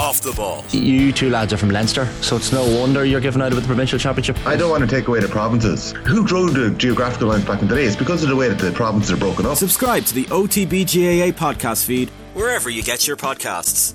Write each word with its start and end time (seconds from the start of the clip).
off 0.00 0.22
the 0.22 0.32
ball. 0.32 0.64
You 0.70 1.12
two 1.12 1.28
lads 1.28 1.52
are 1.52 1.58
from 1.58 1.70
Leinster, 1.70 2.06
so 2.22 2.36
it's 2.36 2.52
no 2.52 2.64
wonder 2.80 3.04
you're 3.04 3.20
giving 3.20 3.42
out 3.42 3.52
of 3.52 3.60
the 3.60 3.66
provincial 3.66 3.98
championship. 3.98 4.38
I 4.46 4.56
don't 4.56 4.70
want 4.70 4.82
to 4.82 4.88
take 4.88 5.08
away 5.08 5.20
the 5.20 5.28
provinces. 5.28 5.92
Who 6.08 6.26
drew 6.26 6.48
the 6.48 6.70
geographical 6.76 7.28
lines 7.28 7.44
back 7.44 7.60
in 7.60 7.68
the 7.68 7.74
day? 7.74 7.84
It's 7.84 7.96
because 7.96 8.22
of 8.22 8.30
the 8.30 8.36
way 8.36 8.48
that 8.48 8.58
the 8.58 8.72
provinces 8.72 9.12
are 9.12 9.18
broken 9.18 9.44
up. 9.44 9.58
Subscribe 9.58 10.04
to 10.06 10.14
the 10.14 10.24
OTB 10.24 10.84
GAA 10.86 11.36
podcast 11.36 11.84
feed 11.84 12.08
wherever 12.32 12.70
you 12.70 12.82
get 12.82 13.06
your 13.06 13.18
podcasts. 13.18 13.94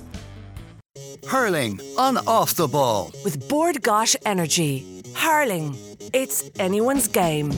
Hurling 1.26 1.80
on 1.98 2.18
off 2.18 2.54
the 2.54 2.68
ball 2.68 3.10
with 3.24 3.48
Bord 3.48 3.82
Gáis 3.82 4.14
Energy. 4.24 5.02
Hurling, 5.14 5.76
it's 6.12 6.48
anyone's 6.60 7.08
game. 7.08 7.50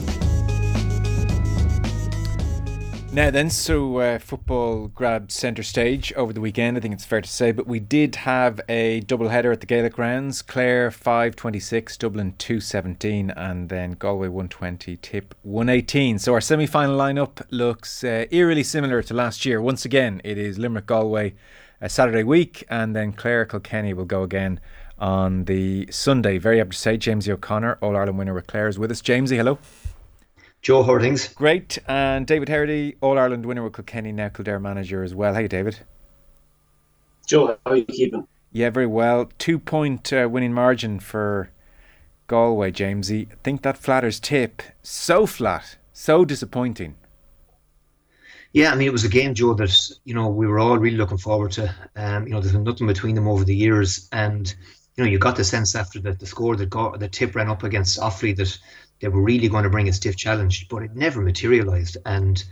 Now 3.11 3.31
then, 3.31 3.49
so 3.49 3.97
uh, 3.97 4.19
football 4.19 4.87
grabbed 4.87 5.31
centre 5.31 5.63
stage 5.63 6.13
over 6.13 6.31
the 6.31 6.39
weekend, 6.39 6.77
I 6.77 6.79
think 6.79 6.93
it's 6.93 7.05
fair 7.05 7.21
to 7.21 7.29
say, 7.29 7.51
but 7.51 7.65
we 7.65 7.79
did 7.79 8.17
have 8.17 8.61
a 8.69 8.99
double 8.99 9.29
header 9.29 9.51
at 9.51 9.61
the 9.61 9.65
Gaelic 9.65 9.93
Grounds. 9.93 10.43
Clare 10.43 10.91
526, 10.91 11.97
Dublin 11.97 12.35
217, 12.37 13.31
and 13.31 13.67
then 13.67 13.93
Galway 13.93 14.27
120, 14.27 14.95
Tip 14.97 15.33
118. 15.41 16.19
So 16.19 16.33
our 16.35 16.39
semi 16.39 16.67
final 16.67 16.95
lineup 16.95 17.41
looks 17.49 18.03
uh, 18.03 18.25
eerily 18.29 18.61
similar 18.61 19.01
to 19.01 19.13
last 19.15 19.43
year. 19.43 19.59
Once 19.59 19.85
again, 19.85 20.21
it 20.23 20.37
is 20.37 20.59
Limerick 20.59 20.85
Galway 20.85 21.33
a 21.81 21.89
Saturday 21.89 22.23
week, 22.23 22.63
and 22.69 22.95
then 22.95 23.11
Clare 23.11 23.45
Kilkenny 23.45 23.91
will 23.91 24.05
go 24.05 24.21
again 24.21 24.59
on 24.99 25.45
the 25.45 25.87
Sunday. 25.91 26.37
Very 26.37 26.59
happy 26.59 26.71
to 26.71 26.77
say, 26.77 26.95
Jamesie 26.95 27.29
O'Connor, 27.29 27.79
All 27.81 27.95
Ireland 27.95 28.19
winner 28.19 28.35
with 28.35 28.45
Clare, 28.45 28.67
is 28.67 28.77
with 28.77 28.91
us. 28.91 29.01
Jamesie, 29.01 29.37
hello. 29.37 29.57
Joe 30.61 30.83
Hordings. 30.83 31.33
Great. 31.35 31.77
And 31.87 32.27
David 32.27 32.49
Herity, 32.49 32.95
All 33.01 33.17
Ireland 33.17 33.45
winner 33.45 33.63
with 33.63 33.73
Kilkenny, 33.73 34.11
now 34.11 34.29
Kildare 34.29 34.59
manager 34.59 35.03
as 35.03 35.15
well. 35.15 35.33
Hey, 35.33 35.47
David. 35.47 35.79
Joe, 37.27 37.57
how 37.65 37.71
are 37.71 37.77
you 37.77 37.85
keeping? 37.85 38.27
Yeah, 38.51 38.69
very 38.71 38.87
well. 38.87 39.29
Two 39.37 39.59
point 39.59 40.11
uh, 40.11 40.27
winning 40.29 40.53
margin 40.53 40.99
for 40.99 41.51
Galway, 42.27 42.71
Jamesie. 42.71 43.31
I 43.31 43.35
think 43.43 43.61
that 43.61 43.77
flatters 43.77 44.19
tip. 44.19 44.61
So 44.81 45.25
flat, 45.25 45.77
so 45.93 46.25
disappointing. 46.25 46.95
Yeah, 48.51 48.71
I 48.71 48.75
mean, 48.75 48.87
it 48.87 48.91
was 48.91 49.05
a 49.05 49.09
game, 49.09 49.35
Joe, 49.35 49.53
that, 49.53 49.89
you 50.05 50.15
know, 50.15 50.27
we 50.27 50.47
were 50.47 50.57
all 50.57 50.79
really 50.79 50.97
looking 50.97 51.19
forward 51.19 51.51
to. 51.51 51.73
Um, 51.95 52.25
you 52.25 52.33
know, 52.33 52.41
there's 52.41 52.53
been 52.53 52.63
nothing 52.63 52.87
between 52.87 53.13
them 53.13 53.27
over 53.27 53.43
the 53.43 53.55
years. 53.55 54.09
And, 54.11 54.51
you 54.97 55.03
know, 55.03 55.09
you 55.09 55.19
got 55.19 55.35
the 55.35 55.43
sense 55.43 55.75
after 55.75 55.99
the, 55.99 56.13
the 56.13 56.25
score 56.25 56.55
that 56.55 56.69
got, 56.71 56.99
the 56.99 57.07
tip 57.07 57.35
ran 57.35 57.47
up 57.47 57.61
against 57.61 57.99
Offaly 57.99 58.35
that 58.37 58.57
they 58.99 59.07
were 59.07 59.21
really 59.21 59.47
going 59.47 59.63
to 59.63 59.69
bring 59.69 59.87
a 59.87 59.93
stiff 59.93 60.15
challenge, 60.15 60.67
but 60.69 60.83
it 60.83 60.95
never 60.95 61.21
materialised. 61.21 61.97
And 62.05 62.43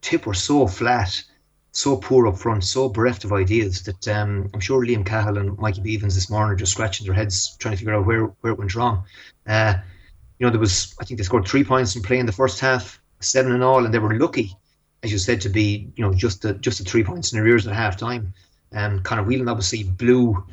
Tip 0.00 0.26
were 0.26 0.34
so 0.34 0.66
flat, 0.66 1.22
so 1.70 1.96
poor 1.96 2.26
up 2.26 2.38
front, 2.38 2.64
so 2.64 2.88
bereft 2.88 3.24
of 3.24 3.32
ideas 3.32 3.82
that 3.84 4.08
um, 4.08 4.50
I'm 4.52 4.60
sure 4.60 4.84
Liam 4.84 5.06
Cahill 5.06 5.38
and 5.38 5.56
Mikey 5.58 5.80
Bevans 5.80 6.14
this 6.14 6.28
morning 6.28 6.52
are 6.52 6.56
just 6.56 6.72
scratching 6.72 7.06
their 7.06 7.14
heads 7.14 7.56
trying 7.58 7.72
to 7.72 7.78
figure 7.78 7.94
out 7.94 8.06
where, 8.06 8.26
where 8.40 8.52
it 8.52 8.58
went 8.58 8.74
wrong. 8.74 9.04
Uh, 9.46 9.74
you 10.38 10.46
know, 10.46 10.50
there 10.50 10.60
was, 10.60 10.94
I 11.00 11.04
think 11.04 11.18
they 11.18 11.24
scored 11.24 11.46
three 11.46 11.64
points 11.64 11.94
in 11.94 12.02
play 12.02 12.18
in 12.18 12.26
the 12.26 12.32
first 12.32 12.58
half, 12.58 13.00
seven 13.20 13.52
and 13.52 13.62
all, 13.62 13.84
and 13.84 13.94
they 13.94 14.00
were 14.00 14.18
lucky, 14.18 14.56
as 15.02 15.12
you 15.12 15.18
said, 15.18 15.40
to 15.42 15.48
be, 15.48 15.92
you 15.96 16.04
know, 16.04 16.12
just 16.12 16.42
the, 16.42 16.54
just 16.54 16.78
the 16.78 16.84
three 16.84 17.04
points 17.04 17.32
in 17.32 17.38
arrears 17.38 17.66
at 17.66 17.74
half 17.74 17.96
time. 17.96 18.34
Um, 18.72 19.02
Conor 19.02 19.22
Whelan 19.22 19.48
obviously 19.48 19.84
blew 19.84 20.44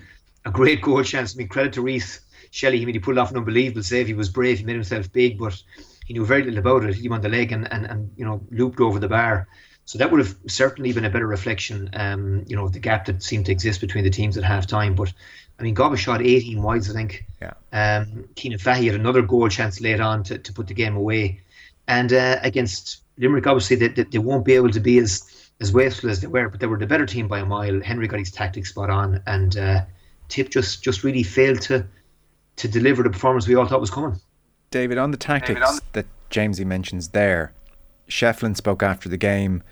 a 0.45 0.51
great 0.51 0.81
goal 0.81 1.03
chance. 1.03 1.35
I 1.35 1.37
mean, 1.37 1.47
credit 1.47 1.73
to 1.73 1.81
Rhys 1.81 2.19
Shelly, 2.51 2.81
I 2.81 2.85
mean, 2.85 2.95
he 2.95 2.99
pulled 2.99 3.17
off 3.17 3.31
an 3.31 3.37
unbelievable 3.37 3.83
save. 3.83 4.07
He 4.07 4.13
was 4.13 4.29
brave. 4.29 4.59
He 4.59 4.65
made 4.65 4.73
himself 4.73 5.11
big, 5.11 5.37
but 5.37 5.61
he 6.05 6.13
knew 6.13 6.25
very 6.25 6.43
little 6.43 6.59
about 6.59 6.83
it. 6.85 6.95
He 6.95 7.09
won 7.09 7.21
the 7.21 7.29
leg 7.29 7.51
and, 7.51 7.71
and, 7.71 7.85
and 7.85 8.11
you 8.17 8.25
know 8.25 8.41
looped 8.51 8.79
over 8.79 8.99
the 8.99 9.07
bar. 9.07 9.47
So 9.85 9.97
that 9.97 10.11
would 10.11 10.19
have 10.19 10.35
certainly 10.47 10.93
been 10.93 11.05
a 11.05 11.09
better 11.09 11.25
reflection, 11.25 11.89
um, 11.93 12.43
you 12.47 12.55
know, 12.55 12.69
the 12.69 12.77
gap 12.77 13.05
that 13.05 13.23
seemed 13.23 13.47
to 13.47 13.51
exist 13.51 13.81
between 13.81 14.03
the 14.03 14.11
teams 14.11 14.37
at 14.37 14.43
half 14.43 14.67
time. 14.67 14.93
But 14.93 15.11
I 15.59 15.63
mean, 15.63 15.75
Gobba 15.75 15.97
shot 15.97 16.21
18 16.21 16.61
wides, 16.61 16.89
I 16.91 16.93
think. 16.93 17.25
Yeah. 17.41 17.53
Um, 17.73 18.25
Cianan 18.35 18.61
Fahy 18.61 18.85
had 18.85 18.93
another 18.93 19.23
goal 19.23 19.49
chance 19.49 19.81
late 19.81 19.99
on 19.99 20.23
to, 20.25 20.37
to 20.37 20.53
put 20.53 20.67
the 20.67 20.75
game 20.75 20.95
away. 20.95 21.41
And 21.87 22.13
uh, 22.13 22.37
against 22.43 23.01
Limerick, 23.17 23.47
obviously, 23.47 23.77
they, 23.77 23.87
they, 23.87 24.03
they 24.03 24.19
won't 24.19 24.45
be 24.45 24.53
able 24.53 24.69
to 24.69 24.79
be 24.79 24.99
as, 24.99 25.49
as 25.59 25.73
wasteful 25.73 26.11
as 26.11 26.21
they 26.21 26.27
were, 26.27 26.49
but 26.49 26.59
they 26.59 26.67
were 26.67 26.77
the 26.77 26.85
better 26.85 27.07
team 27.07 27.27
by 27.27 27.39
a 27.39 27.45
mile. 27.45 27.81
Henry 27.81 28.07
got 28.07 28.19
his 28.19 28.31
tactics 28.31 28.69
spot 28.69 28.91
on, 28.91 29.23
and 29.25 29.57
uh, 29.57 29.81
Tip 30.27 30.49
just, 30.49 30.83
just 30.83 31.03
really 31.03 31.23
failed 31.23 31.61
to 31.61 31.87
to 32.59 32.67
deliver 32.67 33.03
the 33.03 33.09
performance 33.09 33.47
we 33.47 33.55
all 33.55 33.65
thought 33.65 33.81
was 33.81 33.89
coming. 33.89 34.19
David, 34.71 34.97
on 34.97 35.11
the 35.11 35.17
tactics 35.17 35.61
on 35.61 35.79
that 35.93 36.05
Jamesie 36.29 36.65
mentions 36.65 37.09
there, 37.09 37.53
Shefflin 38.07 38.55
spoke 38.55 38.83
after 38.83 39.09
the 39.09 39.17
game 39.17 39.63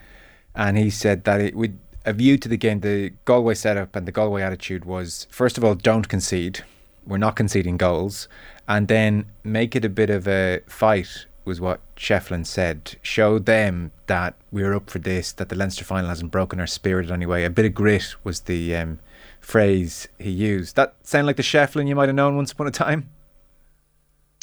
and 0.56 0.78
he 0.78 0.90
said 0.90 1.24
that 1.26 1.40
it 1.40 1.56
would 1.56 1.78
a 2.06 2.14
view 2.14 2.38
to 2.38 2.47
the 2.47 2.58
game, 2.58 2.80
the 2.80 3.12
Galway 3.26 3.53
setup 3.53 3.96
and 3.96 4.08
the 4.08 4.14
Galway 4.14 4.42
attitude 4.42 4.86
was 4.86 5.28
first 5.30 5.58
of 5.58 5.64
all, 5.64 5.76
don't 5.76 6.08
concede. 6.08 6.64
We're 7.06 7.18
not 7.18 7.36
conceding 7.36 7.78
goals. 7.78 8.28
And 8.68 8.88
then 8.88 9.26
make 9.44 9.76
it 9.76 9.86
a 9.86 9.90
bit 9.90 10.09
of 10.09 10.28
a 10.28 10.62
fight 10.68 11.26
was 11.44 11.59
what 11.59 11.80
Shefflin 11.96 12.46
said. 12.46 12.96
Show 13.02 13.40
them 13.40 13.92
that 14.08 14.36
we're 14.52 14.74
up 14.74 14.90
for 14.90 15.00
this, 15.00 15.31
that 15.34 15.50
the 15.50 15.56
Leinster 15.56 15.84
final 15.84 16.09
hasn't 16.09 16.31
broken 16.31 16.59
our 16.59 16.68
spirit 16.68 17.12
anyway. 17.12 17.44
A 17.44 17.50
bit 17.50 17.66
of 17.66 17.74
grit 17.74 18.16
was 18.24 18.42
the 18.42 18.76
um, 18.76 19.00
phrase 19.47 20.08
he 20.18 20.30
used. 20.30 20.75
That 20.75 20.96
sound 21.03 21.28
like 21.28 21.38
the 21.38 21.44
Shefflin 21.44 21.88
you 21.88 21.96
might 21.96 22.09
have 22.09 22.16
known 22.16 22.35
once 22.35 22.52
upon 22.52 22.68
a 22.68 22.72
time? 22.72 23.09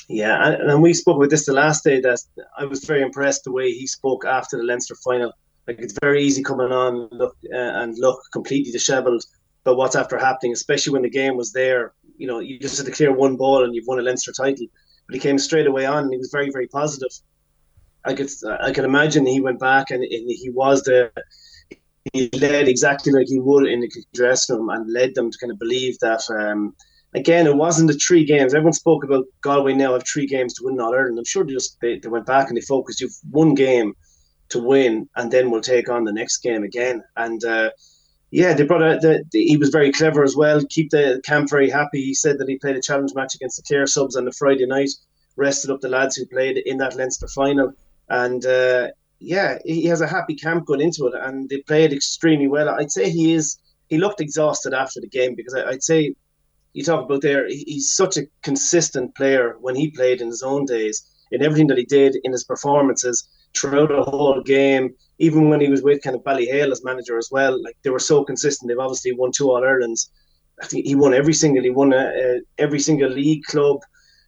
Yeah, 0.08 0.46
and, 0.46 0.70
and 0.70 0.82
we 0.82 0.94
spoke 0.94 1.16
about 1.16 1.30
this 1.30 1.46
the 1.46 1.52
last 1.52 1.84
day. 1.84 2.00
That 2.00 2.20
I 2.58 2.64
was 2.64 2.84
very 2.84 3.02
impressed 3.02 3.44
the 3.44 3.52
way 3.52 3.70
he 3.70 3.86
spoke 3.86 4.24
after 4.24 4.56
the 4.56 4.64
Leinster 4.64 4.94
final. 4.96 5.32
Like 5.66 5.78
it's 5.78 5.96
very 6.02 6.22
easy 6.22 6.42
coming 6.42 6.72
on 6.72 7.08
look 7.12 7.36
uh, 7.52 7.56
and 7.80 7.98
look 7.98 8.20
completely 8.32 8.72
dishevelled 8.72 9.24
but 9.64 9.76
what's 9.76 9.96
after 9.96 10.18
happening, 10.18 10.52
especially 10.52 10.92
when 10.92 11.02
the 11.02 11.10
game 11.10 11.36
was 11.36 11.52
there. 11.52 11.94
You 12.18 12.28
know, 12.28 12.38
you 12.38 12.58
just 12.58 12.76
had 12.76 12.86
to 12.86 12.92
clear 12.92 13.12
one 13.12 13.36
ball 13.36 13.64
and 13.64 13.74
you've 13.74 13.86
won 13.86 13.98
a 13.98 14.02
Leinster 14.02 14.32
title. 14.32 14.66
But 15.06 15.14
he 15.14 15.20
came 15.20 15.38
straight 15.38 15.66
away 15.66 15.86
on 15.86 16.04
and 16.04 16.12
he 16.12 16.18
was 16.18 16.30
very, 16.30 16.50
very 16.50 16.68
positive. 16.68 17.10
I 18.04 18.12
could 18.12 18.28
I 18.60 18.70
can 18.72 18.84
imagine 18.84 19.24
he 19.24 19.40
went 19.40 19.58
back 19.58 19.90
and, 19.90 20.04
and 20.04 20.30
he 20.30 20.50
was 20.50 20.82
the 20.82 21.10
he 22.12 22.28
led 22.30 22.68
exactly 22.68 23.12
like 23.12 23.26
he 23.28 23.38
would 23.40 23.66
in 23.66 23.80
the 23.80 23.90
dressing 24.12 24.56
room 24.56 24.68
and 24.68 24.92
led 24.92 25.14
them 25.14 25.30
to 25.30 25.38
kind 25.38 25.50
of 25.50 25.58
believe 25.58 25.98
that. 26.00 26.22
Um, 26.30 26.74
again, 27.14 27.46
it 27.46 27.56
wasn't 27.56 27.90
the 27.90 27.98
three 27.98 28.24
games. 28.24 28.54
Everyone 28.54 28.72
spoke 28.72 29.04
about 29.04 29.24
Galway 29.40 29.72
now 29.72 29.92
have 29.92 30.06
three 30.06 30.26
games 30.26 30.54
to 30.54 30.64
win 30.64 30.80
All 30.80 30.94
Ireland. 30.94 31.18
I'm 31.18 31.24
sure 31.24 31.44
they 31.44 31.52
just 31.52 31.78
they, 31.80 31.98
they 31.98 32.08
went 32.08 32.26
back 32.26 32.48
and 32.48 32.56
they 32.56 32.62
focused. 32.62 33.00
You've 33.00 33.16
one 33.30 33.54
game 33.54 33.94
to 34.50 34.58
win, 34.58 35.08
and 35.16 35.30
then 35.30 35.50
we'll 35.50 35.62
take 35.62 35.88
on 35.88 36.04
the 36.04 36.12
next 36.12 36.38
game 36.38 36.62
again. 36.62 37.02
And 37.16 37.42
uh, 37.44 37.70
yeah, 38.30 38.52
they 38.52 38.64
brought 38.64 38.82
out 38.82 39.00
the, 39.00 39.24
the, 39.30 39.44
he 39.44 39.56
was 39.56 39.70
very 39.70 39.92
clever 39.92 40.22
as 40.24 40.36
well. 40.36 40.60
Keep 40.68 40.90
the 40.90 41.22
camp 41.24 41.48
very 41.48 41.70
happy. 41.70 42.02
He 42.02 42.14
said 42.14 42.38
that 42.38 42.48
he 42.48 42.58
played 42.58 42.76
a 42.76 42.82
challenge 42.82 43.14
match 43.14 43.34
against 43.34 43.56
the 43.56 43.62
Clare 43.62 43.86
subs 43.86 44.16
on 44.16 44.24
the 44.24 44.32
Friday 44.32 44.66
night, 44.66 44.90
rested 45.36 45.70
up 45.70 45.80
the 45.80 45.88
lads 45.88 46.16
who 46.16 46.26
played 46.26 46.58
in 46.58 46.78
that 46.78 46.96
Leinster 46.96 47.28
final, 47.28 47.72
and 48.08 48.44
uh, 48.44 48.88
yeah, 49.24 49.58
he 49.64 49.86
has 49.86 50.00
a 50.00 50.06
happy 50.06 50.34
camp 50.34 50.66
going 50.66 50.80
into 50.80 51.06
it, 51.06 51.14
and 51.14 51.48
they 51.48 51.62
played 51.62 51.92
extremely 51.92 52.46
well. 52.46 52.68
I'd 52.68 52.92
say 52.92 53.10
he 53.10 53.32
is. 53.32 53.58
He 53.88 53.98
looked 53.98 54.20
exhausted 54.20 54.74
after 54.74 55.00
the 55.00 55.08
game 55.08 55.34
because 55.34 55.54
I, 55.54 55.70
would 55.70 55.82
say 55.82 56.14
you 56.72 56.84
talk 56.84 57.04
about 57.04 57.22
there. 57.22 57.48
He's 57.48 57.94
such 57.94 58.16
a 58.16 58.26
consistent 58.42 59.14
player 59.14 59.56
when 59.60 59.74
he 59.74 59.90
played 59.90 60.20
in 60.20 60.28
his 60.28 60.42
own 60.42 60.66
days 60.66 61.06
in 61.30 61.42
everything 61.42 61.66
that 61.68 61.78
he 61.78 61.84
did 61.84 62.16
in 62.24 62.32
his 62.32 62.44
performances 62.44 63.28
throughout 63.56 63.88
the 63.88 64.02
whole 64.02 64.42
game. 64.42 64.94
Even 65.18 65.48
when 65.48 65.60
he 65.60 65.68
was 65.68 65.82
with 65.82 66.02
kind 66.02 66.16
of 66.16 66.24
Ballyhale 66.24 66.72
as 66.72 66.84
manager 66.84 67.16
as 67.18 67.28
well, 67.30 67.62
like 67.62 67.76
they 67.82 67.90
were 67.90 67.98
so 67.98 68.24
consistent. 68.24 68.68
They've 68.68 68.78
obviously 68.78 69.12
won 69.12 69.32
two 69.32 69.50
All 69.50 69.64
Irelands. 69.64 70.10
I 70.62 70.66
think 70.66 70.86
he 70.86 70.94
won 70.94 71.14
every 71.14 71.34
single. 71.34 71.62
He 71.62 71.70
won 71.70 71.92
a, 71.92 72.06
a, 72.06 72.40
every 72.58 72.80
single 72.80 73.10
league 73.10 73.44
club, 73.44 73.78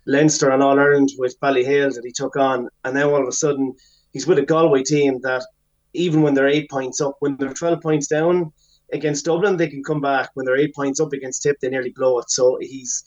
Leinster 0.06 0.50
and 0.50 0.62
All 0.62 0.78
Ireland 0.78 1.10
with 1.18 1.38
Ballyhale 1.40 1.94
that 1.94 2.04
he 2.04 2.12
took 2.12 2.36
on, 2.36 2.68
and 2.84 2.94
now 2.94 3.10
all 3.10 3.22
of 3.22 3.28
a 3.28 3.32
sudden 3.32 3.74
he's 4.16 4.26
with 4.26 4.38
a 4.38 4.42
Galway 4.42 4.82
team 4.82 5.20
that 5.20 5.44
even 5.92 6.22
when 6.22 6.32
they're 6.32 6.48
eight 6.48 6.70
points 6.70 7.02
up, 7.02 7.16
when 7.18 7.36
they're 7.36 7.52
12 7.52 7.82
points 7.82 8.06
down 8.06 8.50
against 8.90 9.26
Dublin, 9.26 9.58
they 9.58 9.68
can 9.68 9.84
come 9.84 10.00
back. 10.00 10.30
When 10.32 10.46
they're 10.46 10.56
eight 10.56 10.74
points 10.74 11.00
up 11.00 11.12
against 11.12 11.42
Tip, 11.42 11.60
they 11.60 11.68
nearly 11.68 11.90
blow 11.90 12.18
it. 12.18 12.30
So 12.30 12.56
he's, 12.58 13.04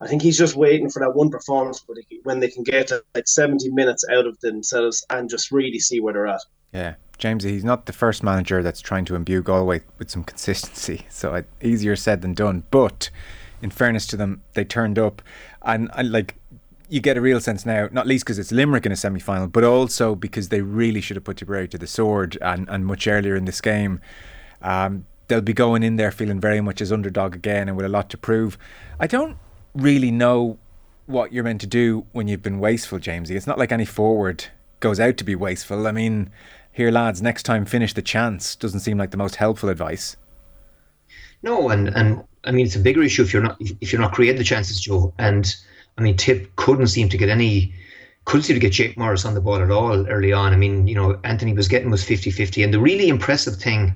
I 0.00 0.06
think 0.06 0.22
he's 0.22 0.38
just 0.38 0.56
waiting 0.56 0.88
for 0.88 1.00
that 1.00 1.14
one 1.14 1.28
performance 1.28 1.84
when 2.22 2.40
they 2.40 2.48
can 2.48 2.62
get 2.62 2.90
like 3.14 3.28
70 3.28 3.68
minutes 3.72 4.02
out 4.10 4.26
of 4.26 4.40
themselves 4.40 5.04
and 5.10 5.28
just 5.28 5.52
really 5.52 5.78
see 5.78 6.00
where 6.00 6.14
they're 6.14 6.26
at. 6.26 6.40
Yeah. 6.72 6.94
James, 7.18 7.44
he's 7.44 7.62
not 7.64 7.84
the 7.84 7.92
first 7.92 8.22
manager 8.22 8.62
that's 8.62 8.80
trying 8.80 9.04
to 9.06 9.14
imbue 9.14 9.42
Galway 9.42 9.82
with 9.98 10.10
some 10.10 10.24
consistency. 10.24 11.04
So 11.10 11.44
easier 11.60 11.96
said 11.96 12.22
than 12.22 12.32
done. 12.32 12.64
But 12.70 13.10
in 13.60 13.68
fairness 13.68 14.06
to 14.06 14.16
them, 14.16 14.42
they 14.54 14.64
turned 14.64 14.98
up, 14.98 15.20
and, 15.62 15.90
and 15.94 16.10
like 16.10 16.36
you 16.88 17.00
get 17.00 17.16
a 17.16 17.20
real 17.20 17.40
sense 17.40 17.66
now, 17.66 17.88
not 17.92 18.06
least 18.06 18.24
because 18.24 18.38
it's 18.38 18.52
Limerick 18.52 18.86
in 18.86 18.92
a 18.92 18.96
semi 18.96 19.20
final, 19.20 19.48
but 19.48 19.64
also 19.64 20.14
because 20.14 20.48
they 20.48 20.60
really 20.60 21.00
should 21.00 21.16
have 21.16 21.24
put 21.24 21.38
Tipperary 21.38 21.68
to 21.68 21.78
the 21.78 21.86
sword 21.86 22.38
and, 22.40 22.68
and 22.68 22.86
much 22.86 23.06
earlier 23.06 23.34
in 23.34 23.44
this 23.44 23.60
game. 23.60 24.00
Um, 24.62 25.06
they'll 25.28 25.40
be 25.40 25.52
going 25.52 25.82
in 25.82 25.96
there 25.96 26.12
feeling 26.12 26.40
very 26.40 26.60
much 26.60 26.80
as 26.80 26.92
underdog 26.92 27.34
again 27.34 27.68
and 27.68 27.76
with 27.76 27.86
a 27.86 27.88
lot 27.88 28.10
to 28.10 28.18
prove. 28.18 28.56
I 29.00 29.06
don't 29.06 29.36
really 29.74 30.10
know 30.10 30.58
what 31.06 31.32
you're 31.32 31.44
meant 31.44 31.60
to 31.62 31.66
do 31.66 32.06
when 32.12 32.28
you've 32.28 32.42
been 32.42 32.58
wasteful, 32.58 32.98
Jamesie. 32.98 33.32
It's 33.32 33.46
not 33.46 33.58
like 33.58 33.72
any 33.72 33.84
forward 33.84 34.46
goes 34.80 35.00
out 35.00 35.16
to 35.16 35.24
be 35.24 35.34
wasteful. 35.34 35.86
I 35.86 35.92
mean, 35.92 36.30
here, 36.70 36.90
lads, 36.90 37.22
next 37.22 37.44
time 37.44 37.64
finish 37.64 37.94
the 37.94 38.02
chance 38.02 38.54
doesn't 38.54 38.80
seem 38.80 38.98
like 38.98 39.10
the 39.10 39.16
most 39.16 39.36
helpful 39.36 39.68
advice. 39.68 40.16
No, 41.42 41.68
and 41.68 41.88
and 41.88 42.24
I 42.44 42.50
mean 42.50 42.66
it's 42.66 42.76
a 42.76 42.80
bigger 42.80 43.02
issue 43.02 43.22
if 43.22 43.32
you're 43.32 43.42
not 43.42 43.56
if 43.80 43.92
you're 43.92 44.00
not 44.00 44.12
creating 44.12 44.38
the 44.38 44.44
chances, 44.44 44.80
Joe. 44.80 45.12
And 45.18 45.54
I 45.98 46.02
mean 46.02 46.16
Tip 46.16 46.54
couldn't 46.56 46.88
seem 46.88 47.08
to 47.08 47.16
get 47.16 47.28
any 47.28 47.74
couldn't 48.26 48.42
seem 48.42 48.54
to 48.54 48.60
get 48.60 48.72
Jake 48.72 48.96
Morris 48.98 49.24
on 49.24 49.34
the 49.34 49.40
ball 49.40 49.62
at 49.62 49.70
all 49.70 50.06
early 50.08 50.32
on. 50.32 50.52
I 50.52 50.56
mean, 50.56 50.88
you 50.88 50.96
know, 50.96 51.18
Anthony 51.22 51.52
was 51.52 51.68
getting 51.68 51.90
was 51.90 52.02
50-50. 52.04 52.64
And 52.64 52.74
the 52.74 52.80
really 52.80 53.08
impressive 53.08 53.56
thing 53.56 53.94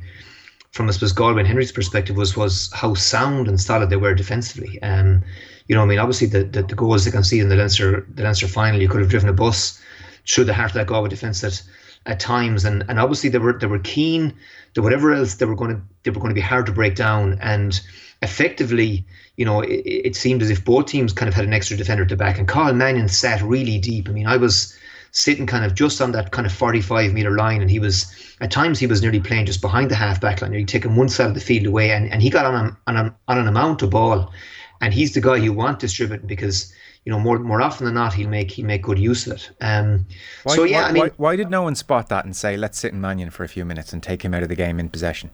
from 0.71 0.89
I 0.89 0.93
suppose 0.93 1.13
Galway 1.13 1.41
and 1.41 1.49
Henry's 1.49 1.73
perspective 1.73 2.17
was 2.17 2.37
was 2.37 2.71
how 2.73 2.95
sound 2.95 3.49
and 3.49 3.61
solid 3.61 3.91
they 3.91 3.97
were 3.97 4.15
defensively. 4.15 4.81
Um, 4.83 5.23
you 5.67 5.75
know, 5.75 5.83
I 5.83 5.87
mean, 5.87 5.99
obviously 5.99 6.29
the, 6.29 6.45
the, 6.45 6.63
the 6.63 6.77
goals 6.77 7.05
they 7.05 7.11
can 7.11 7.25
see 7.25 7.41
in 7.41 7.49
the 7.49 7.57
Leinster 7.57 8.07
the 8.15 8.23
Leinster 8.23 8.47
final, 8.47 8.81
you 8.81 8.89
could 8.89 9.01
have 9.01 9.11
driven 9.11 9.29
a 9.29 9.33
bus 9.33 9.81
through 10.27 10.45
the 10.45 10.55
heart 10.55 10.71
of 10.71 10.75
that 10.75 10.87
Galway 10.87 11.09
defence 11.09 11.43
at 11.43 11.63
at 12.07 12.21
times, 12.21 12.65
and 12.65 12.85
and 12.89 12.99
obviously 12.99 13.31
they 13.31 13.39
were 13.39 13.53
they 13.53 13.67
were 13.67 13.79
keen 13.79 14.35
that 14.75 14.83
whatever 14.83 15.13
else 15.13 15.35
they 15.35 15.47
were 15.47 15.57
going 15.57 15.77
to 15.77 15.83
they 16.03 16.11
were 16.11 16.21
going 16.21 16.31
to 16.31 16.35
be 16.35 16.41
hard 16.41 16.67
to 16.67 16.73
break 16.73 16.95
down, 16.95 17.39
and 17.41 17.81
effectively, 18.23 19.05
you 19.37 19.45
know, 19.45 19.61
it, 19.61 19.83
it 19.87 20.17
seemed 20.17 20.43
as 20.43 20.51
if 20.51 20.65
both 20.65 20.87
teams 20.87 21.13
kind 21.13 21.29
of 21.29 21.35
had 21.35 21.45
an 21.45 21.53
extra 21.53 21.77
defender 21.77 22.03
at 22.03 22.09
the 22.09 22.17
back, 22.17 22.39
and 22.39 22.49
Carl 22.49 22.73
Mannion 22.75 23.09
sat 23.09 23.43
really 23.43 23.79
deep. 23.79 24.09
I 24.09 24.13
mean, 24.13 24.27
I 24.27 24.37
was 24.37 24.77
sitting 25.13 25.47
kind 25.47 25.65
of 25.65 25.75
just 25.75 26.01
on 26.01 26.13
that 26.13 26.31
kind 26.31 26.47
of 26.47 26.53
45 26.53 27.13
meter 27.13 27.33
line 27.33 27.61
and 27.61 27.71
he 27.71 27.79
was 27.79 28.15
at 28.41 28.51
times 28.51 28.79
he 28.79 28.87
was 28.87 29.03
nearly 29.03 29.21
playing 29.21 29.47
just 29.47 29.61
behind 29.61 29.91
the 29.91 29.97
half 29.97 30.21
back 30.21 30.41
line 30.41 30.53
he'd 30.53 30.69
taken 30.69 30.95
one 30.95 31.09
side 31.09 31.27
of 31.27 31.35
the 31.35 31.41
field 31.41 31.67
away. 31.67 31.91
And, 31.91 32.11
and 32.13 32.23
he 32.23 32.31
got 32.31 32.47
on, 32.47 32.55
a, 32.55 32.77
on, 32.87 32.97
a, 32.97 33.17
on 33.29 33.39
an 33.39 33.49
amount 33.49 33.83
of 33.83 33.91
ball. 33.91 34.33
And 34.81 34.95
he's 34.95 35.13
the 35.13 35.21
guy 35.21 35.37
you 35.37 35.53
want 35.53 35.81
distributing 35.81 36.27
because 36.27 36.73
you 37.11 37.17
know 37.17 37.21
more 37.21 37.41
more 37.41 37.61
often 37.61 37.87
than 37.87 37.95
not 37.95 38.15
he'll 38.15 38.29
make 38.29 38.53
he'll 38.53 38.67
make 38.67 38.83
good 38.83 38.99
use 38.99 39.27
of 39.27 39.33
it 39.33 39.51
um, 39.61 40.07
why, 40.45 40.55
so 40.55 40.63
yeah 40.63 40.83
why, 40.83 40.89
I 40.89 40.93
mean 40.93 41.03
why, 41.03 41.11
why, 41.17 41.37
did 41.37 41.51
no 41.51 41.63
one 41.63 41.75
spot 41.75 42.09
that 42.09 42.25
and 42.25 42.37
say 42.37 42.57
let's 42.57 42.79
sit 42.79 42.93
in 42.93 43.01
Mannion 43.01 43.31
for 43.31 43.43
a 43.43 43.49
few 43.49 43.65
minutes 43.65 43.93
and 43.93 44.01
take 44.01 44.23
him 44.23 44.33
out 44.33 44.45
of 44.45 44.49
the 44.49 44.55
game 44.55 44.79
in 44.79 44.89
possession 44.89 45.29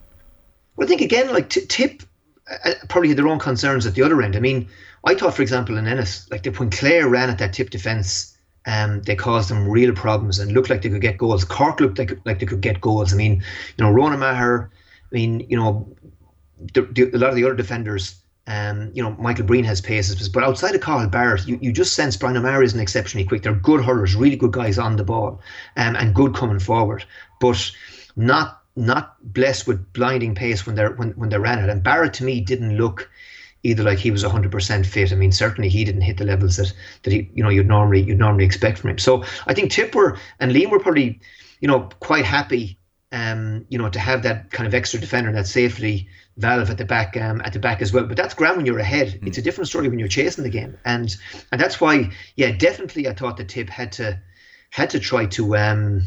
well 0.75 0.85
I 0.85 0.87
think 0.87 1.01
again 1.01 1.31
like 1.31 1.49
t- 1.49 1.67
Tip 1.67 2.01
uh, 2.65 2.71
probably 2.89 3.09
had 3.09 3.17
their 3.19 3.27
own 3.27 3.37
concerns 3.37 3.85
at 3.85 3.93
the 3.93 4.01
other 4.01 4.19
end 4.23 4.35
I 4.35 4.39
mean 4.39 4.67
I 5.05 5.13
thought 5.13 5.35
for 5.35 5.43
example 5.43 5.77
in 5.77 5.85
Ennis 5.85 6.27
like 6.31 6.47
when 6.57 6.71
Clare 6.71 7.07
ran 7.07 7.29
at 7.29 7.37
that 7.37 7.53
Tip 7.53 7.69
defence 7.69 8.35
um, 8.65 9.03
they 9.03 9.15
caused 9.15 9.49
them 9.51 9.69
real 9.69 9.93
problems 9.93 10.39
and 10.39 10.53
looked 10.53 10.71
like 10.71 10.81
they 10.81 10.89
could 10.89 10.99
get 10.99 11.17
goals. 11.17 11.45
Cork 11.45 11.79
looked 11.79 11.97
like 11.97 12.11
like 12.25 12.39
they 12.39 12.45
could 12.45 12.59
get 12.59 12.81
goals. 12.81 13.13
I 13.13 13.15
mean, 13.15 13.35
you 13.77 13.85
know, 13.85 13.89
Ronan 13.89 14.19
Maher. 14.19 14.69
I 15.09 15.15
mean, 15.15 15.39
you 15.49 15.55
know, 15.55 15.87
the, 16.73 16.81
the, 16.81 17.03
a 17.15 17.17
lot 17.17 17.29
of 17.29 17.37
the 17.37 17.45
other 17.45 17.55
defenders. 17.55 18.21
Um, 18.47 18.91
you 18.93 19.03
know, 19.03 19.11
Michael 19.19 19.45
Breen 19.45 19.65
has 19.65 19.81
paces, 19.81 20.29
but 20.29 20.43
outside 20.43 20.73
of 20.73 20.81
Cathal 20.81 21.09
Barrett, 21.09 21.47
you, 21.47 21.59
you 21.61 21.73
just 21.73 21.93
sense 21.93 22.15
Brian 22.15 22.37
O'Meara 22.37 22.63
isn't 22.63 22.79
exceptionally 22.79 23.27
quick. 23.27 23.43
They're 23.43 23.53
good 23.53 23.83
hurlers, 23.83 24.15
really 24.15 24.37
good 24.37 24.53
guys 24.53 24.79
on 24.79 24.95
the 24.95 25.03
ball, 25.03 25.41
um, 25.75 25.97
and 25.97 26.15
good 26.15 26.33
coming 26.33 26.59
forward, 26.59 27.03
but 27.41 27.71
not 28.15 28.61
not 28.77 29.15
blessed 29.33 29.67
with 29.67 29.91
blinding 29.91 30.35
pace 30.35 30.65
when 30.65 30.75
they're 30.75 30.91
when, 30.91 31.11
when 31.11 31.29
they 31.29 31.37
ran 31.37 31.59
it. 31.59 31.69
And 31.69 31.83
Barrett 31.83 32.13
to 32.15 32.23
me 32.23 32.39
didn't 32.39 32.77
look 32.77 33.09
either 33.63 33.83
like 33.83 33.97
he 33.97 34.11
was 34.11 34.23
100% 34.23 34.85
fit. 34.85 35.11
I 35.11 35.15
mean, 35.15 35.31
certainly 35.31 35.67
he 35.67 35.83
didn't 35.83 36.01
hit 36.01 36.17
the 36.17 36.25
levels 36.25 36.55
that 36.55 36.71
that 37.03 37.11
he 37.11 37.29
you 37.33 37.43
know 37.43 37.49
you'd 37.49 37.67
normally 37.67 38.01
you'd 38.01 38.19
normally 38.19 38.45
expect 38.45 38.77
from 38.77 38.91
him. 38.91 38.97
So 38.97 39.25
I 39.45 39.53
think 39.53 39.71
Tipper 39.71 40.17
and 40.39 40.53
Liam 40.53 40.69
were 40.69 40.79
probably 40.79 41.19
you 41.59 41.67
know 41.67 41.89
quite 41.99 42.23
happy 42.23 42.77
um, 43.11 43.65
you 43.69 43.77
know 43.77 43.89
to 43.89 43.99
have 43.99 44.23
that 44.23 44.51
kind 44.51 44.67
of 44.67 44.73
extra 44.73 44.99
defender 44.99 45.29
and 45.29 45.37
that 45.37 45.47
safety 45.47 46.07
valve 46.37 46.69
at 46.69 46.77
the 46.77 46.85
back 46.85 47.17
um, 47.17 47.41
at 47.43 47.53
the 47.53 47.59
back 47.59 47.81
as 47.81 47.91
well. 47.91 48.05
But 48.05 48.17
that's 48.17 48.33
grand 48.33 48.57
when 48.57 48.65
you're 48.65 48.79
ahead. 48.79 49.19
Mm. 49.21 49.27
It's 49.27 49.37
a 49.37 49.41
different 49.41 49.67
story 49.67 49.89
when 49.89 49.99
you're 49.99 50.07
chasing 50.07 50.43
the 50.43 50.49
game, 50.49 50.77
and 50.85 51.15
and 51.51 51.59
that's 51.59 51.81
why 51.81 52.11
yeah, 52.35 52.51
definitely 52.51 53.07
I 53.07 53.13
thought 53.13 53.37
the 53.37 53.45
Tip 53.45 53.69
had 53.69 53.91
to 53.93 54.21
had 54.69 54.91
to 54.91 54.99
try 54.99 55.25
to. 55.27 55.57
Um, 55.57 56.03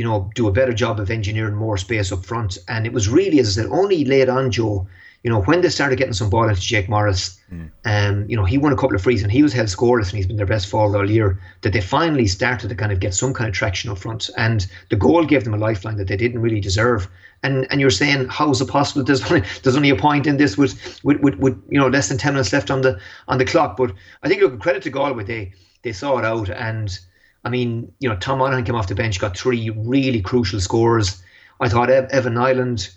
you 0.00 0.06
know, 0.06 0.30
do 0.34 0.48
a 0.48 0.50
better 0.50 0.72
job 0.72 0.98
of 0.98 1.10
engineering 1.10 1.54
more 1.54 1.76
space 1.76 2.10
up 2.10 2.24
front. 2.24 2.56
And 2.68 2.86
it 2.86 2.92
was 2.94 3.06
really, 3.10 3.38
as 3.38 3.48
I 3.48 3.60
said, 3.60 3.70
only 3.70 4.02
late 4.06 4.30
on, 4.30 4.50
Joe, 4.50 4.88
you 5.22 5.28
know, 5.28 5.42
when 5.42 5.60
they 5.60 5.68
started 5.68 5.96
getting 5.96 6.14
some 6.14 6.30
ball 6.30 6.48
into 6.48 6.58
Jake 6.58 6.88
Morris, 6.88 7.38
mm. 7.52 7.70
um, 7.84 8.24
you 8.26 8.34
know, 8.34 8.46
he 8.46 8.56
won 8.56 8.72
a 8.72 8.76
couple 8.76 8.96
of 8.96 9.02
frees 9.02 9.22
and 9.22 9.30
he 9.30 9.42
was 9.42 9.52
held 9.52 9.68
scoreless 9.68 10.08
and 10.08 10.16
he's 10.16 10.26
been 10.26 10.38
their 10.38 10.46
best 10.46 10.68
forward 10.68 10.96
all 10.96 11.10
year. 11.10 11.38
That 11.60 11.74
they 11.74 11.82
finally 11.82 12.26
started 12.26 12.68
to 12.68 12.74
kind 12.74 12.92
of 12.92 13.00
get 13.00 13.12
some 13.12 13.34
kind 13.34 13.46
of 13.46 13.54
traction 13.54 13.90
up 13.90 13.98
front, 13.98 14.30
and 14.38 14.66
the 14.88 14.96
goal 14.96 15.26
gave 15.26 15.44
them 15.44 15.52
a 15.52 15.58
lifeline 15.58 15.98
that 15.98 16.08
they 16.08 16.16
didn't 16.16 16.40
really 16.40 16.60
deserve. 16.60 17.06
And 17.42 17.66
and 17.70 17.78
you're 17.78 17.90
saying, 17.90 18.28
how 18.28 18.50
is 18.50 18.62
it 18.62 18.68
possible? 18.68 19.04
There's 19.04 19.30
only 19.30 19.44
there's 19.62 19.76
only 19.76 19.90
a 19.90 19.96
point 19.96 20.26
in 20.26 20.38
this 20.38 20.56
with 20.56 21.04
with, 21.04 21.20
with, 21.20 21.34
with 21.34 21.62
you 21.68 21.78
know 21.78 21.88
less 21.88 22.08
than 22.08 22.16
ten 22.16 22.32
minutes 22.32 22.54
left 22.54 22.70
on 22.70 22.80
the 22.80 22.98
on 23.28 23.36
the 23.36 23.44
clock. 23.44 23.76
But 23.76 23.92
I 24.22 24.28
think 24.28 24.40
look, 24.40 24.58
credit 24.60 24.82
to 24.84 24.90
Galway, 24.90 25.24
they 25.24 25.52
they 25.82 25.92
saw 25.92 26.16
it 26.16 26.24
out, 26.24 26.48
and 26.48 26.98
I 27.44 27.48
mean, 27.48 27.92
you 28.00 28.08
know, 28.08 28.16
Tom 28.16 28.38
Monaghan 28.38 28.64
came 28.64 28.74
off 28.74 28.88
the 28.88 28.94
bench, 28.94 29.18
got 29.18 29.36
three 29.36 29.70
really 29.70 30.20
crucial 30.20 30.60
scores. 30.60 31.22
I 31.60 31.68
thought 31.68 31.90
Evan 31.90 32.34
Niland 32.34 32.90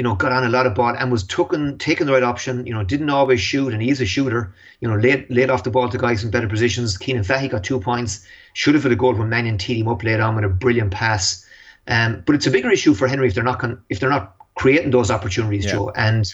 you 0.00 0.02
know, 0.02 0.14
got 0.14 0.32
on 0.32 0.44
a 0.44 0.48
lot 0.48 0.66
of 0.66 0.74
ball 0.74 0.94
and 0.96 1.10
was 1.10 1.24
taking 1.24 1.76
taking 1.78 2.06
the 2.06 2.12
right 2.12 2.22
option. 2.22 2.66
You 2.66 2.72
know, 2.72 2.84
didn't 2.84 3.10
always 3.10 3.40
shoot, 3.40 3.72
and 3.72 3.82
he's 3.82 4.00
a 4.00 4.06
shooter. 4.06 4.54
You 4.80 4.88
know, 4.88 4.96
laid 4.96 5.28
laid 5.30 5.50
off 5.50 5.64
the 5.64 5.70
ball 5.70 5.88
to 5.88 5.98
guys 5.98 6.22
in 6.24 6.30
better 6.30 6.48
positions. 6.48 6.96
Cianan 6.96 7.26
Fahy 7.26 7.48
got 7.48 7.64
two 7.64 7.80
points. 7.80 8.24
Should 8.54 8.74
have 8.74 8.84
had 8.84 8.92
a 8.92 8.96
goal 8.96 9.14
when 9.14 9.28
Mannion 9.28 9.58
teed 9.58 9.78
him 9.78 9.88
up 9.88 10.02
later 10.02 10.22
on 10.22 10.36
with 10.36 10.44
a 10.44 10.48
brilliant 10.48 10.92
pass. 10.92 11.44
Um, 11.86 12.22
but 12.24 12.34
it's 12.34 12.46
a 12.46 12.50
bigger 12.50 12.70
issue 12.70 12.94
for 12.94 13.08
Henry 13.08 13.28
if 13.28 13.34
they're 13.34 13.44
not 13.44 13.58
con- 13.58 13.82
if 13.88 14.00
they're 14.00 14.08
not 14.08 14.36
creating 14.54 14.90
those 14.90 15.10
opportunities, 15.10 15.64
yeah. 15.64 15.72
Joe. 15.72 15.92
And 15.96 16.32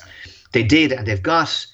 they 0.52 0.62
did, 0.62 0.92
and 0.92 1.06
they've 1.06 1.22
got. 1.22 1.66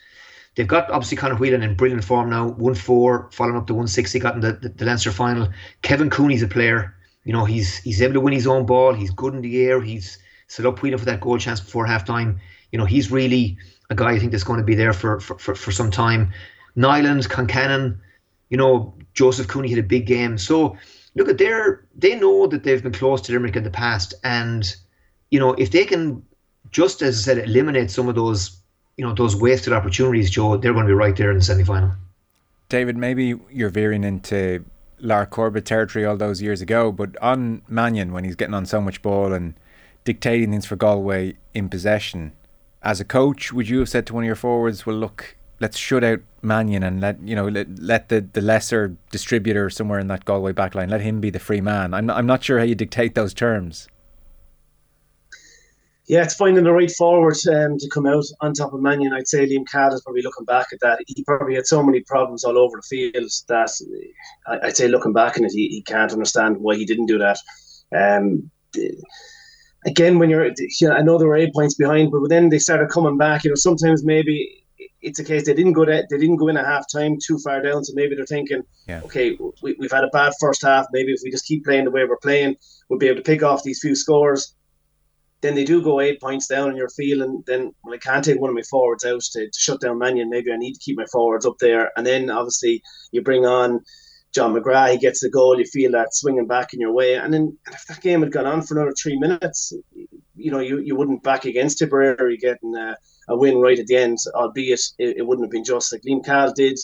They've 0.54 0.66
got 0.66 0.90
obviously 0.90 1.16
Conor 1.16 1.36
Whelan 1.36 1.62
in 1.62 1.76
brilliant 1.76 2.04
form 2.04 2.28
now, 2.28 2.48
1 2.48 2.74
4, 2.74 3.30
following 3.32 3.56
up 3.56 3.66
the 3.66 3.74
160 3.74 4.18
got 4.18 4.34
in 4.34 4.40
the, 4.40 4.52
the, 4.52 4.68
the 4.68 4.84
Leinster 4.84 5.10
final. 5.10 5.48
Kevin 5.80 6.10
Cooney's 6.10 6.42
a 6.42 6.48
player. 6.48 6.94
You 7.24 7.32
know, 7.32 7.44
he's 7.44 7.78
he's 7.78 8.02
able 8.02 8.14
to 8.14 8.20
win 8.20 8.34
his 8.34 8.46
own 8.46 8.66
ball. 8.66 8.92
He's 8.92 9.10
good 9.10 9.34
in 9.34 9.40
the 9.40 9.62
air. 9.64 9.80
He's 9.80 10.18
set 10.48 10.66
up 10.66 10.82
Whelan 10.82 10.98
for 10.98 11.04
that 11.06 11.20
goal 11.20 11.38
chance 11.38 11.60
before 11.60 11.86
half 11.86 12.04
time. 12.04 12.40
You 12.70 12.78
know, 12.78 12.84
he's 12.84 13.10
really 13.10 13.56
a 13.90 13.94
guy 13.94 14.12
I 14.12 14.18
think 14.18 14.32
that's 14.32 14.44
going 14.44 14.58
to 14.58 14.64
be 14.64 14.74
there 14.74 14.92
for, 14.92 15.20
for, 15.20 15.38
for, 15.38 15.54
for 15.54 15.72
some 15.72 15.90
time. 15.90 16.32
Niland, 16.76 17.28
Concannon, 17.28 17.98
you 18.48 18.56
know, 18.56 18.94
Joseph 19.14 19.48
Cooney 19.48 19.70
had 19.70 19.78
a 19.78 19.82
big 19.82 20.06
game. 20.06 20.36
So 20.36 20.76
look 21.14 21.28
at 21.28 21.38
their 21.38 21.86
they 21.94 22.14
know 22.16 22.46
that 22.46 22.64
they've 22.64 22.82
been 22.82 22.92
close 22.92 23.20
to 23.22 23.32
Limerick 23.32 23.56
in 23.56 23.64
the 23.64 23.70
past. 23.70 24.14
And, 24.24 24.74
you 25.30 25.38
know, 25.38 25.52
if 25.54 25.70
they 25.70 25.84
can 25.84 26.22
just 26.72 27.02
as 27.02 27.18
I 27.20 27.34
said, 27.34 27.38
eliminate 27.38 27.90
some 27.90 28.08
of 28.08 28.14
those, 28.14 28.61
you 28.96 29.04
know, 29.04 29.14
those 29.14 29.34
wasted 29.34 29.72
opportunities, 29.72 30.30
Joe, 30.30 30.56
they're 30.56 30.72
going 30.72 30.86
to 30.86 30.90
be 30.90 30.94
right 30.94 31.16
there 31.16 31.30
in 31.30 31.38
the 31.38 31.44
semi 31.44 31.64
final. 31.64 31.92
David, 32.68 32.96
maybe 32.96 33.38
you're 33.50 33.70
veering 33.70 34.04
into 34.04 34.64
Lar 34.98 35.26
Corbett 35.26 35.66
territory 35.66 36.04
all 36.04 36.16
those 36.16 36.40
years 36.40 36.60
ago, 36.60 36.92
but 36.92 37.16
on 37.20 37.62
Mannion 37.68 38.12
when 38.12 38.24
he's 38.24 38.36
getting 38.36 38.54
on 38.54 38.66
so 38.66 38.80
much 38.80 39.02
ball 39.02 39.32
and 39.32 39.54
dictating 40.04 40.50
things 40.50 40.66
for 40.66 40.76
Galway 40.76 41.36
in 41.54 41.68
possession. 41.68 42.32
As 42.82 43.00
a 43.00 43.04
coach, 43.04 43.52
would 43.52 43.68
you 43.68 43.78
have 43.80 43.88
said 43.88 44.06
to 44.06 44.14
one 44.14 44.24
of 44.24 44.26
your 44.26 44.36
forwards, 44.36 44.86
"Well, 44.86 44.96
look, 44.96 45.36
let's 45.60 45.76
shut 45.76 46.02
out 46.02 46.20
Mannion 46.40 46.82
and 46.82 47.00
let 47.00 47.20
you 47.22 47.36
know 47.36 47.46
let, 47.46 47.78
let 47.78 48.08
the, 48.08 48.20
the 48.32 48.40
lesser 48.40 48.96
distributor 49.10 49.70
somewhere 49.70 49.98
in 49.98 50.08
that 50.08 50.24
Galway 50.24 50.52
backline 50.52 50.90
let 50.90 51.00
him 51.00 51.20
be 51.20 51.30
the 51.30 51.38
free 51.38 51.60
man." 51.60 51.94
I'm 51.94 52.06
not, 52.06 52.16
I'm 52.16 52.26
not 52.26 52.42
sure 52.42 52.58
how 52.58 52.64
you 52.64 52.74
dictate 52.74 53.14
those 53.14 53.34
terms. 53.34 53.88
Yeah, 56.08 56.24
it's 56.24 56.34
finding 56.34 56.64
the 56.64 56.72
right 56.72 56.90
forward 56.90 57.36
um, 57.48 57.78
to 57.78 57.88
come 57.88 58.06
out 58.06 58.24
on 58.40 58.54
top 58.54 58.72
of 58.72 58.82
Mannion. 58.82 59.12
I'd 59.12 59.28
say 59.28 59.46
Liam 59.46 59.66
Cahill 59.70 59.94
is 59.94 60.02
probably 60.02 60.22
looking 60.22 60.44
back 60.44 60.66
at 60.72 60.80
that. 60.80 60.98
He 61.06 61.22
probably 61.24 61.54
had 61.54 61.66
so 61.66 61.82
many 61.82 62.00
problems 62.00 62.42
all 62.42 62.58
over 62.58 62.76
the 62.76 62.82
field 62.82 63.30
that 63.48 63.70
I'd 64.64 64.76
say 64.76 64.88
looking 64.88 65.12
back 65.12 65.38
on 65.38 65.44
it, 65.44 65.52
he, 65.52 65.68
he 65.68 65.82
can't 65.82 66.12
understand 66.12 66.56
why 66.58 66.74
he 66.74 66.84
didn't 66.84 67.06
do 67.06 67.18
that. 67.18 67.38
Um, 67.96 68.50
again, 69.86 70.18
when 70.18 70.28
you're, 70.28 70.46
you 70.46 70.88
know, 70.88 70.94
I 70.94 71.02
know 71.02 71.18
there 71.18 71.28
were 71.28 71.36
eight 71.36 71.54
points 71.54 71.74
behind, 71.74 72.10
but 72.10 72.28
then 72.28 72.48
they 72.48 72.58
started 72.58 72.90
coming 72.90 73.16
back. 73.16 73.44
You 73.44 73.50
know, 73.50 73.56
sometimes 73.56 74.04
maybe 74.04 74.64
it's 75.02 75.18
a 75.18 75.24
case 75.24 75.46
they 75.46 75.54
didn't 75.54 75.72
go 75.72 75.84
to, 75.84 76.04
they 76.10 76.18
didn't 76.18 76.36
go 76.36 76.48
in 76.48 76.56
at 76.56 76.66
half 76.66 76.86
time 76.92 77.18
too 77.24 77.38
far 77.38 77.62
down, 77.62 77.84
so 77.84 77.92
maybe 77.94 78.14
they're 78.14 78.26
thinking, 78.26 78.62
yeah. 78.86 79.02
okay, 79.04 79.36
we, 79.62 79.76
we've 79.78 79.92
had 79.92 80.04
a 80.04 80.08
bad 80.08 80.32
first 80.40 80.62
half. 80.62 80.86
Maybe 80.92 81.12
if 81.12 81.20
we 81.22 81.30
just 81.30 81.46
keep 81.46 81.64
playing 81.64 81.84
the 81.84 81.90
way 81.90 82.04
we're 82.04 82.16
playing, 82.16 82.56
we'll 82.88 82.98
be 82.98 83.06
able 83.06 83.18
to 83.18 83.22
pick 83.22 83.42
off 83.42 83.62
these 83.62 83.80
few 83.80 83.94
scores. 83.94 84.54
Then 85.42 85.54
they 85.54 85.64
do 85.64 85.82
go 85.82 86.00
eight 86.00 86.20
points 86.20 86.46
down, 86.46 86.68
and 86.68 86.78
you're 86.78 86.88
feeling 86.88 87.42
then 87.46 87.74
well, 87.84 87.94
I 87.94 87.98
can't 87.98 88.24
take 88.24 88.40
one 88.40 88.50
of 88.50 88.56
my 88.56 88.62
forwards 88.70 89.04
out 89.04 89.20
to, 89.32 89.46
to 89.46 89.58
shut 89.58 89.80
down 89.80 89.98
Mannion. 89.98 90.30
Maybe 90.30 90.52
I 90.52 90.56
need 90.56 90.74
to 90.74 90.80
keep 90.80 90.96
my 90.96 91.06
forwards 91.12 91.44
up 91.44 91.56
there, 91.60 91.90
and 91.96 92.06
then 92.06 92.30
obviously 92.30 92.82
you 93.10 93.22
bring 93.22 93.44
on 93.44 93.80
John 94.32 94.54
McGrath, 94.54 94.92
he 94.92 94.98
gets 94.98 95.20
the 95.20 95.28
goal, 95.28 95.58
you 95.58 95.66
feel 95.66 95.92
that 95.92 96.14
swinging 96.14 96.46
back 96.46 96.72
in 96.72 96.80
your 96.80 96.92
way. 96.92 97.14
And 97.16 97.32
then 97.32 97.58
if 97.70 97.84
that 97.86 98.00
game 98.00 98.22
had 98.22 98.32
gone 98.32 98.46
on 98.46 98.62
for 98.62 98.74
another 98.74 98.94
three 99.00 99.18
minutes, 99.18 99.74
you 100.34 100.50
know, 100.50 100.60
you, 100.60 100.78
you 100.78 100.96
wouldn't 100.96 101.22
back 101.22 101.44
against 101.44 101.78
Tipperary 101.78 102.38
getting 102.38 102.74
a, 102.74 102.96
a 103.28 103.36
win 103.36 103.58
right 103.58 103.78
at 103.78 103.86
the 103.86 103.96
end, 103.96 104.16
albeit 104.34 104.80
it, 104.98 105.18
it 105.18 105.26
wouldn't 105.26 105.44
have 105.44 105.52
been 105.52 105.64
just 105.64 105.92
like 105.92 106.02
Liam 106.02 106.24
Cahill 106.24 106.54
did. 106.54 106.78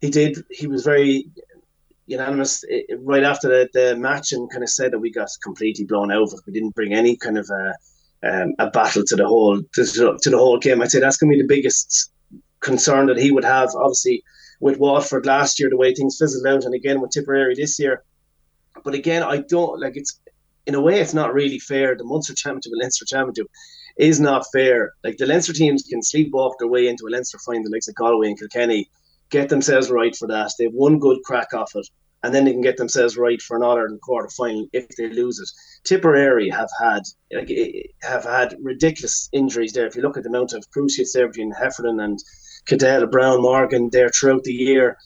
He 0.00 0.10
did, 0.10 0.44
he 0.50 0.68
was 0.68 0.84
very 0.84 1.26
unanimous 2.06 2.64
right 2.98 3.22
after 3.22 3.48
the, 3.48 3.68
the 3.72 3.96
match 3.96 4.32
and 4.32 4.50
kind 4.50 4.62
of 4.62 4.70
said 4.70 4.92
that 4.92 4.98
we 4.98 5.10
got 5.10 5.28
completely 5.42 5.84
blown 5.84 6.12
over. 6.12 6.36
We 6.46 6.52
didn't 6.52 6.74
bring 6.74 6.92
any 6.92 7.16
kind 7.16 7.38
of 7.38 7.48
a, 7.50 7.74
um, 8.28 8.54
a 8.58 8.70
battle 8.70 9.04
to 9.04 9.16
the 9.16 9.26
whole 9.26 9.60
to, 9.74 9.84
to 9.84 10.30
the 10.30 10.38
whole 10.38 10.58
game. 10.58 10.82
I'd 10.82 10.90
say 10.90 11.00
that's 11.00 11.16
going 11.16 11.30
to 11.30 11.36
be 11.36 11.42
the 11.42 11.48
biggest 11.48 12.10
concern 12.60 13.06
that 13.06 13.18
he 13.18 13.30
would 13.30 13.44
have. 13.44 13.70
Obviously, 13.74 14.22
with 14.60 14.78
Waterford 14.78 15.26
last 15.26 15.58
year, 15.58 15.70
the 15.70 15.76
way 15.76 15.94
things 15.94 16.18
fizzled 16.18 16.46
out, 16.46 16.64
and 16.64 16.74
again 16.74 17.00
with 17.00 17.10
Tipperary 17.10 17.54
this 17.54 17.78
year. 17.78 18.04
But 18.84 18.94
again, 18.94 19.22
I 19.22 19.38
don't 19.38 19.80
like 19.80 19.96
it's 19.96 20.20
in 20.66 20.74
a 20.74 20.80
way 20.80 21.00
it's 21.00 21.14
not 21.14 21.34
really 21.34 21.58
fair. 21.58 21.96
The 21.96 22.04
Munster 22.04 22.34
Championship 22.34 22.72
the 22.72 22.78
Leinster 22.78 23.04
Championship, 23.04 23.48
is 23.96 24.20
not 24.20 24.46
fair. 24.52 24.92
Like 25.04 25.16
the 25.18 25.26
Leinster 25.26 25.52
teams 25.52 25.82
can 25.82 26.00
sleepwalk 26.00 26.54
their 26.58 26.68
way 26.68 26.88
into 26.88 27.06
a 27.06 27.10
Leinster 27.10 27.38
final, 27.38 27.64
the 27.64 27.92
Galway 27.94 28.28
and 28.28 28.38
Kilkenny, 28.38 28.90
get 29.32 29.48
themselves 29.48 29.90
right 29.90 30.14
for 30.14 30.28
that. 30.28 30.52
They 30.56 30.64
have 30.64 30.74
one 30.74 31.00
good 31.00 31.18
crack 31.24 31.52
off 31.54 31.72
it, 31.74 31.88
and 32.22 32.32
then 32.32 32.44
they 32.44 32.52
can 32.52 32.60
get 32.60 32.76
themselves 32.76 33.16
right 33.16 33.42
for 33.42 33.56
an 33.56 33.64
All 33.64 33.76
Ireland 33.76 34.00
quarter 34.00 34.28
final 34.28 34.68
if 34.72 34.86
they 34.96 35.08
lose 35.08 35.40
it. 35.40 35.50
Tipperary 35.82 36.48
have 36.50 36.70
had 36.80 37.02
like, 37.32 37.50
have 38.02 38.24
had 38.24 38.54
ridiculous 38.60 39.28
injuries 39.32 39.72
there. 39.72 39.86
If 39.86 39.96
you 39.96 40.02
look 40.02 40.16
at 40.16 40.22
the 40.22 40.28
amount 40.28 40.52
of 40.52 40.70
cruciates 40.70 41.14
there 41.14 41.26
between 41.26 41.50
Heffernan 41.50 41.98
and 41.98 42.18
Cadell, 42.66 43.06
Brown, 43.06 43.42
Morgan 43.42 43.88
there 43.90 44.10
throughout 44.10 44.44
the 44.44 44.52
year, 44.52 44.96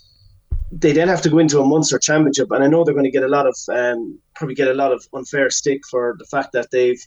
they 0.73 0.92
then 0.92 1.09
have 1.09 1.23
to 1.23 1.30
go 1.30 1.38
into 1.38 1.61
a 1.61 1.64
Munster 1.64 1.99
Championship, 1.99 2.50
and 2.50 2.62
I 2.62 2.66
know 2.66 2.85
they're 2.85 3.00
going 3.00 3.12
to 3.12 3.18
get 3.18 3.23
a 3.23 3.28
lot 3.28 3.47
of 3.47 3.56
um, 3.73 4.18
probably 4.35 4.56
get 4.56 4.68
a 4.68 4.75
lot 4.75 4.92
of 4.92 5.06
unfair 5.14 5.49
stick 5.49 5.80
for 5.90 6.16
the 6.18 6.26
fact 6.26 6.52
that 6.52 6.71
they've 6.71 7.00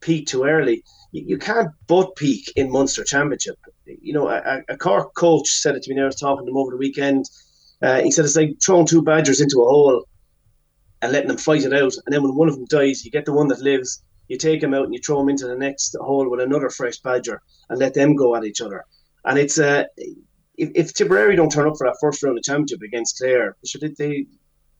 peaked 0.00 0.28
too 0.28 0.44
early. 0.44 0.82
You, 1.12 1.24
you 1.26 1.38
can't 1.38 1.68
but 1.86 2.16
peak 2.16 2.52
in 2.56 2.72
Munster 2.72 3.04
Championship. 3.04 3.58
You 3.86 4.12
know, 4.12 4.28
a, 4.28 4.62
a 4.68 4.76
Cork 4.76 5.14
coach 5.14 5.48
said 5.48 5.74
it 5.74 5.82
to 5.82 5.94
me. 5.94 6.00
I 6.00 6.06
was 6.06 6.16
talking 6.16 6.46
to 6.46 6.50
him 6.50 6.56
over 6.56 6.70
the 6.70 6.76
weekend. 6.76 7.26
Uh, 7.82 8.00
he 8.00 8.10
said 8.10 8.24
it's 8.24 8.36
like 8.36 8.56
throwing 8.64 8.86
two 8.86 9.02
badgers 9.02 9.40
into 9.40 9.60
a 9.60 9.68
hole 9.68 10.06
and 11.02 11.12
letting 11.12 11.28
them 11.28 11.36
fight 11.36 11.64
it 11.64 11.74
out, 11.74 11.92
and 12.06 12.12
then 12.14 12.22
when 12.22 12.34
one 12.34 12.48
of 12.48 12.54
them 12.54 12.64
dies, 12.66 13.04
you 13.04 13.10
get 13.10 13.26
the 13.26 13.32
one 13.32 13.48
that 13.48 13.60
lives. 13.60 14.02
You 14.28 14.38
take 14.38 14.62
him 14.62 14.72
out 14.72 14.86
and 14.86 14.94
you 14.94 15.00
throw 15.00 15.20
him 15.20 15.28
into 15.28 15.46
the 15.46 15.56
next 15.56 15.94
hole 16.00 16.30
with 16.30 16.40
another 16.40 16.70
fresh 16.70 16.96
badger 17.00 17.42
and 17.68 17.78
let 17.78 17.92
them 17.92 18.16
go 18.16 18.34
at 18.34 18.44
each 18.44 18.62
other. 18.62 18.82
And 19.26 19.38
it's 19.38 19.58
uh, 19.58 19.84
if, 20.56 20.70
if 20.74 20.94
Tipperary 20.94 21.36
don't 21.36 21.52
turn 21.52 21.68
up 21.68 21.76
for 21.76 21.86
that 21.86 21.98
first 22.00 22.22
round 22.22 22.38
of 22.38 22.44
championship 22.44 22.80
against 22.82 23.18
Clare, 23.18 23.56
should 23.66 23.94
they 23.98 24.26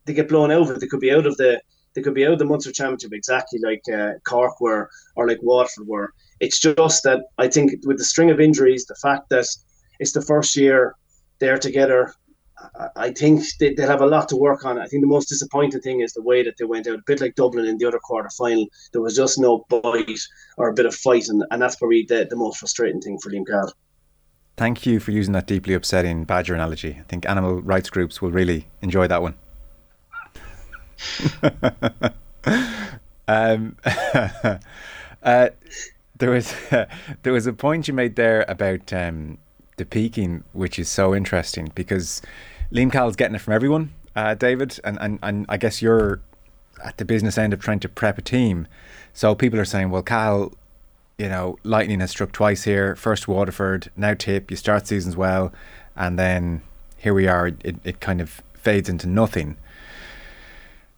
they 0.06 0.14
get 0.14 0.28
blown 0.28 0.50
over? 0.50 0.78
They 0.78 0.86
could 0.86 1.00
be 1.00 1.12
out 1.12 1.26
of 1.26 1.36
the 1.36 1.60
they 1.94 2.02
could 2.02 2.14
be 2.14 2.26
out 2.26 2.32
of 2.32 2.38
the 2.38 2.44
Munster 2.44 2.72
Championship 2.72 3.12
exactly 3.12 3.60
like 3.62 3.82
uh, 3.92 4.14
Cork 4.24 4.60
were 4.60 4.90
or 5.16 5.28
like 5.28 5.42
Waterford 5.42 5.86
were. 5.86 6.12
It's 6.44 6.58
just 6.58 7.02
that 7.04 7.20
I 7.38 7.48
think 7.48 7.72
with 7.84 7.98
the 7.98 8.04
string 8.04 8.30
of 8.30 8.40
injuries, 8.40 8.84
the 8.86 8.94
fact 9.06 9.28
that 9.30 9.46
it's 9.98 10.12
the 10.12 10.22
first 10.22 10.56
year 10.56 10.94
they're 11.38 11.58
together, 11.58 12.14
I 12.96 13.10
think 13.10 13.44
they, 13.60 13.74
they'll 13.74 13.88
have 13.88 14.00
a 14.00 14.06
lot 14.06 14.28
to 14.28 14.36
work 14.36 14.64
on. 14.64 14.78
I 14.78 14.86
think 14.86 15.02
the 15.02 15.08
most 15.08 15.28
disappointing 15.28 15.80
thing 15.80 16.00
is 16.00 16.12
the 16.12 16.22
way 16.22 16.42
that 16.42 16.56
they 16.58 16.64
went 16.64 16.86
out, 16.86 16.98
a 16.98 17.02
bit 17.06 17.20
like 17.20 17.34
Dublin 17.34 17.66
in 17.66 17.78
the 17.78 17.86
other 17.86 17.98
quarter 17.98 18.30
final. 18.30 18.66
There 18.92 19.02
was 19.02 19.16
just 19.16 19.38
no 19.38 19.64
bite 19.68 20.20
or 20.56 20.68
a 20.68 20.74
bit 20.74 20.86
of 20.86 20.94
fight, 20.94 21.28
and, 21.28 21.44
and 21.50 21.60
that's 21.60 21.76
probably 21.76 22.04
the, 22.08 22.26
the 22.28 22.36
most 22.36 22.58
frustrating 22.58 23.00
thing 23.00 23.18
for 23.18 23.30
Liam 23.30 23.46
Cahill. 23.46 23.72
Thank 24.56 24.86
you 24.86 25.00
for 25.00 25.10
using 25.10 25.32
that 25.32 25.46
deeply 25.46 25.74
upsetting 25.74 26.24
badger 26.24 26.54
analogy. 26.54 26.96
I 27.00 27.02
think 27.08 27.28
animal 27.28 27.60
rights 27.60 27.90
groups 27.90 28.22
will 28.22 28.30
really 28.30 28.68
enjoy 28.82 29.08
that 29.08 29.20
one. 29.20 29.34
um, 33.28 33.76
uh, 35.22 35.48
there 36.18 36.30
was 36.30 36.54
there 37.22 37.32
was 37.32 37.46
a 37.46 37.52
point 37.52 37.88
you 37.88 37.94
made 37.94 38.16
there 38.16 38.44
about 38.48 38.92
um, 38.92 39.38
the 39.76 39.84
peaking, 39.84 40.44
which 40.52 40.78
is 40.78 40.88
so 40.88 41.14
interesting 41.14 41.72
because 41.74 42.22
Liam 42.72 42.92
Cahill's 42.92 43.16
getting 43.16 43.34
it 43.34 43.40
from 43.40 43.54
everyone, 43.54 43.92
uh, 44.16 44.34
David, 44.34 44.78
and, 44.84 44.98
and 45.00 45.18
and 45.22 45.46
I 45.48 45.56
guess 45.56 45.82
you're 45.82 46.20
at 46.84 46.98
the 46.98 47.04
business 47.04 47.38
end 47.38 47.52
of 47.52 47.60
trying 47.60 47.80
to 47.80 47.88
prep 47.88 48.18
a 48.18 48.22
team. 48.22 48.66
So 49.12 49.34
people 49.34 49.60
are 49.60 49.64
saying, 49.64 49.90
well, 49.90 50.02
Cal 50.02 50.52
you 51.18 51.28
know, 51.28 51.58
lightning 51.62 52.00
has 52.00 52.10
struck 52.10 52.32
twice 52.32 52.64
here. 52.64 52.96
First 52.96 53.28
Waterford, 53.28 53.90
now 53.96 54.14
Tip. 54.14 54.50
You 54.50 54.56
start 54.56 54.86
seasons 54.86 55.16
well, 55.16 55.52
and 55.96 56.18
then 56.18 56.62
here 56.96 57.14
we 57.14 57.28
are. 57.28 57.48
It, 57.48 57.76
it 57.84 58.00
kind 58.00 58.20
of 58.20 58.42
fades 58.54 58.88
into 58.88 59.06
nothing. 59.06 59.56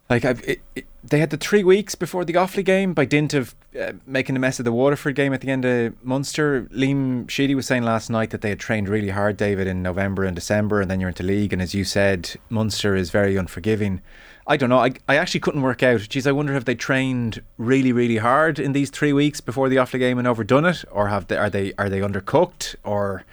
Like 0.09 0.23
it, 0.23 0.61
it, 0.75 0.85
they 1.03 1.19
had 1.19 1.31
the 1.31 1.37
three 1.37 1.63
weeks 1.63 1.95
before 1.95 2.23
the 2.23 2.33
Offaly 2.33 2.63
game 2.63 2.93
by 2.93 3.05
dint 3.05 3.33
of 3.33 3.55
uh, 3.79 3.93
making 4.05 4.35
a 4.35 4.39
mess 4.39 4.59
of 4.59 4.65
the 4.65 4.71
Waterford 4.71 5.15
game 5.15 5.33
at 5.33 5.41
the 5.41 5.49
end 5.49 5.65
of 5.65 6.01
Munster. 6.03 6.63
Liam 6.71 7.29
Sheedy 7.29 7.55
was 7.55 7.65
saying 7.65 7.83
last 7.83 8.09
night 8.09 8.29
that 8.29 8.41
they 8.41 8.49
had 8.49 8.59
trained 8.59 8.87
really 8.87 9.09
hard, 9.09 9.35
David, 9.35 9.67
in 9.67 9.83
November 9.83 10.23
and 10.23 10.35
December, 10.35 10.81
and 10.81 10.89
then 10.89 10.99
you're 10.99 11.09
into 11.09 11.23
league. 11.23 11.51
And 11.51 11.61
as 11.61 11.73
you 11.73 11.83
said, 11.83 12.35
Munster 12.49 12.95
is 12.95 13.09
very 13.09 13.35
unforgiving. 13.35 14.01
I 14.47 14.55
don't 14.55 14.69
know. 14.69 14.79
I, 14.79 14.93
I 15.09 15.17
actually 15.17 15.41
couldn't 15.41 15.61
work 15.61 15.83
out. 15.83 16.07
Geez, 16.07 16.25
I 16.25 16.31
wonder 16.31 16.55
if 16.55 16.63
they 16.63 16.75
trained 16.75 17.41
really, 17.57 17.91
really 17.91 18.17
hard 18.17 18.59
in 18.59 18.71
these 18.71 18.89
three 18.89 19.11
weeks 19.11 19.41
before 19.41 19.67
the 19.67 19.75
Offaly 19.75 19.99
game 19.99 20.17
and 20.17 20.27
overdone 20.27 20.65
it, 20.65 20.85
or 20.89 21.09
have 21.09 21.27
they 21.27 21.37
are 21.37 21.49
they 21.49 21.73
are 21.77 21.89
they 21.89 21.99
undercooked, 21.99 22.75
or 22.85 23.25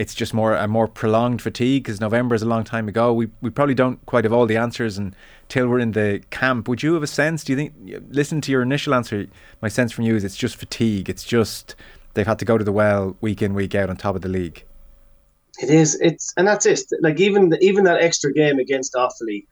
it's 0.00 0.14
just 0.14 0.32
more 0.32 0.54
a 0.54 0.66
more 0.66 0.88
prolonged 0.88 1.42
fatigue 1.42 1.84
because 1.84 2.00
November 2.00 2.34
is 2.34 2.40
a 2.40 2.46
long 2.46 2.64
time 2.64 2.88
ago. 2.88 3.12
We 3.12 3.28
we 3.42 3.50
probably 3.50 3.74
don't 3.74 4.04
quite 4.06 4.24
have 4.24 4.32
all 4.32 4.46
the 4.46 4.56
answers 4.56 4.96
until 4.96 5.68
we're 5.68 5.78
in 5.78 5.92
the 5.92 6.22
camp. 6.30 6.68
Would 6.68 6.82
you 6.82 6.94
have 6.94 7.02
a 7.02 7.06
sense? 7.06 7.44
Do 7.44 7.52
you 7.52 7.56
think? 7.58 7.74
Listen 8.08 8.40
to 8.40 8.50
your 8.50 8.62
initial 8.62 8.94
answer. 8.94 9.26
My 9.60 9.68
sense 9.68 9.92
from 9.92 10.04
you 10.04 10.16
is 10.16 10.24
it's 10.24 10.38
just 10.38 10.56
fatigue. 10.56 11.10
It's 11.10 11.22
just 11.22 11.74
they've 12.14 12.26
had 12.26 12.38
to 12.38 12.46
go 12.46 12.56
to 12.56 12.64
the 12.64 12.72
well 12.72 13.14
week 13.20 13.42
in 13.42 13.52
week 13.52 13.74
out 13.74 13.90
on 13.90 13.98
top 13.98 14.16
of 14.16 14.22
the 14.22 14.30
league. 14.30 14.64
It 15.62 15.68
is. 15.68 16.00
It's 16.00 16.32
and 16.38 16.48
that's 16.48 16.64
it. 16.64 16.80
Like 17.02 17.20
even 17.20 17.54
even 17.60 17.84
that 17.84 18.00
extra 18.00 18.32
game 18.32 18.58
against 18.58 18.94
Offaly 18.94 19.44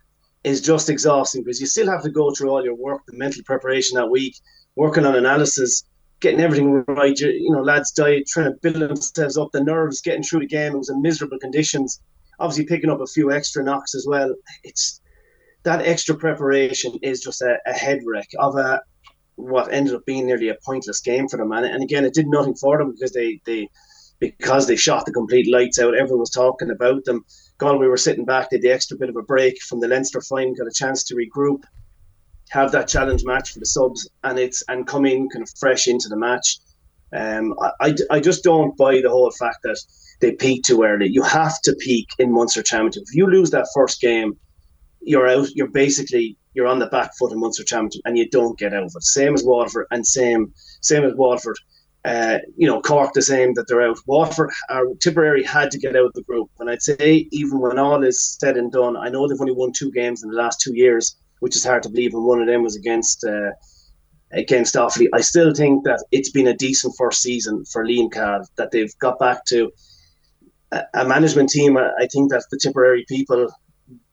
is 0.44 0.62
just 0.62 0.88
exhausting 0.88 1.42
because 1.42 1.60
you 1.60 1.66
still 1.66 1.90
have 1.90 2.02
to 2.04 2.10
go 2.10 2.30
through 2.30 2.48
all 2.48 2.64
your 2.64 2.74
work, 2.74 3.02
the 3.06 3.18
mental 3.18 3.42
preparation 3.44 3.96
that 3.96 4.08
week, 4.08 4.34
working 4.76 5.04
on 5.04 5.14
analysis, 5.14 5.84
getting 6.20 6.40
everything 6.40 6.84
right. 6.88 7.18
You, 7.18 7.50
know, 7.50 7.62
lads 7.62 7.92
died 7.92 8.24
trying 8.26 8.52
to 8.52 8.58
build 8.62 8.76
themselves 8.76 9.38
up, 9.38 9.50
the 9.52 9.62
nerves, 9.62 10.00
getting 10.00 10.22
through 10.22 10.40
the 10.40 10.46
game. 10.46 10.74
It 10.74 10.78
was 10.78 10.90
in 10.90 11.02
miserable 11.02 11.38
conditions. 11.38 12.00
Obviously, 12.40 12.66
picking 12.66 12.90
up 12.90 13.00
a 13.00 13.06
few 13.06 13.32
extra 13.32 13.62
knocks 13.62 13.94
as 13.94 14.06
well. 14.08 14.34
It's 14.64 15.00
that 15.64 15.84
extra 15.84 16.14
preparation 16.14 16.92
is 17.02 17.20
just 17.20 17.42
a, 17.42 17.58
a 17.66 17.72
head 17.72 18.00
wreck 18.06 18.28
of 18.38 18.56
a 18.56 18.80
what 19.36 19.72
ended 19.72 19.94
up 19.94 20.04
being 20.04 20.26
nearly 20.26 20.48
a 20.48 20.56
pointless 20.64 21.00
game 21.00 21.28
for 21.28 21.36
them. 21.36 21.52
And, 21.52 21.64
and 21.64 21.82
again, 21.82 22.04
it 22.04 22.14
did 22.14 22.26
nothing 22.26 22.56
for 22.56 22.78
them 22.78 22.92
because 22.92 23.12
they 23.12 23.40
they 23.44 23.68
because 24.20 24.66
they 24.66 24.76
shot 24.76 25.06
the 25.06 25.12
complete 25.12 25.50
lights 25.50 25.78
out. 25.78 25.94
Everyone 25.94 26.20
was 26.20 26.30
talking 26.30 26.70
about 26.70 27.04
them. 27.04 27.24
Galway 27.58 27.86
were 27.86 27.96
sitting 27.96 28.24
back, 28.24 28.50
did 28.50 28.62
the 28.62 28.70
extra 28.70 28.96
bit 28.96 29.08
of 29.08 29.16
a 29.16 29.22
break 29.22 29.60
from 29.62 29.80
the 29.80 29.88
Leinster 29.88 30.20
final, 30.20 30.54
got 30.54 30.66
a 30.66 30.72
chance 30.72 31.04
to 31.04 31.14
regroup, 31.14 31.62
have 32.50 32.72
that 32.72 32.88
challenge 32.88 33.24
match 33.24 33.52
for 33.52 33.58
the 33.58 33.66
subs, 33.66 34.08
and 34.24 34.38
it's 34.38 34.62
and 34.68 34.86
come 34.86 35.06
in 35.06 35.28
kind 35.28 35.42
of 35.42 35.50
fresh 35.58 35.86
into 35.86 36.08
the 36.08 36.16
match. 36.16 36.58
Um, 37.12 37.54
I, 37.60 37.70
I, 37.80 37.94
I 38.10 38.20
just 38.20 38.44
don't 38.44 38.76
buy 38.76 39.00
the 39.00 39.10
whole 39.10 39.30
fact 39.30 39.58
that 39.62 39.78
they 40.20 40.32
peak 40.32 40.64
too 40.64 40.82
early. 40.82 41.08
You 41.08 41.22
have 41.22 41.60
to 41.62 41.74
peak 41.80 42.08
in 42.18 42.32
Munster 42.32 42.62
Championship. 42.62 43.04
If 43.06 43.14
you 43.14 43.26
lose 43.26 43.50
that 43.50 43.68
first 43.74 44.00
game, 44.00 44.36
you're 45.00 45.28
out. 45.28 45.48
You're 45.54 45.70
basically 45.70 46.36
you're 46.54 46.66
on 46.66 46.80
the 46.80 46.86
back 46.86 47.12
foot 47.18 47.32
in 47.32 47.40
Munster 47.40 47.64
Championship, 47.64 48.02
and 48.04 48.18
you 48.18 48.28
don't 48.28 48.58
get 48.58 48.74
out 48.74 48.82
of 48.82 48.92
it. 48.94 49.02
Same 49.02 49.34
as 49.34 49.44
Waterford, 49.44 49.86
and 49.90 50.06
same 50.06 50.52
same 50.80 51.04
as 51.04 51.14
Waterford. 51.14 51.56
Uh, 52.04 52.38
you 52.56 52.66
know, 52.66 52.80
Cork 52.80 53.12
the 53.12 53.22
same 53.22 53.54
that 53.54 53.66
they're 53.68 53.82
out. 53.82 53.98
Waterford 54.06 54.50
or 54.70 54.94
Tipperary 55.00 55.42
had 55.42 55.70
to 55.72 55.78
get 55.78 55.96
out 55.96 56.06
of 56.06 56.12
the 56.14 56.22
group. 56.22 56.48
And 56.58 56.70
I'd 56.70 56.80
say 56.80 57.28
even 57.32 57.58
when 57.60 57.78
all 57.78 58.02
is 58.04 58.38
said 58.40 58.56
and 58.56 58.72
done, 58.72 58.96
I 58.96 59.08
know 59.08 59.28
they've 59.28 59.40
only 59.40 59.52
won 59.52 59.72
two 59.72 59.90
games 59.90 60.22
in 60.22 60.30
the 60.30 60.36
last 60.36 60.60
two 60.60 60.74
years, 60.74 61.16
which 61.40 61.56
is 61.56 61.64
hard 61.64 61.82
to 61.84 61.88
believe, 61.88 62.14
and 62.14 62.24
one 62.24 62.40
of 62.40 62.46
them 62.46 62.62
was 62.62 62.76
against 62.76 63.24
uh, 63.24 63.50
against 64.32 64.74
Offaly. 64.74 65.08
I 65.12 65.20
still 65.20 65.54
think 65.54 65.84
that 65.84 66.04
it's 66.12 66.30
been 66.30 66.48
a 66.48 66.54
decent 66.54 66.94
first 66.98 67.22
season 67.22 67.64
for 67.64 67.84
Liam 67.84 68.10
Cahill, 68.12 68.46
that 68.56 68.70
they've 68.70 68.96
got 68.98 69.18
back 69.18 69.44
to 69.46 69.70
a, 70.72 70.82
a 70.94 71.08
management 71.08 71.48
team. 71.50 71.76
I 71.78 72.06
think 72.12 72.30
that 72.30 72.44
the 72.50 72.58
Tipperary 72.58 73.04
people 73.08 73.48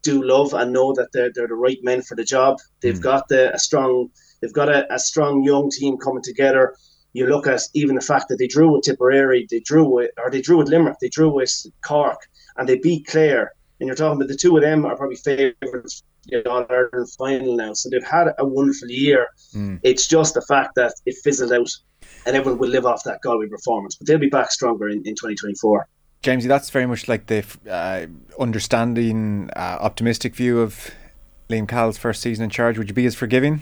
do 0.03 0.23
love 0.23 0.53
and 0.53 0.71
know 0.71 0.93
that 0.93 1.09
they're, 1.11 1.31
they're 1.33 1.47
the 1.47 1.55
right 1.55 1.79
men 1.83 2.01
for 2.01 2.15
the 2.15 2.23
job. 2.23 2.59
They've 2.81 2.97
mm. 2.97 3.01
got 3.01 3.27
the, 3.27 3.53
a 3.53 3.59
strong 3.59 4.09
they've 4.41 4.53
got 4.53 4.69
a, 4.69 4.93
a 4.93 4.99
strong 4.99 5.43
young 5.43 5.69
team 5.69 5.97
coming 5.97 6.23
together 6.23 6.75
you 7.15 7.27
look 7.27 7.47
at 7.47 7.61
even 7.73 7.95
the 7.95 8.01
fact 8.01 8.27
that 8.27 8.35
they 8.39 8.47
drew 8.47 8.73
with 8.73 8.83
Tipperary, 8.83 9.47
they 9.49 9.61
drew 9.61 9.85
with, 9.85 10.11
or 10.17 10.29
they 10.29 10.41
drew 10.41 10.57
with 10.57 10.67
Limerick, 10.67 10.97
they 10.99 11.07
drew 11.07 11.29
with 11.29 11.49
Cork, 11.81 12.19
and 12.57 12.67
they 12.67 12.77
beat 12.77 13.07
Clare. 13.07 13.53
And 13.79 13.87
you're 13.87 13.95
talking 13.95 14.17
about 14.17 14.27
the 14.27 14.35
two 14.35 14.57
of 14.57 14.63
them 14.63 14.85
are 14.85 14.97
probably 14.97 15.15
favourites 15.15 16.03
in 16.29 16.41
the 16.43 16.49
All 16.49 16.65
Ireland 16.69 17.09
final 17.17 17.55
now. 17.55 17.73
So 17.73 17.89
they've 17.89 18.03
had 18.03 18.27
a 18.37 18.45
wonderful 18.45 18.89
year. 18.89 19.27
Mm. 19.53 19.79
It's 19.83 20.07
just 20.07 20.33
the 20.33 20.41
fact 20.41 20.75
that 20.75 20.93
it 21.05 21.15
fizzled 21.23 21.51
out, 21.51 21.69
and 22.25 22.35
everyone 22.35 22.59
will 22.59 22.69
live 22.69 22.85
off 22.85 23.03
that 23.03 23.21
Galway 23.21 23.47
performance. 23.47 23.95
But 23.95 24.07
they'll 24.07 24.17
be 24.17 24.29
back 24.29 24.51
stronger 24.51 24.87
in, 24.87 24.97
in 24.99 25.15
2024. 25.15 25.87
Jamesie, 26.23 26.47
that's 26.47 26.71
very 26.71 26.87
much 26.87 27.07
like 27.07 27.27
the 27.27 27.45
uh, 27.69 28.07
understanding, 28.41 29.49
uh, 29.55 29.77
optimistic 29.79 30.35
view 30.35 30.59
of 30.59 30.91
Liam 31.49 31.67
Cahill's 31.67 31.97
first 31.97 32.21
season 32.21 32.43
in 32.43 32.49
charge. 32.49 32.77
Would 32.77 32.89
you 32.89 32.95
be 32.95 33.05
as 33.05 33.15
forgiving? 33.15 33.61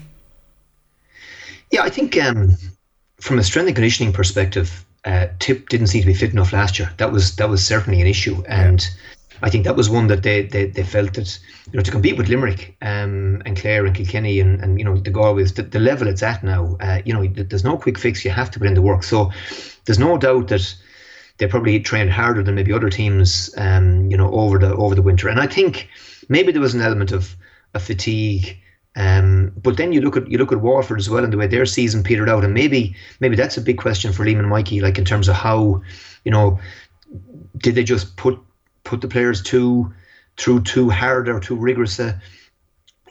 Yeah, 1.70 1.82
I 1.82 1.90
think 1.90 2.16
um, 2.22 2.56
from 3.20 3.38
a 3.38 3.42
strength 3.42 3.68
and 3.68 3.76
conditioning 3.76 4.12
perspective, 4.12 4.84
uh, 5.04 5.26
Tip 5.38 5.68
didn't 5.68 5.88
seem 5.88 6.02
to 6.02 6.06
be 6.06 6.14
fit 6.14 6.32
enough 6.32 6.52
last 6.52 6.78
year. 6.78 6.90
That 6.96 7.12
was 7.12 7.36
that 7.36 7.48
was 7.48 7.64
certainly 7.64 8.00
an 8.00 8.06
issue, 8.06 8.42
and 8.48 8.86
I 9.42 9.50
think 9.50 9.64
that 9.64 9.76
was 9.76 9.90
one 9.90 10.06
that 10.08 10.22
they, 10.22 10.42
they, 10.42 10.66
they 10.66 10.84
felt 10.84 11.14
that 11.14 11.38
you 11.72 11.76
know 11.76 11.82
to 11.82 11.90
compete 11.90 12.16
with 12.16 12.28
Limerick 12.28 12.76
um, 12.82 13.42
and 13.44 13.56
Clare 13.56 13.84
and 13.86 13.94
Kilkenny 13.94 14.40
and, 14.40 14.60
and 14.60 14.78
you 14.78 14.84
know 14.84 14.96
the 14.96 15.10
Galways, 15.10 15.54
the, 15.54 15.62
the 15.62 15.80
level 15.80 16.08
it's 16.08 16.22
at 16.22 16.42
now. 16.42 16.76
Uh, 16.80 17.02
you 17.04 17.12
know, 17.12 17.26
there's 17.26 17.64
no 17.64 17.76
quick 17.76 17.98
fix. 17.98 18.24
You 18.24 18.30
have 18.30 18.50
to 18.52 18.58
put 18.58 18.68
in 18.68 18.74
the 18.74 18.82
work. 18.82 19.02
So 19.02 19.32
there's 19.84 19.98
no 19.98 20.16
doubt 20.18 20.48
that 20.48 20.74
they 21.38 21.46
probably 21.46 21.80
trained 21.80 22.10
harder 22.10 22.42
than 22.42 22.54
maybe 22.54 22.72
other 22.72 22.90
teams. 22.90 23.52
Um, 23.56 24.10
you 24.10 24.16
know, 24.16 24.30
over 24.32 24.58
the 24.58 24.74
over 24.76 24.94
the 24.94 25.02
winter, 25.02 25.28
and 25.28 25.40
I 25.40 25.46
think 25.46 25.88
maybe 26.28 26.52
there 26.52 26.62
was 26.62 26.74
an 26.74 26.80
element 26.82 27.12
of, 27.12 27.36
of 27.74 27.82
fatigue 27.82 28.56
Um, 28.96 29.52
but 29.56 29.76
then 29.76 29.92
you 29.92 30.00
look 30.00 30.16
at 30.16 30.30
you 30.30 30.38
look 30.38 30.52
at 30.52 30.60
Waterford 30.60 31.00
as 31.00 31.10
well 31.10 31.24
and 31.24 31.32
the 31.32 31.36
way 31.36 31.48
their 31.48 31.66
season 31.66 32.02
petered 32.04 32.28
out, 32.28 32.44
and 32.44 32.54
maybe 32.54 32.94
maybe 33.20 33.36
that's 33.36 33.56
a 33.56 33.60
big 33.60 33.78
question 33.78 34.12
for 34.12 34.24
Liam 34.24 34.38
and 34.38 34.48
Mikey, 34.48 34.80
like 34.80 34.98
in 34.98 35.04
terms 35.04 35.28
of 35.28 35.34
how, 35.34 35.82
you 36.24 36.30
know, 36.30 36.60
did 37.58 37.74
they 37.74 37.84
just 37.84 38.16
put 38.16 38.38
put 38.84 39.00
the 39.00 39.08
players 39.08 39.42
too 39.42 39.92
through 40.36 40.62
too 40.62 40.90
hard 40.90 41.28
or 41.28 41.40
too 41.40 41.56
rigorous 41.56 41.98
a, 41.98 42.20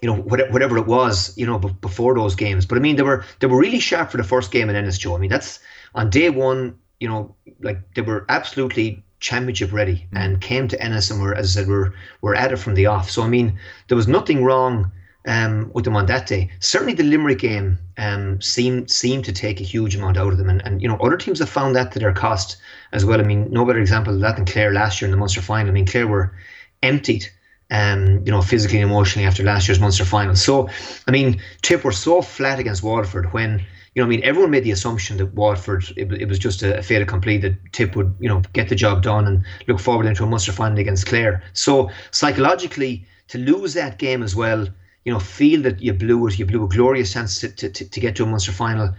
you 0.01 0.07
know, 0.07 0.15
whatever 0.21 0.77
it 0.77 0.85
was, 0.85 1.35
you 1.37 1.45
know, 1.45 1.57
before 1.57 2.15
those 2.15 2.35
games. 2.35 2.65
But 2.65 2.77
I 2.77 2.81
mean, 2.81 2.95
they 2.95 3.03
were 3.03 3.23
they 3.39 3.47
were 3.47 3.57
really 3.57 3.79
sharp 3.79 4.11
for 4.11 4.17
the 4.17 4.23
first 4.23 4.51
game 4.51 4.69
in 4.69 4.75
Ennis, 4.75 4.97
Joe. 4.97 5.15
I 5.15 5.19
mean, 5.19 5.29
that's 5.29 5.59
on 5.95 6.09
day 6.09 6.29
one. 6.29 6.77
You 6.99 7.09
know, 7.09 7.35
like 7.61 7.93
they 7.95 8.01
were 8.01 8.25
absolutely 8.29 9.03
championship 9.19 9.73
ready 9.73 10.07
mm. 10.13 10.19
and 10.19 10.41
came 10.41 10.67
to 10.67 10.81
Ennis 10.81 11.09
and 11.09 11.21
were, 11.21 11.33
as 11.33 11.57
I 11.57 11.61
said, 11.61 11.69
were 11.69 11.93
were 12.21 12.35
at 12.35 12.51
it 12.51 12.57
from 12.57 12.75
the 12.75 12.85
off. 12.85 13.09
So 13.09 13.23
I 13.23 13.27
mean, 13.27 13.57
there 13.87 13.97
was 13.97 14.07
nothing 14.07 14.43
wrong 14.43 14.91
um, 15.25 15.71
with 15.73 15.85
them 15.85 15.95
on 15.95 16.05
that 16.07 16.27
day. 16.27 16.49
Certainly, 16.59 16.93
the 16.93 17.03
Limerick 17.03 17.39
game 17.39 17.77
um, 17.97 18.41
seemed 18.41 18.89
seemed 18.89 19.25
to 19.25 19.31
take 19.33 19.59
a 19.61 19.63
huge 19.63 19.95
amount 19.95 20.17
out 20.17 20.31
of 20.31 20.37
them, 20.37 20.49
and, 20.49 20.61
and 20.65 20.81
you 20.81 20.87
know 20.87 20.97
other 20.97 21.17
teams 21.17 21.39
have 21.39 21.49
found 21.49 21.75
that 21.75 21.91
to 21.93 21.99
their 21.99 22.13
cost 22.13 22.57
as 22.91 23.05
well. 23.05 23.19
I 23.19 23.23
mean, 23.23 23.49
no 23.51 23.65
better 23.65 23.79
example 23.79 24.13
of 24.13 24.19
that 24.21 24.35
than 24.35 24.45
Clare 24.45 24.73
last 24.73 25.01
year 25.01 25.07
in 25.07 25.11
the 25.11 25.17
Munster 25.17 25.41
final. 25.41 25.69
I 25.69 25.73
mean, 25.73 25.87
Clare 25.87 26.07
were 26.07 26.35
emptied. 26.81 27.27
Um, 27.71 28.21
you 28.23 28.31
know, 28.31 28.41
physically 28.43 28.81
and 28.81 28.91
emotionally 28.91 29.25
after 29.25 29.41
last 29.41 29.67
year's 29.67 29.79
Munster 29.79 30.05
final. 30.05 30.35
So, 30.35 30.69
I 31.07 31.11
mean, 31.11 31.41
Tip 31.63 31.83
were 31.83 31.91
so 31.91 32.21
flat 32.21 32.59
against 32.59 32.83
Waterford 32.83 33.33
when 33.33 33.65
you 33.95 34.01
know, 34.01 34.07
I 34.07 34.09
mean, 34.09 34.21
everyone 34.23 34.51
made 34.51 34.63
the 34.63 34.71
assumption 34.71 35.17
that 35.17 35.33
Waterford, 35.33 35.85
it, 35.95 36.11
it 36.13 36.27
was 36.27 36.39
just 36.39 36.63
a, 36.63 36.77
a 36.77 36.81
fait 36.83 37.01
accompli 37.01 37.37
that 37.37 37.53
Tip 37.71 37.95
would, 37.95 38.15
you 38.19 38.27
know, 38.27 38.41
get 38.53 38.69
the 38.69 38.75
job 38.75 39.03
done 39.03 39.27
and 39.27 39.43
look 39.67 39.79
forward 39.79 40.05
into 40.05 40.23
a 40.23 40.27
Munster 40.27 40.51
final 40.51 40.79
against 40.79 41.07
Clare. 41.07 41.43
So 41.53 41.89
psychologically, 42.11 43.05
to 43.29 43.37
lose 43.37 43.73
that 43.75 43.99
game 43.99 44.23
as 44.23 44.35
well, 44.35 44.67
you 45.05 45.11
know, 45.11 45.19
feel 45.19 45.61
that 45.63 45.81
you 45.81 45.93
blew 45.93 46.27
it, 46.27 46.39
you 46.39 46.45
blew 46.45 46.63
a 46.63 46.67
glorious 46.67 47.13
chance 47.13 47.39
to, 47.39 47.49
to, 47.49 47.69
to 47.69 47.99
get 47.99 48.15
to 48.15 48.23
a 48.23 48.25
Munster 48.25 48.51
final. 48.51 48.93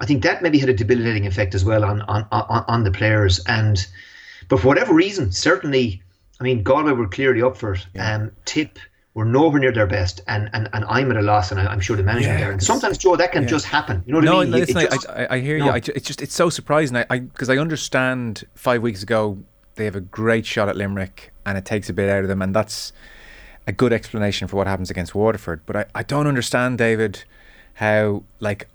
I 0.00 0.06
think 0.06 0.22
that 0.22 0.42
maybe 0.42 0.58
had 0.58 0.68
a 0.68 0.74
debilitating 0.74 1.26
effect 1.26 1.54
as 1.54 1.64
well 1.64 1.84
on 1.84 2.00
on, 2.02 2.26
on, 2.32 2.64
on 2.66 2.84
the 2.84 2.90
players. 2.90 3.38
And 3.46 3.86
but 4.48 4.60
for 4.60 4.68
whatever 4.68 4.94
reason, 4.94 5.32
certainly, 5.32 6.02
I 6.40 6.44
mean, 6.44 6.62
Galway 6.62 6.92
were 6.92 7.08
clearly 7.08 7.42
up 7.42 7.56
for 7.56 7.74
it. 7.74 7.86
Yeah. 7.94 8.14
Um, 8.14 8.32
Tip 8.46 8.78
were 9.14 9.24
nowhere 9.24 9.60
near 9.60 9.72
their 9.72 9.86
best, 9.86 10.20
and, 10.28 10.48
and, 10.52 10.68
and 10.72 10.84
I'm 10.84 11.10
at 11.10 11.16
a 11.16 11.22
loss, 11.22 11.50
and 11.50 11.60
I, 11.60 11.72
am 11.72 11.80
sure 11.80 11.96
the 11.96 12.02
management 12.02 12.38
yeah, 12.38 12.44
there. 12.44 12.52
And 12.52 12.62
sometimes, 12.62 12.96
Joe, 12.96 13.16
that 13.16 13.32
can 13.32 13.42
yeah. 13.42 13.48
just 13.48 13.66
happen. 13.66 14.02
You 14.06 14.12
know 14.12 14.18
what 14.18 14.24
no, 14.24 14.40
I 14.40 14.42
mean? 14.44 14.50
No, 14.52 14.58
listen, 14.58 14.80
just, 14.80 15.08
I, 15.08 15.26
I, 15.30 15.38
hear 15.40 15.56
you. 15.56 15.68
I, 15.68 15.76
it's 15.76 16.06
just 16.06 16.22
it's 16.22 16.34
so 16.34 16.48
surprising. 16.48 16.96
I 16.96 17.18
because 17.18 17.50
I, 17.50 17.54
I 17.54 17.58
understand 17.58 18.44
five 18.54 18.82
weeks 18.82 19.02
ago 19.02 19.38
they 19.74 19.84
have 19.84 19.96
a 19.96 20.00
great 20.00 20.46
shot 20.46 20.68
at 20.68 20.76
Limerick, 20.76 21.32
and 21.44 21.58
it 21.58 21.64
takes 21.64 21.88
a 21.88 21.92
bit 21.92 22.08
out 22.08 22.22
of 22.22 22.28
them, 22.28 22.40
and 22.40 22.54
that's 22.54 22.92
a 23.66 23.72
good 23.72 23.92
explanation 23.92 24.48
for 24.48 24.56
what 24.56 24.66
happens 24.66 24.90
against 24.90 25.14
Waterford. 25.14 25.60
But 25.66 25.76
I, 25.76 25.84
I 25.94 26.02
don't 26.02 26.26
understand, 26.26 26.78
David, 26.78 27.24
how 27.74 28.22
like 28.40 28.68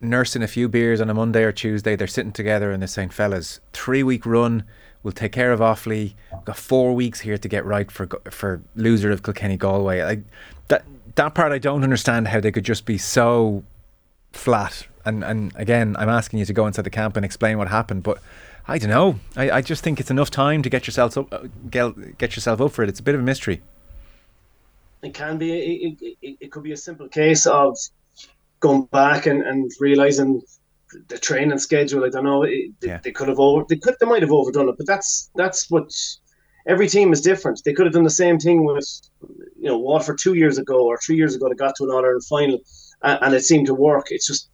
nursing 0.00 0.42
a 0.42 0.48
few 0.48 0.68
beers 0.68 1.00
on 1.00 1.08
a 1.08 1.14
Monday 1.14 1.44
or 1.44 1.52
Tuesday, 1.52 1.96
they're 1.96 2.06
sitting 2.06 2.32
together 2.32 2.72
and 2.72 2.82
they're 2.82 2.88
saying, 2.88 3.10
fellas, 3.10 3.60
three 3.72 4.02
week 4.02 4.26
run, 4.26 4.64
we'll 5.02 5.12
take 5.12 5.32
care 5.32 5.52
of 5.52 5.60
Offaly. 5.60 6.14
We've 6.32 6.44
got 6.44 6.56
four 6.56 6.94
weeks 6.94 7.20
here 7.20 7.38
to 7.38 7.48
get 7.48 7.64
right 7.64 7.90
for 7.90 8.06
for 8.30 8.60
loser 8.74 9.10
of 9.10 9.22
Kilkenny 9.22 9.56
Galway. 9.56 10.22
That 10.68 10.84
that 11.14 11.34
part 11.34 11.52
I 11.52 11.58
don't 11.58 11.84
understand 11.84 12.28
how 12.28 12.40
they 12.40 12.52
could 12.52 12.64
just 12.64 12.84
be 12.84 12.98
so 12.98 13.64
flat. 14.32 14.86
And 15.04 15.24
and 15.24 15.52
again, 15.56 15.96
I'm 15.98 16.08
asking 16.08 16.38
you 16.38 16.44
to 16.46 16.52
go 16.52 16.66
inside 16.66 16.84
the 16.84 16.90
camp 16.90 17.16
and 17.16 17.24
explain 17.24 17.58
what 17.58 17.68
happened, 17.68 18.02
but 18.02 18.18
I 18.68 18.78
don't 18.78 18.90
know. 18.90 19.18
I, 19.36 19.50
I 19.50 19.60
just 19.60 19.82
think 19.82 19.98
it's 19.98 20.10
enough 20.10 20.30
time 20.30 20.62
to 20.62 20.70
get 20.70 20.86
yourself 20.86 21.18
up, 21.18 21.32
uh, 21.32 21.48
get 21.70 22.36
yourself 22.36 22.60
up 22.60 22.70
for 22.70 22.84
it. 22.84 22.88
It's 22.88 23.00
a 23.00 23.02
bit 23.02 23.16
of 23.16 23.20
a 23.20 23.24
mystery 23.24 23.60
it 25.02 25.14
can 25.14 25.38
be 25.38 25.52
it, 25.52 26.16
it, 26.22 26.36
it 26.40 26.52
could 26.52 26.62
be 26.62 26.72
a 26.72 26.76
simple 26.76 27.08
case 27.08 27.46
of 27.46 27.76
going 28.60 28.84
back 28.92 29.26
and, 29.26 29.42
and 29.42 29.70
realizing 29.80 30.40
the 31.08 31.18
training 31.18 31.58
schedule. 31.58 32.04
I 32.04 32.08
don't 32.08 32.24
know. 32.24 32.44
It, 32.44 32.72
yeah. 32.80 33.00
They 33.02 33.12
could 33.12 33.28
have 33.28 33.40
over. 33.40 33.64
They 33.68 33.76
could. 33.76 33.96
They 34.00 34.06
might 34.06 34.22
have 34.22 34.32
overdone 34.32 34.68
it. 34.68 34.76
But 34.76 34.86
that's 34.86 35.30
that's 35.34 35.70
what 35.70 35.90
every 36.66 36.88
team 36.88 37.12
is 37.12 37.20
different. 37.20 37.62
They 37.64 37.72
could 37.72 37.86
have 37.86 37.94
done 37.94 38.04
the 38.04 38.10
same 38.10 38.38
thing 38.38 38.64
with 38.64 38.88
you 39.58 39.68
know 39.68 39.78
Waterford 39.78 40.18
two 40.18 40.34
years 40.34 40.58
ago 40.58 40.86
or 40.86 40.98
three 40.98 41.16
years 41.16 41.34
ago. 41.34 41.48
They 41.48 41.54
got 41.54 41.74
to 41.76 41.84
an 41.84 41.90
All 41.90 42.04
Ireland 42.04 42.24
final, 42.24 42.58
and, 43.02 43.18
and, 43.22 43.34
it 43.34 43.44
seemed 43.44 43.66
to 43.66 43.74
work. 43.74 44.06
It's 44.10 44.26
just 44.26 44.48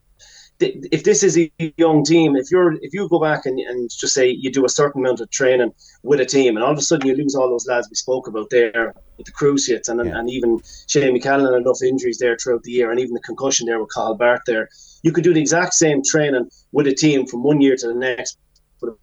if 0.61 1.05
this 1.05 1.23
is 1.23 1.39
a 1.39 1.51
young 1.77 2.05
team, 2.05 2.37
if 2.37 2.51
you're 2.51 2.73
if 2.83 2.93
you 2.93 3.09
go 3.09 3.21
back 3.21 3.47
and, 3.47 3.59
and 3.61 3.91
just 3.91 4.13
say 4.15 4.29
you 4.29 4.51
do 4.51 4.65
a 4.65 4.69
certain 4.69 5.01
amount 5.01 5.21
of 5.21 5.31
training 5.31 5.73
with 6.03 6.21
a 6.21 6.27
team, 6.27 6.57
and 6.57 6.65
all 6.65 6.73
of 6.73 6.79
a 6.79 6.83
sudden 6.83 7.07
you 7.07 7.15
lose 7.15 7.35
all 7.35 7.49
those 7.49 7.67
lads 7.67 7.89
we 7.89 7.95
spoke 7.95 8.27
about 8.27 8.51
there 8.51 8.95
with 9.17 9.27
the 9.27 9.33
cruciates, 9.33 9.89
and 9.89 10.05
yeah. 10.05 10.19
and 10.19 10.29
even 10.31 10.61
Shane 10.89 11.17
McCallan 11.17 11.47
and 11.47 11.65
enough 11.65 11.83
injuries 11.83 12.19
there 12.19 12.37
throughout 12.37 12.63
the 12.65 12.73
year, 12.73 12.91
and 12.91 12.99
even 12.99 13.15
the 13.15 13.21
concussion 13.21 13.67
there 13.67 13.81
with 13.81 13.91
Cathal 13.95 14.17
Barrett 14.17 14.43
there, 14.47 14.69
you 15.03 15.13
could 15.13 15.25
do 15.25 15.33
the 15.33 15.41
exact 15.41 15.75
same 15.75 16.03
training 16.05 16.51
with 16.73 16.87
a 16.89 16.95
team 16.95 17.27
from 17.27 17.45
one 17.45 17.61
year 17.61 17.77
to 17.77 17.87
the 17.87 17.95
next, 17.95 18.39
but 18.81 18.95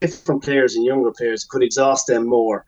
different 0.00 0.44
players 0.44 0.76
and 0.76 0.84
younger 0.84 1.12
players 1.16 1.44
could 1.44 1.62
exhaust 1.62 2.06
them 2.06 2.26
more 2.28 2.64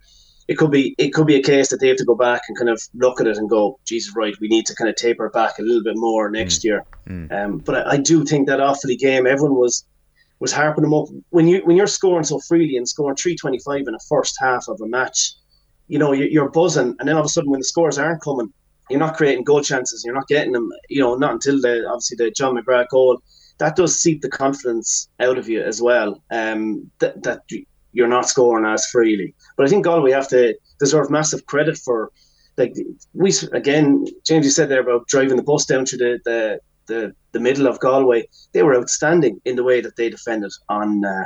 it 0.48 0.56
could 0.56 0.70
be 0.70 0.94
it 0.96 1.10
could 1.10 1.26
be 1.26 1.36
a 1.36 1.42
case 1.42 1.68
that 1.68 1.78
they 1.78 1.88
have 1.88 1.98
to 1.98 2.04
go 2.06 2.14
back 2.14 2.42
and 2.48 2.56
kind 2.56 2.70
of 2.70 2.80
look 2.94 3.20
at 3.20 3.26
it 3.26 3.36
and 3.36 3.50
go, 3.50 3.78
Jesus, 3.86 4.16
right, 4.16 4.34
we 4.40 4.48
need 4.48 4.64
to 4.66 4.74
kind 4.74 4.88
of 4.88 4.96
taper 4.96 5.28
back 5.28 5.58
a 5.58 5.62
little 5.62 5.82
bit 5.82 5.96
more 5.96 6.30
next 6.30 6.60
mm. 6.60 6.64
year. 6.64 6.84
Mm. 7.06 7.32
Um, 7.32 7.58
but 7.58 7.86
I, 7.86 7.92
I, 7.92 7.96
do 7.98 8.24
think 8.24 8.48
that 8.48 8.58
Offaly 8.58 8.98
game, 8.98 9.26
everyone 9.26 9.56
was 9.56 9.84
was 10.40 10.50
harping 10.52 10.82
them 10.82 10.94
up 10.94 11.08
when 11.30 11.48
you 11.48 11.60
when 11.64 11.76
you're 11.76 11.86
scoring 11.86 12.24
so 12.24 12.40
freely 12.40 12.78
and 12.78 12.88
scoring 12.88 13.16
three 13.16 13.36
twenty 13.36 13.58
five 13.58 13.80
in 13.80 13.92
the 13.92 14.04
first 14.08 14.36
half 14.40 14.68
of 14.68 14.80
a 14.80 14.86
match, 14.86 15.34
you 15.86 15.98
know 15.98 16.12
you're, 16.12 16.28
you're 16.28 16.50
buzzing, 16.50 16.96
and 16.98 17.08
then 17.08 17.14
all 17.14 17.20
of 17.20 17.26
a 17.26 17.28
sudden 17.28 17.50
when 17.50 17.60
the 17.60 17.64
scores 17.64 17.98
aren't 17.98 18.22
coming, 18.22 18.50
you're 18.88 19.00
not 19.00 19.18
creating 19.18 19.44
goal 19.44 19.62
chances, 19.62 20.02
you're 20.04 20.14
not 20.14 20.28
getting 20.28 20.52
them, 20.52 20.70
you 20.88 21.02
know, 21.02 21.14
not 21.14 21.32
until 21.32 21.60
the 21.60 21.86
obviously 21.86 22.16
the 22.16 22.30
John 22.30 22.56
McGrath 22.56 22.88
goal. 22.88 23.20
That 23.58 23.76
does 23.76 23.98
seep 23.98 24.22
the 24.22 24.30
confidence 24.30 25.08
out 25.20 25.36
of 25.36 25.48
you 25.48 25.60
as 25.60 25.82
well. 25.82 26.22
Um, 26.30 26.90
that 27.00 27.22
that 27.24 27.42
you're 27.98 28.06
not 28.06 28.28
scoring 28.28 28.64
as 28.64 28.86
freely. 28.86 29.34
But 29.56 29.66
I 29.66 29.68
think 29.68 29.84
Galway 29.84 30.12
have 30.12 30.28
to 30.28 30.54
deserve 30.78 31.10
massive 31.10 31.44
credit 31.46 31.76
for 31.76 32.12
like 32.56 32.74
we 33.12 33.32
again, 33.52 34.06
James, 34.24 34.44
you 34.46 34.52
said 34.52 34.68
there 34.68 34.80
about 34.80 35.08
driving 35.08 35.36
the 35.36 35.42
bus 35.42 35.66
down 35.66 35.84
to 35.86 35.96
the 35.96 36.20
the, 36.24 36.60
the, 36.86 37.12
the 37.32 37.40
middle 37.40 37.66
of 37.66 37.80
Galway. 37.80 38.28
They 38.52 38.62
were 38.62 38.76
outstanding 38.76 39.40
in 39.44 39.56
the 39.56 39.64
way 39.64 39.80
that 39.80 39.96
they 39.96 40.08
defended 40.10 40.52
on 40.68 41.04
uh, 41.04 41.24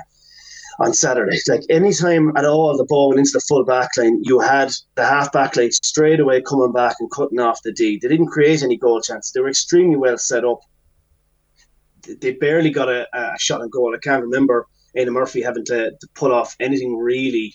on 0.80 0.94
Saturday. 0.94 1.38
Like 1.46 1.62
any 1.68 1.92
time 1.92 2.34
at 2.38 2.46
all 2.46 2.76
the 2.76 2.86
ball 2.88 3.10
went 3.10 3.20
into 3.20 3.32
the 3.34 3.44
full 3.48 3.64
back 3.64 3.90
line, 3.98 4.20
you 4.22 4.40
had 4.40 4.72
the 4.94 5.04
half 5.04 5.30
back 5.30 5.56
line 5.56 5.72
straight 5.72 6.20
away 6.20 6.40
coming 6.40 6.72
back 6.72 6.96
and 7.00 7.10
cutting 7.10 7.38
off 7.38 7.62
the 7.62 7.72
D. 7.72 7.98
They 8.00 8.08
didn't 8.08 8.28
create 8.28 8.62
any 8.62 8.78
goal 8.78 9.02
chances. 9.02 9.32
They 9.32 9.40
were 9.40 9.50
extremely 9.50 9.96
well 9.96 10.16
set 10.16 10.44
up. 10.44 10.60
They 12.20 12.32
barely 12.32 12.70
got 12.70 12.88
a, 12.88 13.06
a 13.14 13.38
shot 13.38 13.60
on 13.60 13.68
goal. 13.68 13.94
I 13.94 13.98
can't 13.98 14.24
remember 14.24 14.66
Éanna 14.96 15.10
Murphy 15.10 15.42
having 15.42 15.64
to, 15.66 15.90
to 15.90 16.08
pull 16.14 16.32
off 16.32 16.54
anything 16.60 16.96
really, 16.96 17.54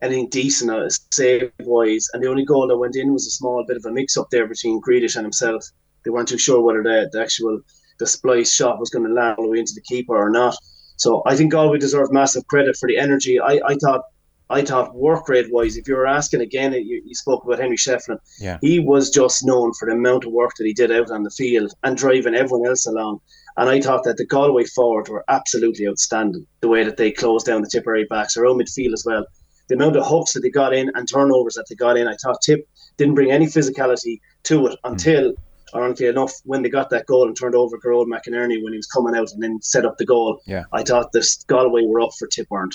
anything 0.00 0.28
decent 0.28 0.70
uh, 0.70 0.88
save 1.12 1.52
wise. 1.60 2.08
And 2.12 2.22
the 2.22 2.28
only 2.28 2.44
goal 2.44 2.66
that 2.68 2.78
went 2.78 2.96
in 2.96 3.12
was 3.12 3.26
a 3.26 3.30
small 3.30 3.64
bit 3.66 3.76
of 3.76 3.84
a 3.84 3.92
mix 3.92 4.16
up 4.16 4.28
there 4.30 4.46
between 4.46 4.80
Gearóid 4.80 5.16
and 5.16 5.24
himself. 5.24 5.64
They 6.04 6.10
weren't 6.10 6.28
too 6.28 6.38
sure 6.38 6.60
whether 6.60 6.82
the, 6.82 7.08
the 7.12 7.20
actual 7.20 7.60
the 7.98 8.06
splice 8.06 8.52
shot 8.52 8.80
was 8.80 8.90
going 8.90 9.06
to 9.06 9.12
land 9.12 9.36
all 9.38 9.44
the 9.44 9.50
way 9.50 9.58
into 9.58 9.74
the 9.74 9.82
keeper 9.82 10.16
or 10.16 10.30
not. 10.30 10.56
So 10.96 11.22
I 11.26 11.36
think 11.36 11.52
Galway 11.52 11.78
deserve 11.78 12.12
massive 12.12 12.46
credit 12.48 12.76
for 12.76 12.88
the 12.88 12.98
energy. 12.98 13.40
I, 13.40 13.60
I 13.64 13.74
thought 13.76 14.02
I 14.50 14.62
thought 14.62 14.94
work 14.94 15.28
rate 15.28 15.50
wise, 15.50 15.76
if 15.78 15.88
you 15.88 15.96
were 15.96 16.06
asking 16.06 16.42
again, 16.42 16.74
you, 16.74 17.02
you 17.04 17.14
spoke 17.14 17.42
about 17.44 17.58
Henry 17.58 17.76
Shefflin. 17.76 18.18
Yeah. 18.38 18.58
He 18.60 18.80
was 18.80 19.08
just 19.08 19.44
known 19.46 19.72
for 19.78 19.88
the 19.88 19.94
amount 19.94 20.24
of 20.26 20.32
work 20.32 20.52
that 20.58 20.66
he 20.66 20.74
did 20.74 20.92
out 20.92 21.10
on 21.10 21.22
the 21.22 21.30
field 21.30 21.72
and 21.82 21.96
driving 21.96 22.34
everyone 22.34 22.68
else 22.68 22.86
along. 22.86 23.20
And 23.56 23.68
I 23.68 23.80
thought 23.80 24.04
that 24.04 24.16
the 24.16 24.26
Galway 24.26 24.64
forward 24.64 25.08
were 25.08 25.24
absolutely 25.28 25.86
outstanding. 25.86 26.46
The 26.60 26.68
way 26.68 26.84
that 26.84 26.96
they 26.96 27.10
closed 27.10 27.46
down 27.46 27.62
the 27.62 27.68
Tipperary 27.68 28.06
backs, 28.08 28.36
around 28.36 28.60
midfield 28.60 28.92
as 28.92 29.04
well. 29.04 29.26
The 29.68 29.74
amount 29.74 29.96
of 29.96 30.06
hooks 30.06 30.32
that 30.32 30.40
they 30.40 30.50
got 30.50 30.74
in 30.74 30.90
and 30.94 31.08
turnovers 31.08 31.54
that 31.54 31.66
they 31.68 31.74
got 31.74 31.96
in, 31.96 32.08
I 32.08 32.16
thought 32.22 32.42
Tip 32.42 32.66
didn't 32.96 33.14
bring 33.14 33.30
any 33.30 33.46
physicality 33.46 34.20
to 34.44 34.66
it 34.66 34.78
hmm. 34.82 34.92
until, 34.92 35.34
ironically 35.74 36.06
enough, 36.06 36.32
when 36.44 36.62
they 36.62 36.68
got 36.68 36.90
that 36.90 37.06
goal 37.06 37.26
and 37.26 37.36
turned 37.36 37.54
over 37.54 37.78
Gearóid 37.78 38.06
McInerney 38.06 38.62
when 38.62 38.72
he 38.72 38.78
was 38.78 38.86
coming 38.86 39.14
out 39.14 39.32
and 39.32 39.42
then 39.42 39.60
set 39.62 39.84
up 39.84 39.98
the 39.98 40.06
goal. 40.06 40.40
Yeah. 40.46 40.64
I 40.72 40.82
thought 40.82 41.12
this 41.12 41.44
Galway 41.44 41.86
were 41.86 42.00
up 42.00 42.10
for 42.18 42.26
Tip 42.26 42.46
weren't. 42.50 42.74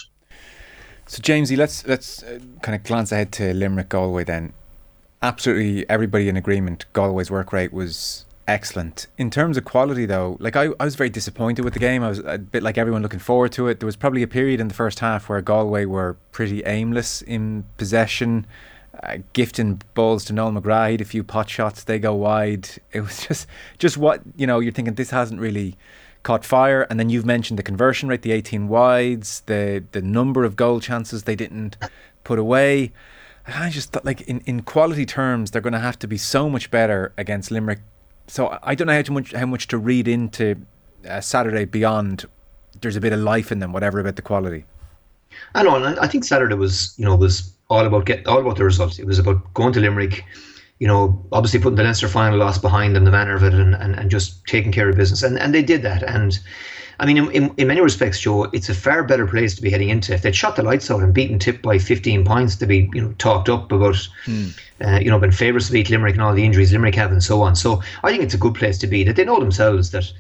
So 1.08 1.22
Jamesie, 1.22 1.58
let's 1.58 1.88
let's 1.88 2.22
uh, 2.22 2.40
kind 2.62 2.76
of 2.76 2.84
glance 2.84 3.14
ahead 3.14 3.32
to 3.34 3.54
Limerick 3.54 3.90
Galway 3.90 4.26
then. 4.26 4.54
Absolutely, 5.22 5.90
everybody 5.90 6.28
in 6.28 6.36
agreement. 6.36 6.86
Galway's 6.94 7.32
work 7.32 7.54
rate 7.54 7.72
was 7.72 8.26
excellent. 8.48 9.08
In 9.18 9.30
terms 9.30 9.58
of 9.58 9.66
quality, 9.66 10.06
though, 10.06 10.38
like 10.40 10.56
I, 10.56 10.70
I 10.80 10.86
was 10.86 10.96
very 10.96 11.10
disappointed 11.10 11.66
with 11.66 11.74
the 11.74 11.80
game. 11.80 12.04
I 12.04 12.10
was 12.10 12.20
a 12.20 12.38
bit 12.38 12.64
like 12.64 12.78
everyone 12.78 13.02
looking 13.02 13.20
forward 13.20 13.52
to 13.54 13.68
it. 13.68 13.80
There 13.80 13.86
was 13.86 13.96
probably 13.96 14.24
a 14.24 14.28
period 14.28 14.60
in 14.60 14.68
the 14.68 14.74
first 14.74 15.00
half 15.00 15.30
where 15.30 15.42
Galway 15.42 15.86
were 15.86 16.18
pretty 16.32 16.64
aimless 16.66 17.22
in 17.22 17.66
possession, 17.78 18.46
uh, 19.04 19.18
gifting 19.34 19.82
balls 19.94 20.26
to 20.26 20.34
Noel 20.34 20.52
McGrath. 20.52 20.98
He 20.98 21.04
a 21.04 21.06
few 21.06 21.24
pot 21.24 21.50
shots, 21.50 21.84
they 21.84 22.00
go 22.00 22.14
wide. 22.14 22.70
It 22.92 23.02
was 23.02 23.26
just, 23.28 23.48
just 23.78 23.98
what 23.98 24.22
you 24.36 24.48
know. 24.48 24.60
You're 24.60 24.74
thinking 24.74 24.96
this 24.96 25.12
hasn't 25.12 25.40
really 25.40 25.76
caught 26.24 26.44
fire. 26.44 26.82
And 26.90 27.00
then 27.00 27.10
you've 27.10 27.26
mentioned 27.26 27.58
the 27.58 27.64
conversion 27.64 28.10
rate, 28.10 28.22
the 28.22 28.32
18 28.32 28.68
wides, 28.68 29.42
the 29.46 29.84
the 29.92 30.02
number 30.02 30.44
of 30.44 30.56
goal 30.56 30.80
chances 30.80 31.24
they 31.24 31.36
didn't 31.36 31.78
put 32.24 32.40
away. 32.40 32.92
I 33.48 33.70
just 33.70 33.94
thought, 33.94 34.04
like 34.04 34.22
in, 34.22 34.42
in 34.42 34.62
quality 34.64 35.06
terms, 35.06 35.52
they're 35.52 35.62
going 35.62 35.74
to 35.74 35.80
have 35.80 35.98
to 36.00 36.08
be 36.08 36.18
so 36.18 36.50
much 36.50 36.70
better 36.70 37.14
against 37.18 37.50
Limerick. 37.50 37.80
So 38.28 38.58
I 38.62 38.76
don't 38.76 38.88
know 38.88 39.02
how 39.02 39.14
much 39.14 39.32
how 39.32 39.46
much 39.46 39.68
to 39.68 39.78
read 39.78 40.08
into 40.08 40.56
uh, 41.08 41.22
Saturday 41.22 41.66
beyond. 41.66 42.26
There's 42.82 42.96
a 42.96 43.02
bit 43.02 43.14
of 43.14 43.20
life 43.20 43.52
in 43.52 43.60
them, 43.60 43.74
whatever 43.74 44.00
about 44.00 44.18
the 44.18 44.22
quality. 44.22 44.66
I 45.56 45.64
know, 45.64 45.76
and 45.76 46.00
I 46.00 46.08
think 46.08 46.24
Saturday 46.24 46.56
was 46.56 46.94
you 46.98 47.06
know 47.06 47.16
was 47.16 47.54
all 47.70 47.86
about 47.86 48.06
get 48.06 48.28
all 48.28 48.40
about 48.40 48.58
the 48.58 48.66
result. 48.66 49.00
It 49.00 49.06
was 49.06 49.20
about 49.20 49.54
going 49.54 49.74
to 49.74 49.80
Limerick, 49.80 50.24
you 50.80 50.88
know, 50.88 51.26
obviously 51.32 51.60
putting 51.60 51.76
the 51.76 51.84
Leinster 51.84 52.08
final 52.08 52.38
loss 52.40 52.58
behind 52.58 52.96
them, 52.96 53.06
the 53.06 53.12
manner 53.12 53.36
of 53.36 53.44
it, 53.44 53.54
and, 53.54 53.76
and, 53.76 53.96
and 53.96 54.12
just 54.12 54.46
taking 54.46 54.72
care 54.72 54.90
of 54.90 54.96
business. 54.96 55.24
And 55.24 55.38
and 55.38 55.54
they 55.54 55.64
did 55.64 55.82
that. 55.84 56.04
And 56.04 56.40
I 57.00 57.06
mean, 57.06 57.18
in, 57.18 57.32
in, 57.32 57.54
in, 57.58 57.68
many 57.68 57.82
respects, 57.82 58.20
Joe, 58.20 58.46
it's 58.46 58.70
a 58.70 58.74
far 58.74 59.04
better 59.04 59.28
place 59.28 59.54
to 59.56 59.62
be 59.62 59.70
heading 59.70 59.90
into. 59.90 60.14
If 60.14 60.24
they'd 60.24 60.36
shot 60.36 60.56
the 60.56 60.64
lights 60.64 60.90
out 60.90 61.04
and 61.04 61.14
beaten 61.14 61.38
Tip 61.38 61.62
by 61.62 61.78
15 61.78 62.26
points, 62.26 62.56
to 62.56 62.66
be 62.66 62.90
you 62.94 63.02
know 63.02 63.14
talked 63.20 63.50
up 63.50 63.72
about, 63.72 63.96
mm. 64.26 64.60
uh, 64.82 65.00
you 65.00 65.10
know, 65.10 65.20
been 65.20 65.32
favourites 65.32 65.68
to 65.68 65.74
beat 65.74 65.90
Limerick 65.90 66.14
and 66.14 66.24
all 66.24 66.34
the 66.34 66.44
injuries 66.44 66.72
Limerick 66.72 66.96
have 66.96 67.12
and 67.12 67.24
so 67.24 67.42
on. 67.42 67.56
So 67.56 67.84
I 68.04 68.12
think 68.12 68.24
it's 68.24 68.34
a 68.34 68.40
good 68.40 68.56
place 68.56 68.78
to 68.80 68.88
be. 68.88 69.04
That 69.04 69.16
they 69.16 69.26
know 69.26 69.40
themselves 69.40 69.92
that. 69.92 70.12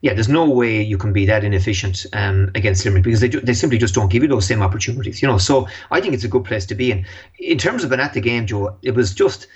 Yeah, 0.00 0.14
there's 0.14 0.28
no 0.28 0.48
way 0.48 0.80
you 0.80 0.96
can 0.96 1.12
be 1.12 1.26
that 1.26 1.42
inefficient 1.42 2.06
um, 2.12 2.52
against 2.54 2.84
Limerick 2.84 3.02
because 3.02 3.18
they, 3.18 3.26
they 3.26 3.52
simply 3.52 3.78
just 3.78 3.96
don't 3.96 4.12
give 4.12 4.22
you 4.22 4.28
those 4.28 4.46
same 4.46 4.62
opportunities, 4.62 5.20
you 5.20 5.26
know. 5.26 5.38
So 5.38 5.66
I 5.90 6.00
think 6.00 6.14
it's 6.14 6.22
a 6.22 6.28
good 6.28 6.44
place 6.44 6.64
to 6.66 6.76
be 6.76 6.92
in. 6.92 7.04
In 7.40 7.58
terms 7.58 7.82
of 7.82 7.90
an 7.90 7.98
at 7.98 8.14
the 8.14 8.20
game, 8.20 8.46
Joe, 8.46 8.76
it 8.82 8.94
was 8.94 9.12
just 9.12 9.48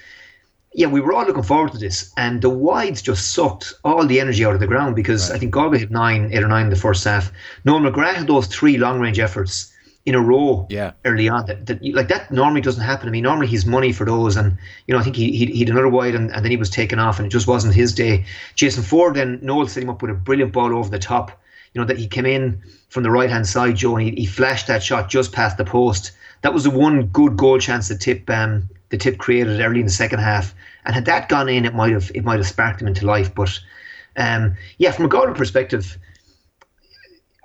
yeah, 0.75 0.87
we 0.87 1.01
were 1.01 1.13
all 1.13 1.27
looking 1.27 1.43
forward 1.43 1.73
to 1.73 1.79
this, 1.79 2.13
and 2.17 2.41
the 2.41 2.51
wides 2.51 3.03
just 3.03 3.33
sucked 3.33 3.75
all 3.85 4.07
the 4.07 4.21
energy 4.21 4.45
out 4.45 4.55
of 4.55 4.61
the 4.61 4.67
ground 4.67 4.97
because 4.97 5.29
right. 5.29 5.37
I 5.37 5.39
think 5.39 5.53
Galway 5.53 5.79
had 5.79 5.91
nine, 5.91 6.31
eight 6.33 6.43
or 6.43 6.49
nine 6.49 6.65
in 6.65 6.71
the 6.71 6.77
first 6.77 7.05
half. 7.05 7.31
Noel 7.65 7.81
McGrath 7.81 8.15
had 8.15 8.27
those 8.27 8.47
three 8.47 8.79
long 8.79 8.99
range 8.99 9.19
efforts 9.19 9.73
in 10.05 10.15
a 10.15 10.21
row 10.21 10.67
yeah. 10.69 10.93
early 11.05 11.29
on. 11.29 11.47
That, 11.47 11.67
that 11.67 11.95
like 11.95 12.09
that 12.09 12.31
normally 12.31 12.61
doesn't 12.61 12.83
happen. 12.83 13.09
I 13.09 13.13
mean, 13.13 13.23
normally 13.23 13.47
he's 13.47 13.67
money 13.67 13.93
for 13.93 14.07
those, 14.07 14.37
and 14.37 14.57
you 14.87 14.95
know 14.95 15.01
I 15.01 15.03
think 15.03 15.17
he 15.17 15.37
he 15.37 15.47
he'd 15.47 15.69
another 15.69 15.89
wide, 15.89 16.15
and, 16.15 16.31
and 16.31 16.45
then 16.45 16.51
he 16.51 16.57
was 16.57 16.71
taken 16.71 16.99
off, 16.99 17.19
and 17.19 17.27
it 17.27 17.31
just 17.31 17.47
wasn't 17.47 17.75
his 17.75 17.95
day. 17.95 18.25
Jason 18.55 18.83
Forde 18.83 19.15
then 19.15 19.39
Noel 19.43 19.69
set 19.69 19.83
him 19.83 19.91
up 19.91 20.01
with 20.01 20.11
a 20.11 20.15
brilliant 20.15 20.53
ball 20.53 20.75
over 20.75 20.89
the 20.89 20.99
top. 20.99 21.39
You 21.75 21.81
know 21.81 21.87
that 21.87 21.99
he 21.99 22.07
came 22.07 22.27
in 22.27 22.63
from 22.89 23.03
the 23.03 23.11
right 23.11 23.31
hand 23.31 23.47
side, 23.47 23.77
Joe, 23.77 23.97
and 23.97 24.09
he, 24.09 24.23
he 24.23 24.27
flashed 24.27 24.67
that 24.67 24.83
shot 24.83 25.09
just 25.09 25.33
past 25.33 25.57
the 25.57 25.65
post. 25.65 26.13
That 26.43 26.53
was 26.53 26.65
the 26.65 26.71
one 26.71 27.07
good 27.07 27.37
goal 27.37 27.59
chance 27.59 27.89
that 27.89 28.01
Tip 28.01 28.29
um, 28.29 28.69
the 28.93 28.99
Tip 28.99 29.19
created 29.19 29.59
early 29.61 29.81
in 29.81 29.87
the 29.87 29.93
second 29.93 30.21
half 30.21 30.55
and 30.85 30.95
had 30.95 31.07
that 31.07 31.29
gone 31.29 31.49
in, 31.49 31.65
it 31.65 31.75
might 31.75 31.93
have 31.93 32.13
it 32.15 32.25
might 32.25 32.37
have 32.37 32.47
sparked 32.47 32.81
him 32.81 32.87
into 32.87 33.07
life. 33.07 33.35
But 33.35 33.59
um, 34.17 34.55
yeah, 34.77 34.93
from 34.93 35.07
a 35.07 35.09
Galway 35.09 35.35
perspective, 35.35 35.99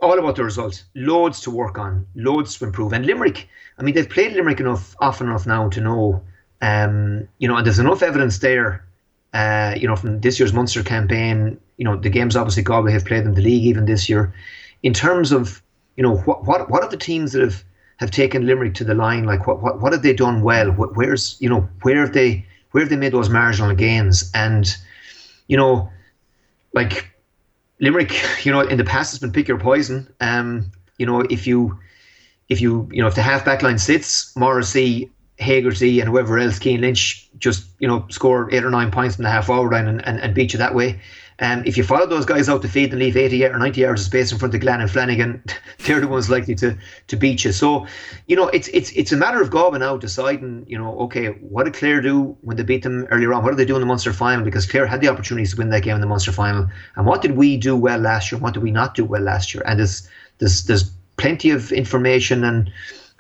all 0.02 0.20
about 0.20 0.36
the 0.36 0.44
result. 0.44 0.84
Loads 0.94 1.40
to 1.42 1.52
work 1.52 1.80
on, 1.80 2.06
loads 2.16 2.58
to 2.58 2.66
improve. 2.66 2.92
And 2.94 3.06
Limerick, 3.06 3.48
I 3.80 3.84
mean, 3.84 3.96
they've 3.96 4.10
played 4.10 4.34
Limerick 4.34 4.60
enough 4.60 4.96
often 5.00 5.28
enough 5.28 5.48
now 5.48 5.70
to 5.70 5.82
know, 5.82 6.22
um, 6.62 7.28
you 7.40 7.48
know, 7.48 7.56
and 7.56 7.66
there's 7.66 7.80
enough 7.80 8.04
evidence 8.04 8.40
there. 8.40 8.84
Uh, 9.34 9.74
you 9.78 9.88
know, 9.88 9.96
from 9.96 10.20
this 10.20 10.40
year's 10.40 10.54
Munster 10.54 10.84
campaign, 10.84 11.60
you 11.78 11.86
know, 11.86 11.96
the 11.96 12.10
games 12.10 12.36
obviously 12.36 12.64
Galway 12.64 12.92
have 12.92 13.06
played 13.06 13.24
in 13.24 13.34
the 13.36 13.42
league 13.42 13.64
even 13.64 13.86
this 13.86 14.10
year. 14.10 14.34
In 14.84 14.94
terms 14.94 15.32
of, 15.32 15.62
you 15.96 16.04
know, 16.04 16.18
what 16.18 16.46
what 16.46 16.70
what 16.70 16.84
are 16.84 16.90
the 16.90 16.98
teams 16.98 17.32
that 17.32 17.42
have 17.42 17.64
have 17.98 18.12
taken 18.12 18.46
Limerick 18.46 18.76
to 18.76 18.84
the 18.84 18.94
line? 18.94 19.26
Like, 19.26 19.48
what 19.48 19.62
what 19.62 19.82
what 19.82 19.94
have 19.94 20.02
they 20.02 20.14
done 20.14 20.42
well? 20.42 20.72
Where's 20.72 21.38
you 21.40 21.50
know 21.50 21.68
where 21.82 22.02
have 22.02 22.14
they 22.14 22.46
where 22.72 22.84
have 22.84 22.90
they 22.90 22.98
made 22.98 23.14
those 23.14 23.30
marginal 23.30 23.76
gains? 23.76 24.30
And, 24.34 24.76
you 25.48 25.58
know, 25.58 25.90
like 26.74 27.10
Limerick, 27.80 28.14
you 28.46 28.52
know, 28.52 28.62
in 28.62 28.78
the 28.78 28.84
past 28.84 29.12
has 29.12 29.20
been 29.20 29.32
pick 29.32 29.48
your 29.48 29.60
poison. 29.60 30.08
Um, 30.22 30.72
you 30.98 31.06
know, 31.06 31.22
if 31.22 31.48
you 31.48 31.78
if 32.50 32.62
you 32.62 32.88
you 32.92 33.02
know 33.02 33.08
if 33.08 33.16
the 33.16 33.22
half 33.22 33.46
back 33.46 33.62
line 33.64 33.78
sits, 33.78 34.36
Morrissey, 34.36 35.12
Hegarty, 35.40 36.00
and 36.00 36.10
whoever 36.10 36.38
else, 36.38 36.60
Cian 36.60 36.82
Lynch, 36.82 37.30
just 37.40 37.68
you 37.80 37.88
know 37.88 38.06
score 38.10 38.54
eight 38.54 38.64
or 38.64 38.70
nine 38.70 38.92
points 38.92 39.16
from 39.16 39.24
the 39.24 39.32
half 39.32 39.48
forward 39.48 39.72
line 39.72 39.88
and, 39.88 40.06
and, 40.06 40.20
and 40.20 40.34
beat 40.34 40.54
you 40.54 40.60
that 40.60 40.76
way. 40.76 41.00
Um, 41.40 41.62
if 41.66 41.78
you 41.78 41.84
follow 41.84 42.08
those 42.08 42.26
guys 42.26 42.50
out 42.50 42.64
the 42.64 42.68
field 42.68 42.92
and 42.92 43.00
leave 43.00 43.16
80 43.16 43.46
or 43.46 43.60
90 43.60 43.82
yards 43.82 44.02
of 44.02 44.08
space 44.08 44.32
in 44.32 44.40
front 44.40 44.56
of 44.56 44.62
Gillane 44.62 44.82
and 44.82 44.90
Flanagan, 44.90 45.44
they're 45.86 46.02
the 46.02 46.08
ones 46.08 46.30
likely 46.32 46.56
to 46.56 46.76
to 47.08 47.16
beat 47.16 47.46
you. 47.46 47.52
So, 47.52 47.86
you 48.26 48.36
know, 48.36 48.48
it's 48.48 48.68
it's 48.70 48.92
it's 48.92 49.12
a 49.12 49.18
matter 49.18 49.40
of 49.40 49.52
Galway 49.52 49.78
now 49.78 49.98
deciding, 49.98 50.66
you 50.68 50.78
know, 50.80 50.98
okay, 51.02 51.28
what 51.28 51.66
did 51.66 51.76
Clare 51.76 52.02
do 52.02 52.36
when 52.42 52.58
they 52.58 52.64
beat 52.64 52.82
them 52.82 53.06
earlier 53.12 53.34
on? 53.34 53.44
What 53.44 53.52
did 53.52 53.60
they 53.60 53.66
do 53.66 53.76
in 53.76 53.82
the 53.82 53.86
Munster 53.86 54.14
final? 54.14 54.44
Because 54.44 54.66
Clare 54.66 54.88
had 54.88 55.00
the 55.00 55.10
opportunities 55.10 55.52
to 55.52 55.58
win 55.58 55.70
that 55.70 55.84
game 55.84 55.94
in 55.94 56.02
the 56.02 56.08
Munster 56.08 56.32
final. 56.32 56.68
And 56.96 57.06
what 57.06 57.22
did 57.22 57.38
we 57.38 57.56
do 57.56 57.76
well 57.76 58.00
last 58.00 58.32
year? 58.32 58.42
What 58.42 58.56
did 58.56 58.64
we 58.64 58.72
not 58.72 58.96
do 58.96 59.06
well 59.06 59.22
last 59.22 59.54
year? 59.54 59.64
And 59.68 59.78
there's 59.78 60.10
there's 60.40 60.64
there's 60.64 60.90
plenty 61.18 61.52
of 61.52 61.72
information 61.72 62.44
and 62.44 62.72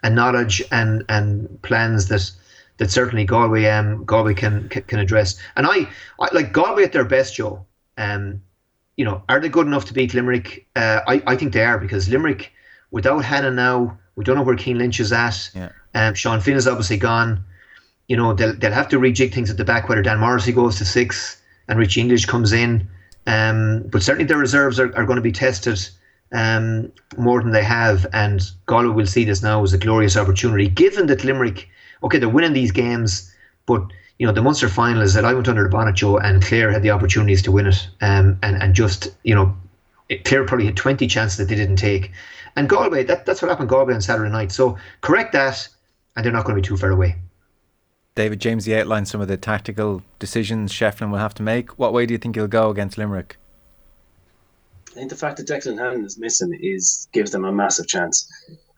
and 0.01 0.15
knowledge 0.15 0.63
and 0.71 1.05
and 1.07 1.61
plans 1.61 2.07
that 2.07 2.31
that 2.77 2.89
certainly 2.89 3.25
Galway 3.25 3.65
um 3.65 4.05
Galway 4.05 4.33
can 4.33 4.69
can 4.69 4.97
address. 4.97 5.39
And 5.55 5.67
I, 5.67 5.87
I 6.19 6.29
like 6.33 6.51
Galway 6.51 6.83
at 6.83 6.93
their 6.93 7.05
best, 7.05 7.35
Joe 7.35 7.66
um, 7.97 8.41
you 8.95 9.05
know, 9.05 9.23
are 9.29 9.39
they 9.39 9.49
good 9.49 9.67
enough 9.67 9.85
to 9.85 9.93
beat 9.93 10.13
Limerick? 10.13 10.67
Uh, 10.75 11.01
I, 11.07 11.21
I 11.27 11.35
think 11.35 11.53
they 11.53 11.63
are 11.63 11.77
because 11.77 12.09
Limerick, 12.09 12.51
without 12.91 13.19
Hannon 13.19 13.55
now, 13.55 13.97
we 14.15 14.23
don't 14.23 14.35
know 14.35 14.43
where 14.43 14.57
Cian 14.57 14.79
Lynch 14.79 14.99
is 14.99 15.13
at. 15.13 15.49
Yeah. 15.53 15.69
Um, 15.93 16.13
Sean 16.15 16.41
Finn 16.41 16.57
is 16.57 16.67
obviously 16.67 16.97
gone. 16.97 17.43
You 18.07 18.17
know, 18.17 18.33
they'll, 18.33 18.55
they'll 18.55 18.71
have 18.71 18.89
to 18.89 18.99
rejig 18.99 19.33
things 19.33 19.49
at 19.49 19.57
the 19.57 19.65
back, 19.65 19.87
whether 19.87 20.01
Dan 20.01 20.19
Morrissey 20.19 20.51
goes 20.51 20.77
to 20.77 20.85
six 20.85 21.41
and 21.67 21.77
Richie 21.77 22.01
English 22.01 22.25
comes 22.25 22.53
in. 22.53 22.87
Um, 23.27 23.83
but 23.87 24.01
certainly 24.01 24.25
their 24.25 24.37
reserves 24.37 24.79
are, 24.79 24.95
are 24.95 25.05
going 25.05 25.17
to 25.17 25.21
be 25.21 25.31
tested 25.31 25.79
um, 26.31 26.91
more 27.17 27.41
than 27.41 27.51
they 27.51 27.63
have. 27.63 28.07
And 28.13 28.41
Galway 28.65 28.93
will 28.93 29.05
see 29.05 29.25
this 29.25 29.43
now 29.43 29.61
as 29.63 29.73
a 29.73 29.77
glorious 29.77 30.17
opportunity, 30.17 30.67
given 30.69 31.07
that 31.07 31.23
Limerick, 31.23 31.69
okay, 32.03 32.17
they're 32.17 32.29
winning 32.29 32.53
these 32.53 32.71
games, 32.71 33.33
but 33.65 33.83
you 34.19 34.25
know, 34.25 34.33
the 34.33 34.41
Munster 34.41 34.67
final 34.67 35.01
is 35.01 35.13
that 35.13 35.25
I 35.25 35.33
went 35.33 35.47
under 35.47 35.63
the 35.63 35.69
bonnet, 35.69 35.95
Joe, 35.95 36.17
and 36.17 36.43
Clare 36.43 36.71
had 36.71 36.81
the 36.81 36.89
opportunities 36.89 37.41
to 37.43 37.51
win 37.51 37.67
it. 37.67 37.87
Um, 38.01 38.39
and, 38.41 38.61
and 38.61 38.73
just, 38.73 39.09
you 39.23 39.35
know, 39.35 39.55
Clare 40.25 40.45
probably 40.45 40.65
had 40.65 40.77
20 40.77 41.05
chances 41.07 41.37
that 41.37 41.45
they 41.45 41.55
didn't 41.55 41.75
take. 41.75 42.11
And 42.55 42.67
Galway, 42.67 43.03
that, 43.03 43.25
that's 43.25 43.41
what 43.41 43.49
happened 43.49 43.69
Galway 43.69 43.93
on 43.93 44.01
Saturday 44.01 44.31
night. 44.31 44.51
So 44.51 44.77
correct 45.01 45.33
that, 45.33 45.67
and 46.15 46.25
they're 46.25 46.33
not 46.33 46.45
going 46.45 46.55
to 46.55 46.61
be 46.61 46.67
too 46.67 46.77
far 46.77 46.89
away. 46.89 47.15
David 48.15 48.41
James, 48.41 48.67
you 48.67 48.75
outlined 48.75 49.07
some 49.07 49.21
of 49.21 49.27
the 49.27 49.37
tactical 49.37 50.01
decisions 50.17 50.73
Shefflin 50.73 51.11
will 51.11 51.19
have 51.19 51.35
to 51.35 51.43
make. 51.43 51.77
What 51.77 51.93
way 51.93 52.07
do 52.07 52.15
you 52.15 52.17
think 52.17 52.35
he'll 52.35 52.47
go 52.47 52.71
against 52.71 52.97
Limerick? 52.97 53.37
I 54.89 54.93
think 54.95 55.11
the 55.11 55.15
fact 55.15 55.37
that 55.37 55.47
Declan 55.47 55.77
Hannon 55.77 56.03
is 56.03 56.17
missing 56.17 56.57
is 56.59 57.07
gives 57.11 57.29
them 57.29 57.45
a 57.45 57.51
massive 57.51 57.85
chance. 57.85 58.27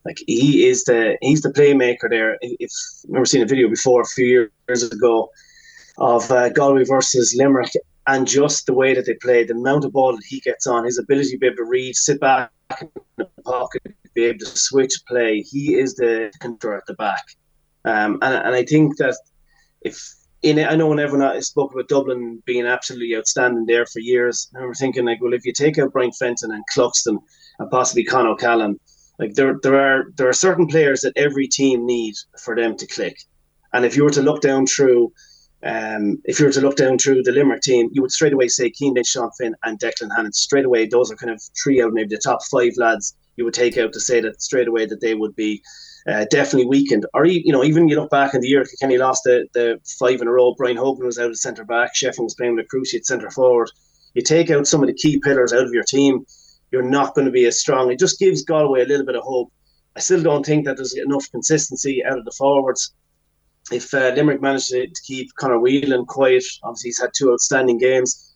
Like 0.05 0.17
he 0.27 0.67
is 0.67 0.83
the 0.85 1.17
he's 1.21 1.41
the 1.41 1.49
playmaker 1.49 2.09
there. 2.09 2.37
If 2.41 2.71
I 2.71 3.07
remember 3.07 3.25
seeing 3.25 3.43
a 3.43 3.47
video 3.47 3.69
before 3.69 4.01
a 4.01 4.05
few 4.05 4.49
years 4.67 4.83
ago 4.83 5.29
of 5.97 6.29
uh, 6.31 6.49
Galway 6.49 6.85
versus 6.85 7.35
Limerick, 7.37 7.71
and 8.07 8.27
just 8.27 8.65
the 8.65 8.73
way 8.73 8.93
that 8.93 9.05
they 9.05 9.15
play, 9.15 9.43
the 9.43 9.53
amount 9.53 9.85
of 9.85 9.93
ball 9.93 10.13
that 10.13 10.23
he 10.27 10.39
gets 10.39 10.65
on, 10.67 10.85
his 10.85 10.97
ability 10.97 11.31
to 11.31 11.37
be 11.37 11.47
able 11.47 11.57
to 11.57 11.65
read, 11.65 11.95
sit 11.95 12.19
back 12.19 12.51
in 12.81 12.89
the 13.17 13.29
pocket, 13.43 13.81
be 14.13 14.25
able 14.25 14.39
to 14.39 14.45
switch 14.45 14.93
play. 15.07 15.41
He 15.41 15.75
is 15.75 15.95
the 15.95 16.31
control 16.39 16.77
at 16.77 16.85
the 16.87 16.93
back, 16.93 17.23
um, 17.85 18.19
and 18.21 18.33
and 18.33 18.55
I 18.55 18.63
think 18.63 18.97
that 18.97 19.15
if 19.81 20.01
in 20.41 20.57
it, 20.57 20.71
I 20.71 20.75
know 20.75 20.87
when 20.87 20.99
everyone 20.99 21.41
spoke 21.41 21.73
about 21.73 21.89
Dublin 21.89 22.41
being 22.45 22.65
absolutely 22.65 23.15
outstanding 23.15 23.65
there 23.65 23.85
for 23.85 23.99
years, 23.99 24.49
I 24.55 24.59
remember 24.59 24.75
thinking 24.75 25.05
like, 25.05 25.21
well, 25.21 25.33
if 25.33 25.45
you 25.45 25.51
take 25.51 25.77
out 25.77 25.91
Brian 25.91 26.11
Fenton 26.13 26.51
and 26.51 26.63
Cluxton 26.73 27.17
and 27.59 27.69
possibly 27.69 28.05
Con 28.05 28.25
O'Callaghan 28.25 28.79
like 29.19 29.33
there, 29.33 29.59
there 29.61 29.75
are 29.75 30.05
there 30.15 30.29
are 30.29 30.33
certain 30.33 30.65
players 30.67 31.01
that 31.01 31.13
every 31.17 31.47
team 31.47 31.85
need 31.85 32.15
for 32.39 32.55
them 32.55 32.75
to 32.77 32.87
click. 32.87 33.17
And 33.73 33.85
if 33.85 33.95
you 33.95 34.03
were 34.03 34.09
to 34.11 34.21
look 34.21 34.41
down 34.41 34.65
through, 34.65 35.11
um, 35.61 36.21
if 36.23 36.39
you 36.39 36.45
were 36.45 36.53
to 36.53 36.61
look 36.61 36.77
down 36.77 36.97
through 36.97 37.23
the 37.23 37.33
Limerick 37.33 37.61
team, 37.61 37.89
you 37.91 38.01
would 38.01 38.11
straight 38.11 38.33
away 38.33 38.47
say 38.47 38.71
Lynch, 38.81 39.07
Sean 39.07 39.29
Finn, 39.37 39.55
and 39.63 39.77
Declan 39.77 40.15
Hannon. 40.15 40.31
Straight 40.31 40.65
away, 40.65 40.87
those 40.87 41.11
are 41.11 41.17
kind 41.17 41.31
of 41.31 41.41
three 41.61 41.81
out 41.81 41.89
of 41.89 41.93
maybe 41.93 42.15
the 42.15 42.21
top 42.23 42.39
five 42.49 42.71
lads 42.77 43.15
you 43.35 43.43
would 43.43 43.53
take 43.53 43.77
out 43.77 43.93
to 43.93 43.99
say 43.99 44.21
that 44.21 44.41
straight 44.41 44.67
away 44.67 44.85
that 44.85 45.01
they 45.01 45.15
would 45.15 45.35
be 45.35 45.61
uh, 46.07 46.25
definitely 46.31 46.67
weakened. 46.67 47.05
Or 47.13 47.25
you 47.25 47.51
know, 47.51 47.63
even 47.63 47.89
you 47.89 47.97
look 47.97 48.09
back 48.09 48.33
in 48.33 48.41
the 48.41 48.47
year, 48.47 48.65
Kenny 48.79 48.97
lost 48.97 49.23
the, 49.25 49.47
the 49.53 49.79
five 49.99 50.21
in 50.21 50.27
a 50.27 50.31
row. 50.31 50.55
Brian 50.57 50.77
Hogan 50.77 51.05
was 51.05 51.19
out 51.19 51.29
at 51.29 51.35
centre 51.35 51.65
back. 51.65 51.93
Shefflin 51.93 52.23
was 52.23 52.35
playing 52.35 52.55
with 52.55 52.67
Cruci 52.73 52.95
at 52.95 53.05
centre 53.05 53.29
forward. 53.29 53.69
You 54.13 54.21
take 54.21 54.49
out 54.49 54.65
some 54.65 54.81
of 54.81 54.87
the 54.87 54.93
key 54.93 55.19
pillars 55.23 55.53
out 55.53 55.65
of 55.65 55.73
your 55.73 55.83
team 55.83 56.25
you're 56.71 56.89
not 56.89 57.15
going 57.15 57.25
to 57.25 57.31
be 57.31 57.45
as 57.45 57.59
strong. 57.59 57.91
It 57.91 57.99
just 57.99 58.19
gives 58.19 58.43
Galway 58.43 58.83
a 58.83 58.87
little 58.87 59.05
bit 59.05 59.15
of 59.15 59.23
hope. 59.23 59.51
I 59.95 59.99
still 59.99 60.21
don't 60.21 60.45
think 60.45 60.65
that 60.65 60.77
there's 60.77 60.95
enough 60.95 61.29
consistency 61.31 62.03
out 62.05 62.17
of 62.17 62.25
the 62.25 62.31
forwards. 62.37 62.93
If 63.71 63.93
uh, 63.93 64.13
Limerick 64.15 64.41
managed 64.41 64.69
to, 64.69 64.87
keep 65.05 65.33
Conor 65.35 65.59
Whelan 65.59 66.05
quiet, 66.05 66.43
obviously 66.63 66.89
he's 66.89 67.01
had 67.01 67.11
two 67.15 67.31
outstanding 67.31 67.77
games. 67.77 68.33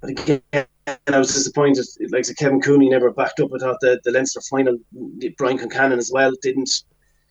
But 0.00 0.10
again, 0.10 0.66
I 0.86 1.18
was 1.18 1.34
disappointed. 1.34 1.84
Like 2.10 2.24
so 2.24 2.34
Kevin 2.34 2.60
Cooney 2.60 2.88
never 2.88 3.10
backed 3.10 3.40
up. 3.40 3.50
I 3.54 3.58
thought 3.58 3.78
the, 3.80 4.00
the 4.04 4.12
Leinster 4.12 4.40
final, 4.48 4.78
Brian 5.36 5.58
Concannon 5.58 5.98
as 5.98 6.10
well, 6.12 6.32
didn't 6.42 6.70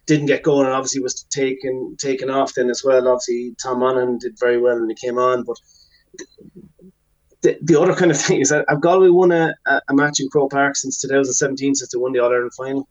didn't 0.06 0.26
get 0.26 0.42
going 0.42 0.66
and 0.66 0.74
obviously 0.74 1.02
was 1.02 1.24
taken 1.26 1.96
taken 1.98 2.30
off 2.32 2.54
then 2.56 2.70
as 2.70 2.84
well. 2.84 3.08
Obviously 3.08 3.56
Tom 3.62 3.80
Monaghan 3.80 4.18
did 4.18 4.40
very 4.40 4.60
well 4.60 4.80
when 4.80 4.90
he 4.90 4.96
came 4.96 5.20
on, 5.20 5.44
but 5.44 5.58
the, 7.42 7.58
the 7.62 7.80
other 7.80 7.96
kind 7.96 8.12
of 8.12 8.20
thing 8.22 8.42
is 8.42 8.50
that 8.50 8.66
have 8.70 8.82
Galway 8.82 9.10
won 9.10 9.32
a, 9.32 9.54
a 9.68 9.94
match 9.94 10.20
in 10.20 10.30
Croke 10.30 10.52
Park 10.52 10.76
since 10.76 11.02
2017 11.02 11.76
since 11.76 11.92
they 11.92 12.00
won 12.00 12.14
the 12.14 12.20
All 12.20 12.32
Ireland 12.32 12.54
final? 12.56 12.88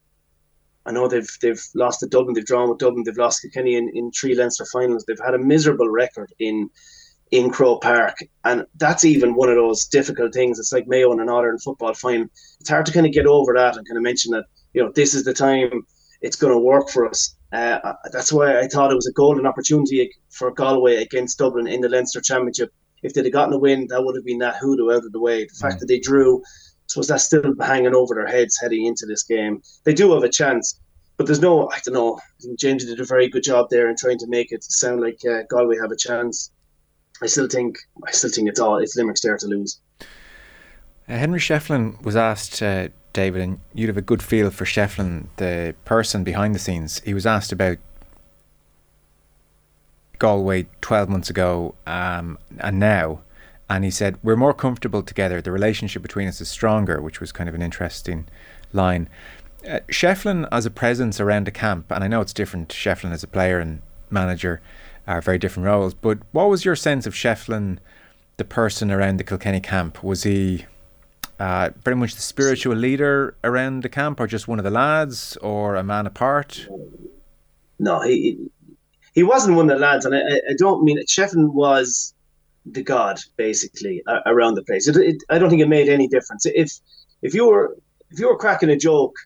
I 0.87 0.92
know 0.92 1.06
they've 1.06 1.28
they've 1.42 1.62
lost 1.74 2.00
to 2.00 2.06
Dublin, 2.06 2.34
they've 2.34 2.44
drawn 2.44 2.70
with 2.70 2.78
Dublin, 2.78 3.02
they've 3.04 3.16
lost 3.16 3.42
Kilkenny 3.42 3.76
in, 3.76 3.90
in 3.94 4.11
three 4.11 4.34
Leinster 4.34 4.64
finals. 4.72 5.04
They've 5.06 5.20
had 5.22 5.34
a 5.34 5.38
miserable 5.38 5.88
record 5.88 6.32
in 6.38 6.70
in 7.30 7.50
Croke 7.50 7.82
Park, 7.82 8.16
and 8.44 8.64
that's 8.76 9.04
even 9.04 9.34
one 9.34 9.50
of 9.50 9.56
those 9.56 9.84
difficult 9.84 10.32
things. 10.32 10.58
It's 10.58 10.72
like 10.72 10.88
Mayo 10.88 11.12
in 11.12 11.20
an 11.20 11.28
All 11.28 11.40
Ireland 11.40 11.62
football 11.62 11.92
final. 11.92 12.26
It's 12.61 12.70
hard 12.70 12.87
to 12.87 12.92
kind 12.92 13.06
of 13.06 13.12
get 13.12 13.26
over 13.26 13.52
that 13.54 13.76
and 13.76 13.87
kind 13.87 13.98
of 13.98 14.02
mention 14.02 14.32
that 14.32 14.46
you 14.72 14.82
know 14.82 14.90
this 14.94 15.12
is 15.12 15.24
the 15.24 15.34
time 15.34 15.87
it's 16.22 16.37
going 16.37 16.52
to 16.52 16.58
work 16.58 16.88
for 16.88 17.06
us. 17.06 17.37
Uh, 17.52 17.92
that's 18.11 18.32
why 18.32 18.58
I 18.58 18.66
thought 18.66 18.90
it 18.90 18.96
was 18.96 19.06
a 19.06 19.12
golden 19.12 19.46
opportunity 19.46 20.11
for 20.30 20.50
Galway 20.52 20.96
against 20.96 21.38
Dublin 21.38 21.66
in 21.66 21.80
the 21.80 21.88
Leinster 21.88 22.20
Championship. 22.20 22.72
If 23.02 23.14
they'd 23.14 23.24
have 23.24 23.32
gotten 23.32 23.54
a 23.54 23.58
win, 23.58 23.87
that 23.88 24.04
would 24.04 24.16
have 24.16 24.24
been 24.24 24.38
that 24.38 24.56
hoodoo 24.56 24.90
out 24.90 25.04
of 25.04 25.12
the 25.12 25.20
way. 25.20 25.44
The 25.44 25.54
fact 25.54 25.76
mm. 25.76 25.80
that 25.80 25.87
they 25.87 25.98
drew, 25.98 26.42
suppose 26.87 27.08
that's 27.08 27.24
still 27.24 27.42
hanging 27.61 27.94
over 27.94 28.14
their 28.14 28.26
heads 28.26 28.58
heading 28.61 28.87
into 28.87 29.06
this 29.06 29.22
game. 29.22 29.62
They 29.84 29.94
do 29.94 30.12
have 30.12 30.22
a 30.22 30.28
chance, 30.28 30.80
but 31.16 31.26
there's 31.26 31.40
no, 31.40 31.68
I 31.70 31.78
don't 31.84 31.94
know. 31.94 32.18
James 32.58 32.84
did 32.84 33.00
a 33.00 33.04
very 33.04 33.28
good 33.28 33.42
job 33.42 33.68
there 33.70 33.88
in 33.88 33.96
trying 33.96 34.18
to 34.18 34.26
make 34.28 34.52
it 34.52 34.64
sound 34.64 35.00
like 35.00 35.20
uh, 35.28 35.42
Galway 35.48 35.76
have 35.78 35.92
a 35.92 35.96
chance. 35.96 36.50
I 37.22 37.26
still 37.26 37.48
think, 37.48 37.78
I 38.06 38.12
still 38.12 38.30
think 38.30 38.48
it's 38.48 38.61
all 38.61 38.78
it's 38.78 38.96
Limerick's 38.96 39.22
there 39.22 39.37
to 39.37 39.46
lose. 39.46 39.80
Uh, 40.00 40.04
Henry 41.16 41.40
Shefflin 41.40 42.00
was 42.02 42.16
asked 42.16 42.62
uh, 42.62 42.88
David, 43.12 43.42
and 43.42 43.61
you'd 43.74 43.88
have 43.88 43.96
a 43.96 44.02
good 44.02 44.22
feel 44.22 44.50
for 44.50 44.64
Shefflin, 44.64 45.26
the 45.37 45.74
person 45.84 46.22
behind 46.22 46.54
the 46.54 46.58
scenes. 46.58 47.00
He 47.00 47.14
was 47.14 47.26
asked 47.26 47.50
about 47.50 47.78
Galway 50.18 50.66
12 50.81 51.09
months 51.09 51.31
ago 51.31 51.74
um, 51.87 52.38
and 52.59 52.78
now, 52.78 53.20
and 53.70 53.85
he 53.85 53.90
said, 53.90 54.18
We're 54.22 54.37
more 54.37 54.54
comfortable 54.54 55.02
together. 55.02 55.40
The 55.40 55.52
relationship 55.52 56.02
between 56.02 56.28
us 56.28 56.40
is 56.40 56.48
stronger, 56.48 57.00
which 57.00 57.20
was 57.20 57.33
kind 57.33 57.48
of 57.48 57.54
an 57.54 57.62
interesting 57.62 58.26
line. 58.72 59.09
Uh, 59.68 59.81
Shefflin 59.88 60.48
as 60.50 60.66
a 60.66 60.70
presence 60.70 61.20
around 61.20 61.46
the 61.46 61.50
camp, 61.50 61.90
and 61.90 62.02
I 62.02 62.09
know 62.09 62.20
it's 62.20 62.33
different, 62.33 62.68
Shefflin 62.68 63.12
as 63.12 63.22
a 63.22 63.26
player 63.28 63.59
and 63.59 63.83
manager 64.11 64.61
are 65.07 65.20
very 65.20 65.38
different 65.38 65.66
roles, 65.66 65.94
but 65.94 66.18
what 66.33 66.48
was 66.48 66.64
your 66.64 66.76
sense 66.76 67.07
of 67.07 67.14
Shefflin, 67.14 67.78
the 68.37 68.44
person 68.44 68.90
around 68.90 69.18
the 69.18 69.24
Kilkenny 69.24 69.61
camp? 69.61 70.02
Was 70.02 70.22
he 70.22 70.66
uh, 71.38 71.70
very 71.85 71.96
much 71.96 72.14
the 72.14 72.20
spiritual 72.20 72.76
leader 72.76 73.35
around 73.42 73.83
the 73.83 73.88
camp, 73.88 74.20
or 74.20 74.26
just 74.26 74.48
one 74.48 74.59
of 74.59 74.64
the 74.64 74.70
lads, 74.70 75.37
or 75.38 75.76
a 75.76 75.83
man 75.83 76.07
apart? 76.07 76.68
No, 77.78 78.00
he 78.02 78.50
he 79.18 79.24
wasn't 79.24 79.57
one 79.57 79.68
of 79.68 79.76
the 79.76 79.85
lads, 79.85 80.04
and 80.04 80.14
I, 80.14 80.20
I 80.20 80.54
don't 80.57 80.85
mean 80.85 80.96
it. 80.96 81.09
Shefflin 81.09 81.52
was 81.52 82.14
the 82.66 82.85
god 82.85 83.18
basically 83.37 84.00
uh, 84.07 84.20
around 84.26 84.54
the 84.54 84.62
place. 84.62 84.87
It, 84.87 84.96
it, 84.96 85.16
I 85.28 85.38
don't 85.38 85.50
think 85.50 85.61
it 85.61 85.68
made 85.68 85.88
any 85.88 86.07
difference 86.07 86.46
if 86.46 86.70
if 87.22 87.35
you 87.35 87.48
were 87.48 87.76
if 88.12 88.20
you 88.20 88.28
were 88.28 88.37
cracking 88.37 88.70
a 88.70 88.76
joke 88.76 89.16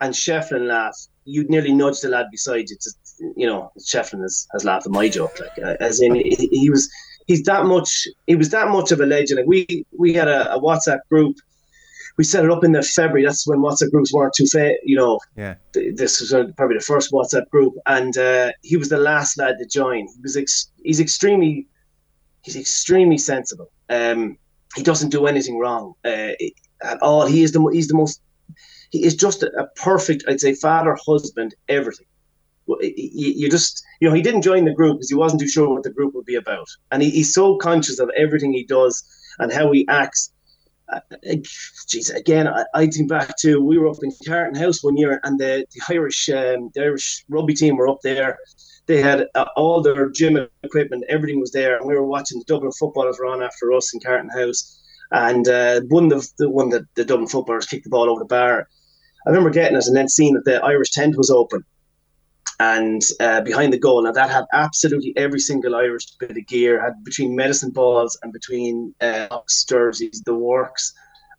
and 0.00 0.14
Shefflin 0.14 0.68
laughed, 0.68 1.08
you'd 1.24 1.50
nearly 1.50 1.74
nudge 1.74 2.00
the 2.02 2.08
lad 2.08 2.26
beside 2.30 2.70
you. 2.70 2.76
To, 2.82 2.90
you 3.36 3.48
know, 3.48 3.72
Shefflin 3.80 4.22
has, 4.22 4.46
has 4.52 4.64
laughed 4.64 4.86
at 4.86 4.92
my 4.92 5.08
joke, 5.08 5.36
like 5.40 5.58
uh, 5.58 5.76
as 5.80 6.00
in 6.00 6.14
he, 6.14 6.48
he 6.52 6.70
was 6.70 6.88
he's 7.26 7.42
that 7.42 7.64
much 7.64 8.06
he 8.28 8.36
was 8.36 8.50
that 8.50 8.68
much 8.68 8.92
of 8.92 9.00
a 9.00 9.06
legend. 9.06 9.38
Like 9.38 9.48
we 9.48 9.84
we 9.98 10.12
had 10.12 10.28
a, 10.28 10.54
a 10.54 10.60
WhatsApp 10.60 11.00
group 11.10 11.36
we 12.22 12.26
set 12.26 12.44
it 12.44 12.52
up 12.52 12.62
in 12.62 12.70
the 12.70 12.84
February. 12.84 13.24
That's 13.24 13.48
when 13.48 13.58
WhatsApp 13.58 13.90
groups 13.90 14.12
weren't 14.12 14.32
too 14.32 14.46
fa- 14.46 14.76
you 14.84 14.94
know. 14.94 15.18
Yeah. 15.36 15.56
Th- 15.74 15.96
this 15.96 16.20
was 16.20 16.32
uh, 16.32 16.44
probably 16.56 16.76
the 16.76 16.84
first 16.84 17.10
WhatsApp 17.10 17.48
group, 17.50 17.74
and 17.86 18.16
uh, 18.16 18.52
he 18.62 18.76
was 18.76 18.90
the 18.90 18.96
last 18.96 19.36
lad 19.38 19.56
to 19.58 19.66
join. 19.66 20.06
He 20.06 20.20
was 20.22 20.36
ex- 20.36 20.70
he's 20.84 21.00
extremely 21.00 21.66
he's 22.44 22.54
extremely 22.54 23.18
sensible. 23.18 23.72
Um, 23.90 24.38
he 24.76 24.84
doesn't 24.84 25.08
do 25.08 25.26
anything 25.26 25.58
wrong 25.58 25.94
uh, 26.04 26.34
at 26.84 27.02
all. 27.02 27.26
He 27.26 27.42
is 27.42 27.50
the 27.50 27.60
he's 27.72 27.88
the 27.88 27.96
most 27.96 28.22
he 28.92 29.04
is 29.04 29.16
just 29.16 29.42
a, 29.42 29.50
a 29.58 29.66
perfect 29.74 30.22
I'd 30.28 30.40
say 30.40 30.54
father, 30.54 30.96
husband, 31.04 31.56
everything. 31.68 32.06
You 32.68 33.50
just, 33.50 33.84
you 34.00 34.08
know, 34.08 34.14
he 34.14 34.22
didn't 34.22 34.42
join 34.42 34.64
the 34.64 34.72
group 34.72 34.98
because 34.98 35.10
he 35.10 35.16
wasn't 35.16 35.40
too 35.40 35.48
sure 35.48 35.68
what 35.68 35.82
the 35.82 35.90
group 35.90 36.14
would 36.14 36.24
be 36.24 36.36
about, 36.36 36.68
and 36.92 37.02
he, 37.02 37.10
he's 37.10 37.34
so 37.34 37.56
conscious 37.56 37.98
of 37.98 38.08
everything 38.16 38.52
he 38.52 38.64
does 38.64 39.02
and 39.40 39.52
how 39.52 39.72
he 39.72 39.84
acts 39.88 40.31
geez, 41.88 42.10
again, 42.10 42.48
I, 42.48 42.64
I, 42.74 42.86
think 42.86 43.08
back 43.08 43.36
to 43.38 43.60
we 43.60 43.78
were 43.78 43.88
up 43.88 44.02
in 44.02 44.12
Carton 44.26 44.54
House 44.54 44.82
one 44.82 44.96
year, 44.96 45.20
and 45.24 45.38
the, 45.38 45.66
the 45.72 45.94
Irish 45.94 46.28
um, 46.28 46.70
the 46.74 46.82
Irish 46.82 47.24
rugby 47.28 47.54
team 47.54 47.76
were 47.76 47.88
up 47.88 48.00
there. 48.02 48.38
They 48.86 49.00
had 49.00 49.26
uh, 49.34 49.46
all 49.56 49.80
their 49.80 50.10
gym 50.10 50.48
equipment, 50.62 51.04
everything 51.08 51.40
was 51.40 51.52
there, 51.52 51.76
and 51.76 51.86
we 51.86 51.94
were 51.94 52.06
watching 52.06 52.38
the 52.38 52.44
Dublin 52.46 52.72
footballers 52.72 53.18
run 53.20 53.42
after 53.42 53.72
us 53.72 53.94
in 53.94 54.00
Carton 54.00 54.30
House. 54.30 54.80
And 55.12 55.46
uh, 55.46 55.82
one 55.88 56.12
of 56.12 56.26
the 56.38 56.50
one 56.50 56.70
that 56.70 56.82
the 56.94 57.04
Dublin 57.04 57.28
footballers 57.28 57.66
kicked 57.66 57.84
the 57.84 57.90
ball 57.90 58.10
over 58.10 58.20
the 58.20 58.24
bar. 58.24 58.68
I 59.26 59.30
remember 59.30 59.50
getting 59.50 59.76
it 59.76 59.86
and 59.86 59.96
then 59.96 60.08
seeing 60.08 60.34
that 60.34 60.44
the 60.44 60.62
Irish 60.64 60.90
tent 60.90 61.16
was 61.16 61.30
open, 61.30 61.64
and 62.60 63.02
uh, 63.20 63.40
behind 63.40 63.72
the 63.72 63.78
goal. 63.78 64.02
Now 64.02 64.12
that 64.12 64.30
had 64.30 64.44
absolutely 64.52 65.12
every 65.16 65.40
single 65.40 65.74
Irish 65.74 66.06
bit 66.18 66.30
of 66.30 66.46
gear, 66.46 66.80
had 66.80 67.02
between 67.04 67.34
medicine 67.34 67.70
balls 67.70 68.18
and 68.22 68.32
between 68.32 68.94
uh, 69.00 69.38
jerseys, 69.68 70.22
the 70.24 70.34
works, 70.34 70.92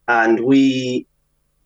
and 0.08 0.40
we, 0.42 1.08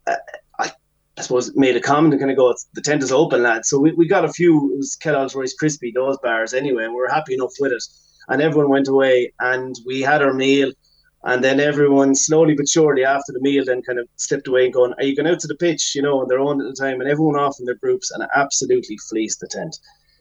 uh, 0.06 0.16
I, 0.60 0.72
suppose, 1.20 1.56
made 1.56 1.76
a 1.76 1.82
comment 1.82 2.14
and 2.14 2.22
kind 2.22 2.32
of 2.32 2.38
go, 2.38 2.54
"The 2.74 2.82
tent 2.82 3.04
is 3.04 3.12
open, 3.12 3.42
lads." 3.44 3.70
So 3.70 3.80
we, 3.80 3.94
we 3.94 4.08
got 4.08 4.26
a 4.26 4.32
few. 4.32 4.74
It 4.74 4.78
was 4.78 4.96
Kellogg's 4.96 5.36
Rice 5.36 5.56
Krispie, 5.60 5.94
those 5.94 6.18
bars 6.20 6.54
anyway, 6.54 6.84
and 6.84 6.94
we 6.94 7.00
were 7.00 7.10
happy 7.10 7.34
enough 7.34 7.54
with 7.60 7.72
it. 7.72 7.84
And 8.30 8.42
everyone 8.42 8.70
went 8.70 8.90
away, 8.90 9.34
and 9.40 9.76
we 9.86 10.02
had 10.02 10.22
our 10.22 10.34
meal. 10.34 10.72
And 11.28 11.44
then 11.44 11.60
everyone 11.60 12.16
slowly 12.16 12.56
but 12.56 12.70
surely 12.70 13.04
after 13.04 13.34
the 13.34 13.42
meal 13.42 13.66
then 13.66 13.82
kind 13.82 14.00
of 14.00 14.08
slipped 14.16 14.48
away 14.48 14.64
and 14.64 14.74
going, 14.74 14.94
Are 14.94 15.04
you 15.04 15.14
going 15.14 15.28
out 15.28 15.42
to 15.42 15.48
the 15.48 15.56
pitch? 15.56 15.94
You 15.94 16.02
know, 16.02 16.22
on 16.22 16.30
their 16.30 16.40
own 16.40 16.62
at 16.62 16.68
the 16.68 16.82
time 16.82 17.02
and 17.02 17.10
everyone 17.10 17.38
off 17.38 17.60
in 17.60 17.66
their 17.66 17.76
groups 17.76 18.12
and 18.12 18.26
absolutely 18.34 18.98
fleeced 19.10 19.42
the 19.42 19.48
tent. 19.48 19.78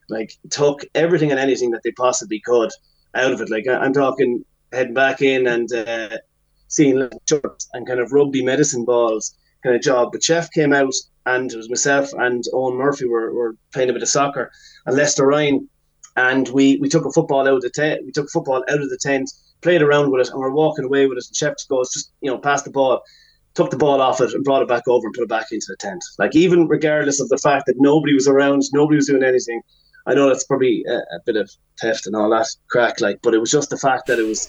Like 0.09 0.33
took 0.51 0.85
everything 0.97 1.31
and 1.31 1.39
anything 1.39 1.71
that 1.71 1.85
they 1.85 1.93
possibly 1.93 2.41
could 2.41 2.73
out 3.15 3.33
of 3.33 3.41
it. 3.41 3.51
Like 3.51 3.69
I'm 3.69 3.93
talking 3.93 4.45
heading 4.73 4.95
back 4.95 5.23
in 5.23 5.47
and 5.47 5.73
uh, 5.73 6.19
seeing 6.67 7.09
shirts 7.29 7.69
and 7.73 7.87
kind 7.87 8.01
of 8.01 8.11
rugby 8.11 8.45
medicine 8.45 8.85
balls 8.85 9.33
kind 9.63 9.77
of 9.77 9.83
job. 9.83 10.11
But 10.11 10.25
Chef 10.25 10.51
came 10.51 10.73
out 10.73 10.95
and 11.25 11.53
it 11.53 11.57
was 11.57 11.71
myself 11.71 12.11
and 12.15 12.43
Eoin 12.53 12.77
Murphy 12.77 13.07
were, 13.07 13.33
were 13.33 13.57
playing 13.73 13.91
a 13.91 13.93
bit 13.93 14.03
of 14.03 14.09
soccer 14.09 14.51
and 14.87 14.97
Lester 14.97 15.25
Ryan 15.25 15.69
and 16.17 16.49
we, 16.49 16.79
we 16.79 16.89
took 16.89 17.05
a 17.05 17.13
football 17.13 17.47
out 17.47 17.55
of 17.55 17.63
the 17.63 17.71
tent. 17.71 18.05
We 18.05 18.11
took 18.11 18.29
football 18.29 18.65
out 18.69 18.81
of 18.81 18.91
the 18.91 18.99
tent 19.01 19.31
played 19.67 19.83
around 19.83 20.13
with 20.13 20.25
it, 20.25 20.31
and 20.33 20.39
we're 20.39 20.53
walking 20.53 20.85
away 20.85 21.07
with 21.07 21.19
it. 21.19 21.27
And 21.27 21.37
Chef 21.37 21.55
goes, 21.69 21.93
just 21.93 22.13
you 22.21 22.31
know, 22.31 22.39
pass 22.39 22.63
the 22.63 22.71
ball, 22.71 23.03
took 23.55 23.71
the 23.71 23.77
ball 23.77 24.01
off 24.01 24.21
it, 24.21 24.33
and 24.33 24.45
brought 24.45 24.63
it 24.63 24.69
back 24.69 24.85
over 24.87 25.09
and 25.09 25.15
put 25.15 25.25
it 25.25 25.29
back 25.29 25.47
into 25.51 25.67
the 25.69 25.77
tent. 25.77 26.05
Like 26.21 26.37
even 26.37 26.69
regardless 26.69 27.21
of 27.21 27.29
the 27.31 27.39
fact 27.39 27.65
that 27.67 27.75
nobody 27.79 28.15
was 28.15 28.29
around, 28.29 28.63
nobody 28.73 28.95
was 28.95 29.09
doing 29.09 29.25
anything. 29.25 29.61
I 30.07 30.15
know 30.15 30.29
that's 30.29 30.45
probably 30.45 30.85
a, 30.89 30.99
a 30.99 31.21
bit 31.27 31.35
of 31.35 31.51
theft 31.81 32.07
and 32.07 32.15
all 32.15 32.31
that 32.31 32.47
crack, 32.71 33.01
like, 33.01 33.19
but 33.25 33.35
it 33.35 33.39
was 33.39 33.51
just 33.51 33.71
the 33.71 33.77
fact 33.77 34.07
that 34.07 34.21
it 34.21 34.23
was. 34.23 34.49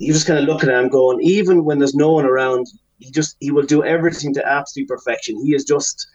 you 0.00 0.12
just 0.12 0.26
kind 0.26 0.40
of 0.40 0.46
looking 0.46 0.68
at 0.68 0.82
him, 0.82 0.88
going, 0.88 1.20
even 1.22 1.64
when 1.64 1.78
there's 1.78 1.94
no 1.94 2.10
one 2.10 2.26
around, 2.26 2.66
he 2.98 3.12
just 3.12 3.36
he 3.38 3.52
will 3.52 3.62
do 3.64 3.84
everything 3.84 4.34
to 4.34 4.44
absolute 4.44 4.88
perfection. 4.88 5.36
He 5.44 5.54
is 5.54 5.64
just 5.64 6.08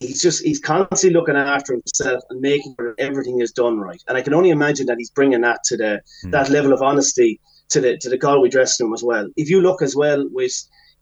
he's 0.00 0.20
just 0.20 0.44
he's 0.44 0.60
constantly 0.60 1.18
looking 1.18 1.36
after 1.36 1.72
himself 1.72 2.22
and 2.30 2.40
making 2.40 2.74
sure 2.78 2.94
everything 2.98 3.40
is 3.40 3.52
done 3.52 3.78
right. 3.78 4.02
And 4.08 4.16
I 4.16 4.22
can 4.22 4.34
only 4.34 4.50
imagine 4.50 4.86
that 4.86 4.98
he's 4.98 5.10
bringing 5.10 5.40
that 5.42 5.64
to 5.64 5.76
the 5.76 6.00
mm. 6.24 6.30
that 6.32 6.50
level 6.50 6.72
of 6.72 6.82
honesty 6.82 7.40
to 7.70 7.80
the 7.80 7.96
to 7.98 8.08
the 8.08 8.18
Galway 8.18 8.48
dressing 8.48 8.86
room 8.86 8.94
as 8.94 9.02
well. 9.02 9.28
If 9.36 9.48
you 9.48 9.60
look 9.60 9.82
as 9.82 9.96
well 9.96 10.28
with 10.30 10.52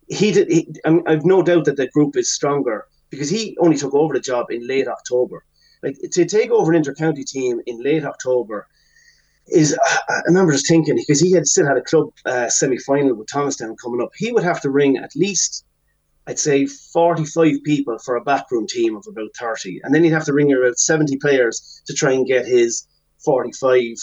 he 0.08 0.30
did, 0.30 0.48
he, 0.48 0.68
I've 0.84 1.24
no 1.24 1.42
doubt 1.42 1.64
that 1.64 1.76
the 1.76 1.88
group 1.88 2.16
is 2.16 2.32
stronger 2.32 2.86
because 3.10 3.28
he 3.28 3.56
only 3.60 3.76
took 3.76 3.94
over 3.94 4.14
the 4.14 4.20
job 4.20 4.46
in 4.50 4.66
late 4.66 4.88
October. 4.88 5.44
Like 5.82 5.96
to 6.12 6.24
take 6.24 6.50
over 6.50 6.72
an 6.72 6.82
intercounty 6.82 7.24
team 7.24 7.60
in 7.66 7.82
late 7.82 8.04
October 8.04 8.66
is 9.48 9.76
I 10.08 10.20
remember 10.26 10.52
just 10.52 10.68
thinking 10.68 10.96
because 10.96 11.20
he 11.20 11.32
had 11.32 11.46
still 11.46 11.66
had 11.66 11.76
a 11.76 11.82
club 11.82 12.10
uh, 12.24 12.48
semi 12.48 12.78
final 12.78 13.14
with 13.14 13.28
Thomastown 13.28 13.76
coming 13.82 14.02
up. 14.02 14.10
He 14.16 14.32
would 14.32 14.42
have 14.44 14.60
to 14.62 14.70
ring 14.70 14.96
at 14.96 15.14
least 15.14 15.64
I'd 16.28 16.38
say 16.38 16.66
45 16.66 17.62
people 17.64 17.98
for 17.98 18.16
a 18.16 18.24
backroom 18.24 18.66
team 18.66 18.96
of 18.96 19.04
about 19.08 19.30
30. 19.38 19.80
And 19.84 19.94
then 19.94 20.02
he'd 20.02 20.10
have 20.10 20.24
to 20.24 20.32
ring 20.32 20.52
about 20.52 20.78
70 20.78 21.16
players 21.18 21.82
to 21.86 21.94
try 21.94 22.12
and 22.12 22.26
get 22.26 22.46
his 22.46 22.86
45 23.24 23.96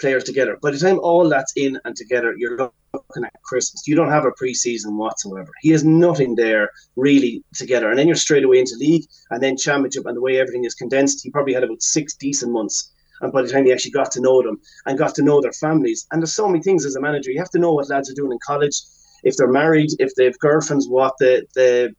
players 0.00 0.24
together. 0.24 0.58
By 0.60 0.72
the 0.72 0.78
time 0.78 0.98
all 1.00 1.28
that's 1.28 1.52
in 1.56 1.78
and 1.84 1.94
together, 1.94 2.34
you're 2.36 2.56
looking 2.56 3.24
at 3.24 3.42
Christmas. 3.42 3.86
You 3.86 3.94
don't 3.94 4.10
have 4.10 4.24
a 4.24 4.32
preseason 4.32 4.96
whatsoever. 4.96 5.50
He 5.60 5.70
has 5.70 5.84
nothing 5.84 6.34
there 6.34 6.70
really 6.96 7.44
together. 7.54 7.90
And 7.90 7.98
then 7.98 8.06
you're 8.06 8.16
straight 8.16 8.44
away 8.44 8.58
into 8.58 8.76
league 8.78 9.04
and 9.30 9.42
then 9.42 9.56
championship. 9.56 10.06
And 10.06 10.16
the 10.16 10.20
way 10.20 10.40
everything 10.40 10.64
is 10.64 10.74
condensed, 10.74 11.22
he 11.22 11.30
probably 11.30 11.54
had 11.54 11.64
about 11.64 11.82
six 11.82 12.16
decent 12.16 12.52
months. 12.52 12.92
And 13.20 13.32
by 13.32 13.42
the 13.42 13.48
time 13.48 13.64
he 13.64 13.72
actually 13.72 13.90
got 13.92 14.12
to 14.12 14.20
know 14.20 14.42
them 14.42 14.60
and 14.86 14.98
got 14.98 15.14
to 15.16 15.22
know 15.22 15.40
their 15.40 15.52
families, 15.52 16.06
and 16.10 16.22
there's 16.22 16.34
so 16.34 16.48
many 16.48 16.62
things 16.62 16.84
as 16.84 16.94
a 16.96 17.00
manager, 17.00 17.30
you 17.30 17.38
have 17.38 17.50
to 17.50 17.58
know 17.58 17.72
what 17.72 17.88
lads 17.88 18.10
are 18.10 18.14
doing 18.14 18.32
in 18.32 18.38
college 18.46 18.80
if 19.24 19.36
they're 19.36 19.48
married, 19.48 19.90
if 19.98 20.14
they 20.14 20.24
have 20.24 20.38
girlfriends, 20.38 20.88
what 20.88 21.14
the 21.18 21.46
the 21.54 21.94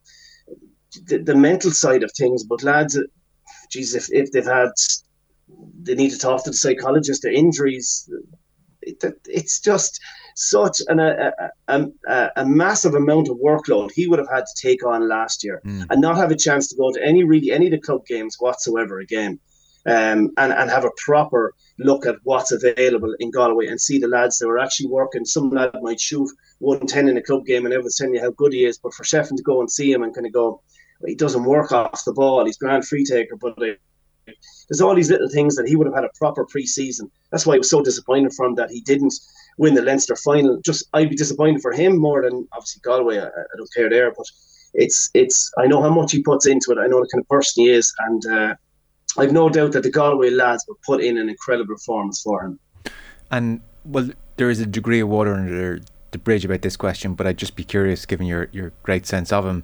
the, 1.08 1.20
the 1.20 1.36
mental 1.36 1.72
side 1.72 2.04
of 2.04 2.12
things. 2.18 2.44
But 2.44 2.64
lads, 2.64 3.00
geez, 3.72 3.96
if, 3.96 4.12
if 4.12 4.32
they've 4.32 4.46
had, 4.46 4.70
they 5.84 5.96
need 5.96 6.12
to 6.12 6.20
talk 6.20 6.44
to 6.44 6.52
the 6.52 6.56
psychologist. 6.56 7.24
Their 7.24 7.32
injuries, 7.32 8.10
it, 8.82 9.04
it's 9.26 9.60
just 9.60 10.00
such 10.36 10.82
an, 10.88 11.00
a, 11.00 11.32
a, 11.68 11.86
a, 12.08 12.32
a, 12.38 12.46
massive 12.46 12.96
amount 12.96 13.28
of 13.28 13.38
workload 13.38 13.92
he 13.92 14.08
would 14.08 14.20
have 14.20 14.30
had 14.30 14.46
to 14.46 14.62
take 14.62 14.86
on 14.86 15.10
last 15.10 15.44
year 15.44 15.62
mm. 15.66 15.86
and 15.90 16.00
not 16.00 16.16
have 16.16 16.32
a 16.32 16.36
chance 16.36 16.70
to 16.70 16.78
go 16.78 16.90
to 16.94 17.06
any 17.06 17.26
really 17.26 17.52
any 17.52 17.66
of 17.66 17.72
the 17.72 17.80
club 17.80 18.06
games 18.06 18.38
whatsoever 18.40 19.00
again. 19.00 19.40
Um, 19.86 20.32
and, 20.38 20.52
and 20.52 20.70
have 20.70 20.84
a 20.84 20.92
proper 20.98 21.54
look 21.80 22.06
at 22.06 22.18
what's 22.24 22.52
available 22.52 23.16
in 23.20 23.32
Galway 23.32 23.68
and 23.68 23.80
see 23.80 23.98
the 23.98 24.10
lads 24.10 24.38
that 24.38 24.48
were 24.48 24.60
actually 24.60 24.90
working. 24.90 25.24
Some 25.24 25.50
lad 25.50 25.72
might 25.82 26.02
shoot 26.02 26.30
110 26.60 27.08
in 27.08 27.18
a 27.18 27.22
club 27.22 27.46
game 27.46 27.66
and 27.66 27.74
everyone's 27.74 27.98
telling 27.98 28.16
you 28.16 28.22
how 28.22 28.32
good 28.32 28.54
he 28.54 28.66
is, 28.66 28.78
but 28.78 28.94
for 28.94 29.04
Shefflin 29.04 29.38
to 29.38 29.44
go 29.44 29.60
and 29.60 29.72
see 29.72 29.92
him 29.92 30.04
and 30.04 30.14
kind 30.14 30.28
of 30.28 30.34
go, 30.34 30.62
he 31.06 31.16
doesn't 31.16 31.46
work 31.46 31.72
off 31.72 32.04
the 32.06 32.14
ball, 32.14 32.46
he's 32.46 32.58
grand 32.58 32.86
free 32.86 33.06
taker, 33.06 33.36
but 33.36 33.58
there's 33.58 34.82
all 34.82 34.96
these 34.96 35.10
little 35.10 35.30
things 35.30 35.56
that 35.56 35.68
he 35.68 35.76
would 35.76 35.88
have 35.88 35.96
had 35.96 36.04
a 36.04 36.10
proper 36.18 36.46
pre-season. 36.46 37.10
That's 37.32 37.46
why 37.46 37.56
I 37.56 37.58
was 37.60 37.70
so 37.70 37.82
disappointed 37.82 38.34
from 38.34 38.56
that 38.56 38.70
he 38.70 38.82
didn't 38.82 39.14
win 39.58 39.74
the 39.74 39.82
Leinster 39.82 40.16
final. 40.16 40.60
Just 40.64 40.88
I'd 40.94 41.10
be 41.10 41.16
disappointed 41.16 41.62
for 41.62 41.72
him 41.72 41.98
more 41.98 42.22
than 42.22 42.48
obviously 42.54 42.82
Galway. 42.84 43.20
I, 43.20 43.28
I 43.28 43.58
don't 43.58 43.74
care 43.76 43.90
there, 43.90 44.12
but 44.12 44.26
it's 44.74 45.10
it's 45.14 45.52
I 45.58 45.68
know 45.68 45.82
how 45.82 45.90
much 45.90 46.12
he 46.12 46.22
puts 46.22 46.46
into 46.46 46.72
it. 46.72 46.78
I 46.78 46.88
know 46.88 47.02
the 47.02 47.10
kind 47.12 47.22
of 47.22 47.28
person 47.28 47.64
he 47.64 47.70
is, 47.72 47.94
and 48.00 48.26
uh, 48.26 48.56
I've 49.18 49.34
no 49.34 49.50
doubt 49.50 49.72
that 49.74 49.84
the 49.84 49.92
Galway 49.92 50.30
lads 50.30 50.66
will 50.68 50.80
put 50.86 51.02
in 51.02 51.18
an 51.18 51.30
incredible 51.30 51.76
performance 51.76 52.22
for 52.22 52.44
him. 52.44 52.60
And 53.32 53.62
well, 53.86 54.10
there 54.38 54.50
is 54.50 54.60
a 54.60 54.66
degree 54.66 55.00
of 55.00 55.10
water 55.10 55.34
under 55.34 55.82
the 56.12 56.18
bridge 56.18 56.46
about 56.46 56.62
this 56.62 56.78
question, 56.78 57.14
but 57.14 57.28
I'd 57.28 57.38
just 57.38 57.56
be 57.56 57.64
curious, 57.64 58.06
given 58.06 58.26
your 58.26 58.50
your 58.52 58.72
great 58.84 59.06
sense 59.06 59.32
of 59.32 59.46
him, 59.46 59.64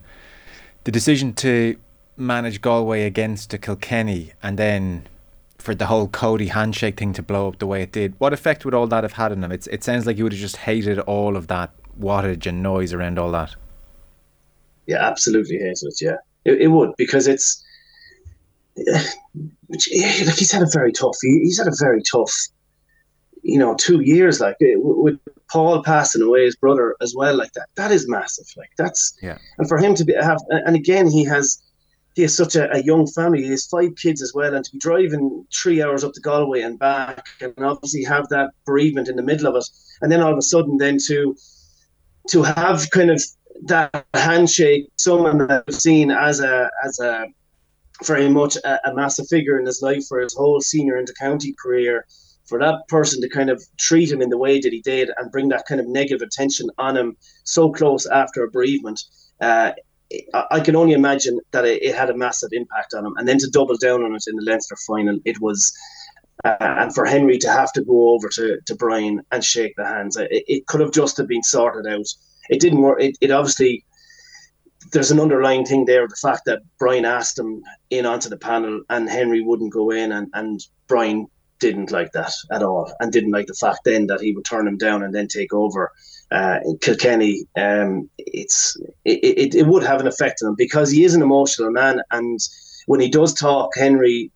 the 0.84 0.92
decision 0.92 1.34
to 1.34 1.78
manage 2.18 2.62
Galway 2.62 3.04
against 3.04 3.54
a 3.54 3.58
Kilkenny 3.58 4.32
and 4.42 4.58
then 4.58 5.08
for 5.58 5.74
the 5.74 5.88
whole 5.88 6.08
Cody 6.08 6.48
handshake 6.48 6.98
thing 6.98 7.12
to 7.14 7.24
blow 7.24 7.48
up 7.48 7.60
the 7.60 7.66
way 7.66 7.82
it 7.82 7.92
did, 7.92 8.14
what 8.20 8.34
effect 8.34 8.66
would 8.66 8.74
all 8.74 8.88
that 8.88 9.04
have 9.04 9.14
had 9.14 9.32
on 9.32 9.44
him? 9.44 9.52
It's, 9.52 9.66
it 9.68 9.84
sounds 9.84 10.06
like 10.06 10.18
you 10.18 10.24
would 10.24 10.34
have 10.34 10.40
just 10.40 10.58
hated 10.58 11.00
all 11.00 11.36
of 11.36 11.48
that 11.48 11.72
wattage 12.00 12.46
and 12.46 12.62
noise 12.62 12.94
around 12.94 13.18
all 13.18 13.32
that. 13.32 13.56
Yeah, 14.86 14.98
absolutely 14.98 15.58
hated 15.58 15.80
it. 15.82 15.96
Yeah, 16.02 16.18
it, 16.46 16.62
it 16.62 16.68
would 16.68 16.92
because 16.98 17.28
it's 17.28 17.64
like 18.78 19.80
he's 19.80 20.52
had 20.52 20.62
a 20.62 20.70
very 20.72 20.92
tough. 20.92 21.18
He's 21.22 21.58
had 21.58 21.68
a 21.68 21.76
very 21.80 22.04
tough, 22.04 22.32
you 23.42 23.58
know, 23.58 23.74
two 23.76 24.02
years. 24.02 24.40
Like 24.40 24.58
with 24.60 25.20
Paul 25.52 25.84
passing 25.84 26.22
away, 26.22 26.46
his 26.46 26.56
brother 26.56 26.96
as 27.02 27.14
well. 27.16 27.36
Like 27.36 27.54
that, 27.54 27.68
that 27.76 27.92
is 27.92 28.08
massive. 28.10 28.48
Like 28.58 28.72
that's 28.78 29.18
yeah. 29.22 29.38
And 29.58 29.68
for 29.68 29.78
him 29.78 29.96
to 29.96 30.06
be 30.06 30.14
have, 30.14 30.40
and 30.50 30.76
again, 30.76 31.08
he 31.10 31.24
has 31.26 31.62
he 32.16 32.22
has 32.22 32.36
such 32.36 32.56
a, 32.56 32.74
a, 32.74 32.82
young 32.82 33.06
family. 33.08 33.44
He 33.44 33.50
has 33.50 33.66
five 33.68 33.96
kids 34.02 34.22
as 34.22 34.34
well, 34.34 34.54
and 34.56 34.64
to 34.64 34.72
be 34.72 34.80
driving 34.80 35.46
three 35.54 35.84
hours 35.84 36.04
up 36.04 36.14
to 36.14 36.22
Galway 36.22 36.62
and 36.62 36.80
back, 36.80 37.26
and 37.42 37.54
obviously 37.60 38.04
have 38.04 38.30
that 38.30 38.52
bereavement 38.66 39.10
in 39.10 39.18
the 39.18 39.24
middle 39.24 39.48
of 39.48 39.56
it, 39.56 39.68
and 40.02 40.12
then 40.12 40.22
all 40.22 40.32
of 40.32 40.38
a 40.38 40.42
sudden, 40.42 40.78
then 40.78 40.98
to 41.08 41.36
to 42.30 42.42
have 42.42 42.90
kind 42.92 43.12
of 43.12 43.22
that 43.66 44.06
handshake, 44.14 44.90
someone 44.98 45.38
that 45.40 45.64
I've 45.68 45.76
seen 45.76 46.10
as 46.10 46.40
a 46.40 46.70
as 46.84 47.00
a 47.00 47.28
very 48.04 48.30
much 48.30 48.58
a, 48.58 48.90
a 48.90 48.94
massive 48.94 49.28
figure 49.28 49.60
in 49.60 49.66
his 49.66 49.82
life 49.82 50.06
for 50.08 50.20
his 50.20 50.34
whole 50.34 50.60
senior 50.62 51.02
intercounty 51.02 51.54
career, 51.58 52.06
for 52.46 52.60
that 52.60 52.88
person 52.88 53.22
to 53.22 53.30
kind 53.30 53.50
of 53.50 53.64
treat 53.78 54.12
him 54.12 54.22
in 54.22 54.30
the 54.30 54.38
way 54.38 54.60
that 54.60 54.72
he 54.72 54.82
did 54.82 55.10
and 55.18 55.32
bring 55.32 55.50
that 55.50 55.66
kind 55.68 55.82
of 55.82 55.88
negative 55.88 56.22
attention 56.22 56.70
on 56.78 56.96
him 56.96 57.18
so 57.44 57.72
close 57.72 58.06
after 58.06 58.44
a 58.44 58.52
bereavement. 58.52 59.02
Uh, 59.42 59.72
I 60.52 60.60
can 60.60 60.76
only 60.76 60.94
imagine 60.94 61.40
that 61.52 61.66
it, 61.66 61.82
it, 61.82 61.96
had 61.96 62.10
a 62.10 62.18
massive 62.18 62.50
impact 62.54 62.94
on 62.94 63.06
him. 63.06 63.16
And 63.18 63.28
then 63.28 63.40
to 63.40 63.50
double 63.50 63.76
down 63.78 64.04
on 64.04 64.14
it 64.14 64.24
in 64.28 64.36
the 64.36 64.44
Leinster 64.44 64.78
final, 64.88 65.18
it 65.26 65.42
was, 65.42 65.76
uh, 66.44 66.56
and 66.60 66.94
for 66.94 67.06
Henry 67.06 67.40
to 67.40 67.50
have 67.50 67.74
to 67.74 67.84
go 67.84 68.10
over 68.10 68.30
to, 68.30 68.60
to 68.66 68.76
Brian 68.76 69.22
and 69.32 69.44
shake 69.44 69.74
the 69.76 69.86
hands, 69.86 70.16
it, 70.16 70.30
it 70.30 70.68
could 70.68 70.82
have 70.82 70.92
just 70.92 71.18
have 71.18 71.28
been 71.28 71.44
sorted 71.44 71.92
out. 71.92 72.06
It 72.50 72.62
didn't 72.62 72.82
work. 72.82 73.02
It, 73.02 73.18
it 73.20 73.32
obviously, 73.32 73.84
there's 74.92 75.10
an 75.10 75.20
underlying 75.20 75.66
thing 75.66 75.86
there 75.86 76.08
the 76.08 76.16
fact 76.16 76.44
that 76.46 76.62
Brian 76.78 77.06
asked 77.06 77.40
him 77.40 77.64
in 77.90 78.06
onto 78.06 78.30
the 78.30 78.38
panel 78.38 78.84
and 78.92 79.10
Henry 79.10 79.42
wouldn't 79.42 79.74
go 79.74 79.90
in, 79.90 80.12
and, 80.12 80.28
and 80.34 80.60
Brian 80.88 81.26
didn't 81.60 81.92
like 81.92 82.12
that 82.12 82.34
at 82.52 82.64
all 82.64 82.94
and 83.00 83.12
didn't 83.12 83.32
like 83.32 83.48
the 83.48 83.54
fact 83.54 83.80
then 83.86 84.08
that 84.08 84.22
he 84.22 84.34
would 84.34 84.46
turn 84.46 84.68
him 84.68 84.78
down 84.78 85.04
and 85.04 85.14
then 85.14 85.28
take 85.28 85.54
over 85.54 85.92
uh, 86.32 86.60
Kilkenny, 86.82 87.46
um, 87.58 88.10
it's 88.18 88.76
it, 89.06 89.20
it, 89.24 89.56
it 89.56 89.68
would 89.68 89.84
have 89.84 90.02
an 90.02 90.08
effect 90.08 90.42
on 90.42 90.50
him 90.50 90.56
because 90.58 90.90
he 90.90 91.04
is 91.04 91.14
an 91.14 91.22
emotional 91.22 91.72
man, 91.72 92.02
and 92.12 92.40
when 92.88 93.00
he 93.00 93.10
does 93.10 93.34
talk, 93.34 93.72
Henry, 93.76 94.32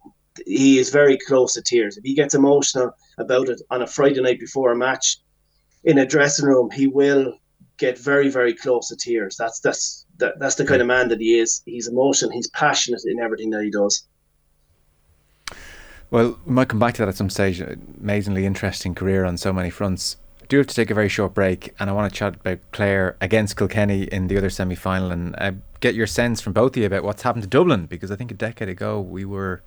he 0.45 0.77
is 0.77 0.89
very 0.91 1.17
close 1.27 1.53
to 1.53 1.62
tears. 1.62 1.97
If 1.97 2.03
he 2.03 2.13
gets 2.13 2.36
emotional 2.36 2.91
about 3.17 3.49
it 3.49 3.62
on 3.71 3.82
a 3.82 3.88
Friday 3.88 4.21
night 4.21 4.39
before 4.39 4.71
a 4.71 4.77
match 4.77 5.17
in 5.84 5.97
a 5.97 6.05
dressing 6.05 6.45
room, 6.45 6.69
he 6.71 6.88
will 6.88 7.34
get 7.77 7.97
very 7.97 8.29
very 8.29 8.53
close 8.53 8.89
to 8.89 8.95
tears. 8.95 9.36
That's 9.38 9.60
that's 9.60 10.05
that, 10.17 10.39
that's 10.39 10.55
the 10.55 10.65
kind 10.65 10.82
of 10.82 10.88
man 10.88 11.10
that 11.10 11.19
he 11.19 11.39
is. 11.39 11.62
He's 11.65 11.88
emotional. 11.88 12.32
He's 12.32 12.49
passionate 12.49 13.01
in 13.05 13.19
everything 13.19 13.49
that 13.51 13.63
he 13.63 13.71
does. 13.71 14.08
Well, 16.12 16.39
we 16.45 16.54
might 16.54 16.69
come 16.69 16.80
back 16.80 16.95
to 16.95 17.02
that 17.04 17.10
at 17.10 17.15
some 17.15 17.30
stage. 17.30 17.62
Amazingly 17.62 18.45
interesting 18.45 18.95
career 18.95 19.26
on 19.26 19.38
so 19.38 19.54
many 19.54 19.69
fronts 19.69 20.17
do 20.50 20.58
have 20.58 20.67
to 20.67 20.76
take 20.76 20.89
a 20.89 20.95
very 20.95 21.10
short 21.10 21.36
break, 21.36 21.76
and 21.80 21.89
I 21.89 21.93
want 21.93 22.12
to 22.12 22.17
chat 22.17 22.36
about 22.36 22.58
Clare 22.72 23.15
against 23.22 23.56
Kilkenny 23.56 24.04
in 24.04 24.28
the 24.28 24.38
other 24.38 24.50
semi 24.50 24.76
final 24.76 25.12
and 25.12 25.36
uh, 25.38 25.52
get 25.80 25.93
your 25.93 26.08
sense 26.08 26.41
from 26.41 26.54
both 26.54 26.74
of 26.74 26.78
you 26.78 26.88
about 26.88 27.04
what's 27.04 27.22
happened 27.22 27.43
to 27.43 27.48
Dublin 27.48 27.86
because 27.86 28.10
I 28.10 28.15
think 28.15 28.32
a 28.32 28.34
decade 28.34 28.67
ago 28.67 29.00
we 29.00 29.24
were 29.24 29.62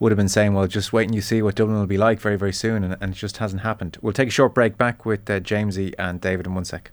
would 0.00 0.10
have 0.10 0.16
been 0.16 0.30
saying, 0.30 0.54
well, 0.54 0.66
just 0.66 0.92
wait 0.92 1.04
and 1.04 1.14
you 1.14 1.20
see 1.20 1.42
what 1.42 1.54
Dublin 1.54 1.78
will 1.78 1.86
be 1.86 1.98
like 1.98 2.18
very, 2.18 2.36
very 2.36 2.52
soon, 2.52 2.82
and, 2.82 2.96
and 3.00 3.12
it 3.12 3.16
just 3.16 3.36
hasn't 3.36 3.62
happened. 3.62 3.98
We'll 4.00 4.14
take 4.14 4.28
a 4.28 4.32
short 4.32 4.54
break 4.54 4.78
back 4.78 5.04
with 5.04 5.28
uh, 5.28 5.38
Jamesie 5.38 5.94
and 5.98 6.20
David 6.20 6.46
in 6.46 6.54
one 6.54 6.64
sec. 6.64 6.90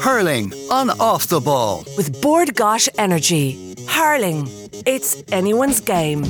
Hurling 0.00 0.52
on 0.70 0.90
off 1.00 1.26
the 1.26 1.40
ball 1.40 1.84
with 1.96 2.20
Bord 2.22 2.48
Gáis 2.50 2.88
Energy. 2.98 3.74
Hurling, 3.88 4.48
it's 4.86 5.22
anyone's 5.32 5.80
game. 5.80 6.24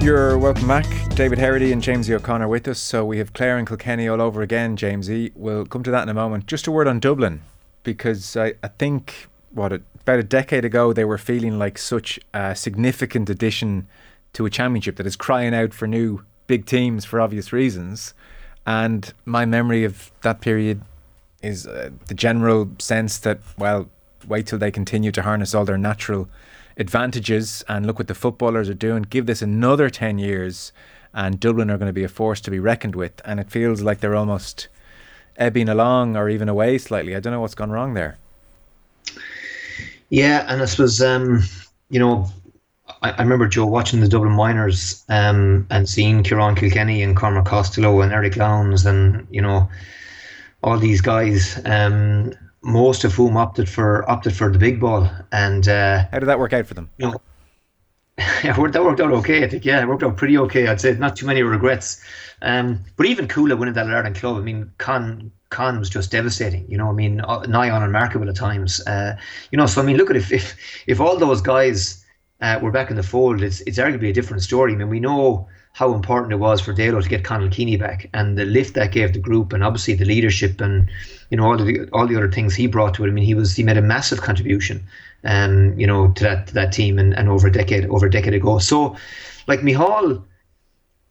You're 0.00 0.36
welcome 0.38 0.68
back. 0.68 0.86
David 1.14 1.38
Herity 1.38 1.72
and 1.72 1.82
Jamesie 1.82 2.14
O'Connor 2.14 2.48
with 2.48 2.68
us. 2.68 2.78
So 2.78 3.04
we 3.04 3.18
have 3.18 3.32
Clare 3.32 3.56
and 3.56 3.66
Kilkenny 3.66 4.08
all 4.08 4.20
over 4.20 4.42
again, 4.42 4.76
Jamesie. 4.76 5.32
We'll 5.34 5.64
come 5.64 5.82
to 5.84 5.90
that 5.90 6.02
in 6.02 6.08
a 6.08 6.14
moment. 6.14 6.46
Just 6.46 6.66
a 6.66 6.70
word 6.70 6.88
on 6.88 7.00
Dublin, 7.00 7.40
because 7.82 8.36
I, 8.36 8.54
I 8.62 8.68
think, 8.68 9.28
what, 9.52 9.72
about 9.72 10.18
a 10.18 10.24
decade 10.24 10.64
ago, 10.64 10.92
they 10.92 11.04
were 11.04 11.18
feeling 11.18 11.58
like 11.58 11.78
such 11.78 12.18
a 12.34 12.54
significant 12.54 13.30
addition 13.30 13.86
to 14.34 14.44
a 14.44 14.50
championship 14.50 14.96
that 14.96 15.06
is 15.06 15.16
crying 15.16 15.54
out 15.54 15.72
for 15.72 15.86
new 15.86 16.24
big 16.46 16.66
teams 16.66 17.04
for 17.04 17.20
obvious 17.20 17.52
reasons. 17.52 18.12
And 18.66 19.12
my 19.24 19.44
memory 19.44 19.84
of 19.84 20.10
that 20.22 20.40
period 20.40 20.82
is 21.44 21.66
uh, 21.66 21.90
the 22.06 22.14
general 22.14 22.70
sense 22.78 23.18
that, 23.18 23.40
well, 23.58 23.88
wait 24.26 24.46
till 24.46 24.58
they 24.58 24.70
continue 24.70 25.12
to 25.12 25.22
harness 25.22 25.54
all 25.54 25.64
their 25.64 25.78
natural 25.78 26.28
advantages 26.76 27.62
and 27.68 27.86
look 27.86 27.98
what 27.98 28.08
the 28.08 28.14
footballers 28.14 28.68
are 28.68 28.74
doing. 28.74 29.02
Give 29.02 29.26
this 29.26 29.42
another 29.42 29.90
10 29.90 30.18
years, 30.18 30.72
and 31.12 31.38
Dublin 31.38 31.70
are 31.70 31.78
going 31.78 31.88
to 31.88 31.92
be 31.92 32.04
a 32.04 32.08
force 32.08 32.40
to 32.42 32.50
be 32.50 32.58
reckoned 32.58 32.96
with. 32.96 33.20
And 33.24 33.38
it 33.38 33.50
feels 33.50 33.82
like 33.82 34.00
they're 34.00 34.16
almost 34.16 34.68
ebbing 35.36 35.68
along 35.68 36.16
or 36.16 36.28
even 36.28 36.48
away 36.48 36.78
slightly. 36.78 37.14
I 37.14 37.20
don't 37.20 37.32
know 37.32 37.40
what's 37.40 37.54
gone 37.54 37.70
wrong 37.70 37.94
there. 37.94 38.16
Yeah, 40.08 40.44
and 40.48 40.62
I 40.62 40.64
suppose, 40.66 41.00
um, 41.00 41.42
you 41.90 41.98
know, 41.98 42.28
I, 43.02 43.10
I, 43.10 43.22
remember 43.22 43.48
Joe 43.48 43.66
watching 43.66 44.00
the 44.00 44.08
Dublin 44.08 44.32
minors 44.32 45.04
um, 45.08 45.66
and 45.70 45.88
seeing 45.88 46.22
Kieran 46.22 46.54
Kilkenny 46.54 47.02
and 47.02 47.16
Cormac 47.16 47.46
Costello 47.46 48.00
and 48.00 48.12
Eric 48.12 48.36
Lowndes 48.36 48.86
and, 48.86 49.26
you 49.30 49.40
know, 49.40 49.68
all 50.64 50.78
these 50.78 51.00
guys. 51.00 51.60
Um, 51.64 52.32
most 52.64 53.04
of 53.04 53.12
whom 53.14 53.36
opted 53.36 53.68
for 53.68 54.08
opted 54.10 54.34
for 54.34 54.50
the 54.50 54.58
big 54.58 54.80
ball. 54.80 55.10
And 55.32 55.68
uh, 55.68 56.06
how 56.10 56.18
did 56.18 56.26
that 56.26 56.38
work 56.38 56.52
out 56.52 56.66
for 56.66 56.74
them? 56.74 56.90
You 56.96 57.08
know, 57.08 57.20
yeah, 58.18 58.52
that 58.52 58.84
worked 58.84 59.00
out 59.00 59.12
okay. 59.12 59.44
I 59.44 59.48
think 59.48 59.64
yeah, 59.64 59.80
it 59.82 59.86
worked 59.86 60.02
out 60.02 60.16
pretty 60.16 60.38
okay. 60.38 60.66
I'd 60.66 60.80
say 60.80 60.94
not 60.94 61.16
too 61.16 61.26
many 61.26 61.42
regrets. 61.42 62.02
Um, 62.42 62.80
but 62.96 63.06
even 63.06 63.28
Cuala 63.28 63.58
winning 63.58 63.74
that 63.74 63.86
Ireland 63.86 64.16
club, 64.16 64.36
I 64.36 64.40
mean, 64.40 64.72
Con 64.78 65.30
Con 65.50 65.78
was 65.78 65.90
just 65.90 66.10
devastating. 66.10 66.66
You 66.70 66.78
know, 66.78 66.88
I 66.88 66.92
mean, 66.92 67.20
uh, 67.20 67.40
nigh 67.42 67.70
on 67.70 67.82
unmarkable 67.82 68.28
at 68.28 68.36
times. 68.36 68.80
Uh, 68.86 69.16
you 69.50 69.58
know, 69.58 69.66
so 69.66 69.82
I 69.82 69.84
mean, 69.84 69.96
look 69.96 70.10
at 70.10 70.16
if 70.16 70.32
if 70.32 70.56
if 70.86 71.00
all 71.00 71.16
those 71.18 71.42
guys 71.42 72.04
uh, 72.40 72.58
were 72.62 72.70
back 72.70 72.90
in 72.90 72.96
the 72.96 73.02
fold, 73.02 73.42
it's 73.42 73.60
it's 73.62 73.78
arguably 73.78 74.08
a 74.08 74.12
different 74.12 74.42
story. 74.42 74.72
I 74.72 74.76
mean, 74.76 74.88
we 74.88 75.00
know 75.00 75.48
how 75.74 75.92
important 75.92 76.32
it 76.32 76.36
was 76.36 76.60
for 76.60 76.72
Dalo 76.72 77.02
to 77.02 77.08
get 77.08 77.24
Conal 77.24 77.48
Keaney 77.48 77.76
back 77.76 78.08
and 78.14 78.38
the 78.38 78.44
lift 78.44 78.74
that 78.74 78.92
gave 78.92 79.12
the 79.12 79.18
group 79.18 79.52
and 79.52 79.64
obviously 79.64 79.94
the 79.94 80.04
leadership 80.04 80.60
and 80.60 80.88
you 81.30 81.36
know 81.36 81.44
all 81.44 81.56
the 81.56 81.88
all 81.92 82.06
the 82.06 82.16
other 82.16 82.30
things 82.30 82.54
he 82.54 82.68
brought 82.68 82.94
to 82.94 83.04
it. 83.04 83.08
I 83.08 83.10
mean, 83.10 83.24
he 83.24 83.34
was 83.34 83.56
he 83.56 83.64
made 83.64 83.76
a 83.76 83.82
massive 83.82 84.20
contribution, 84.20 84.84
um, 85.24 85.76
you 85.78 85.86
know, 85.86 86.12
to 86.12 86.22
that 86.22 86.46
to 86.46 86.54
that 86.54 86.72
team 86.72 86.96
and, 86.96 87.12
and 87.12 87.28
over 87.28 87.48
a 87.48 87.52
decade 87.52 87.86
over 87.86 88.06
a 88.06 88.10
decade 88.10 88.34
ago. 88.34 88.60
So, 88.60 88.96
like 89.48 89.60
Micheál, 89.60 90.22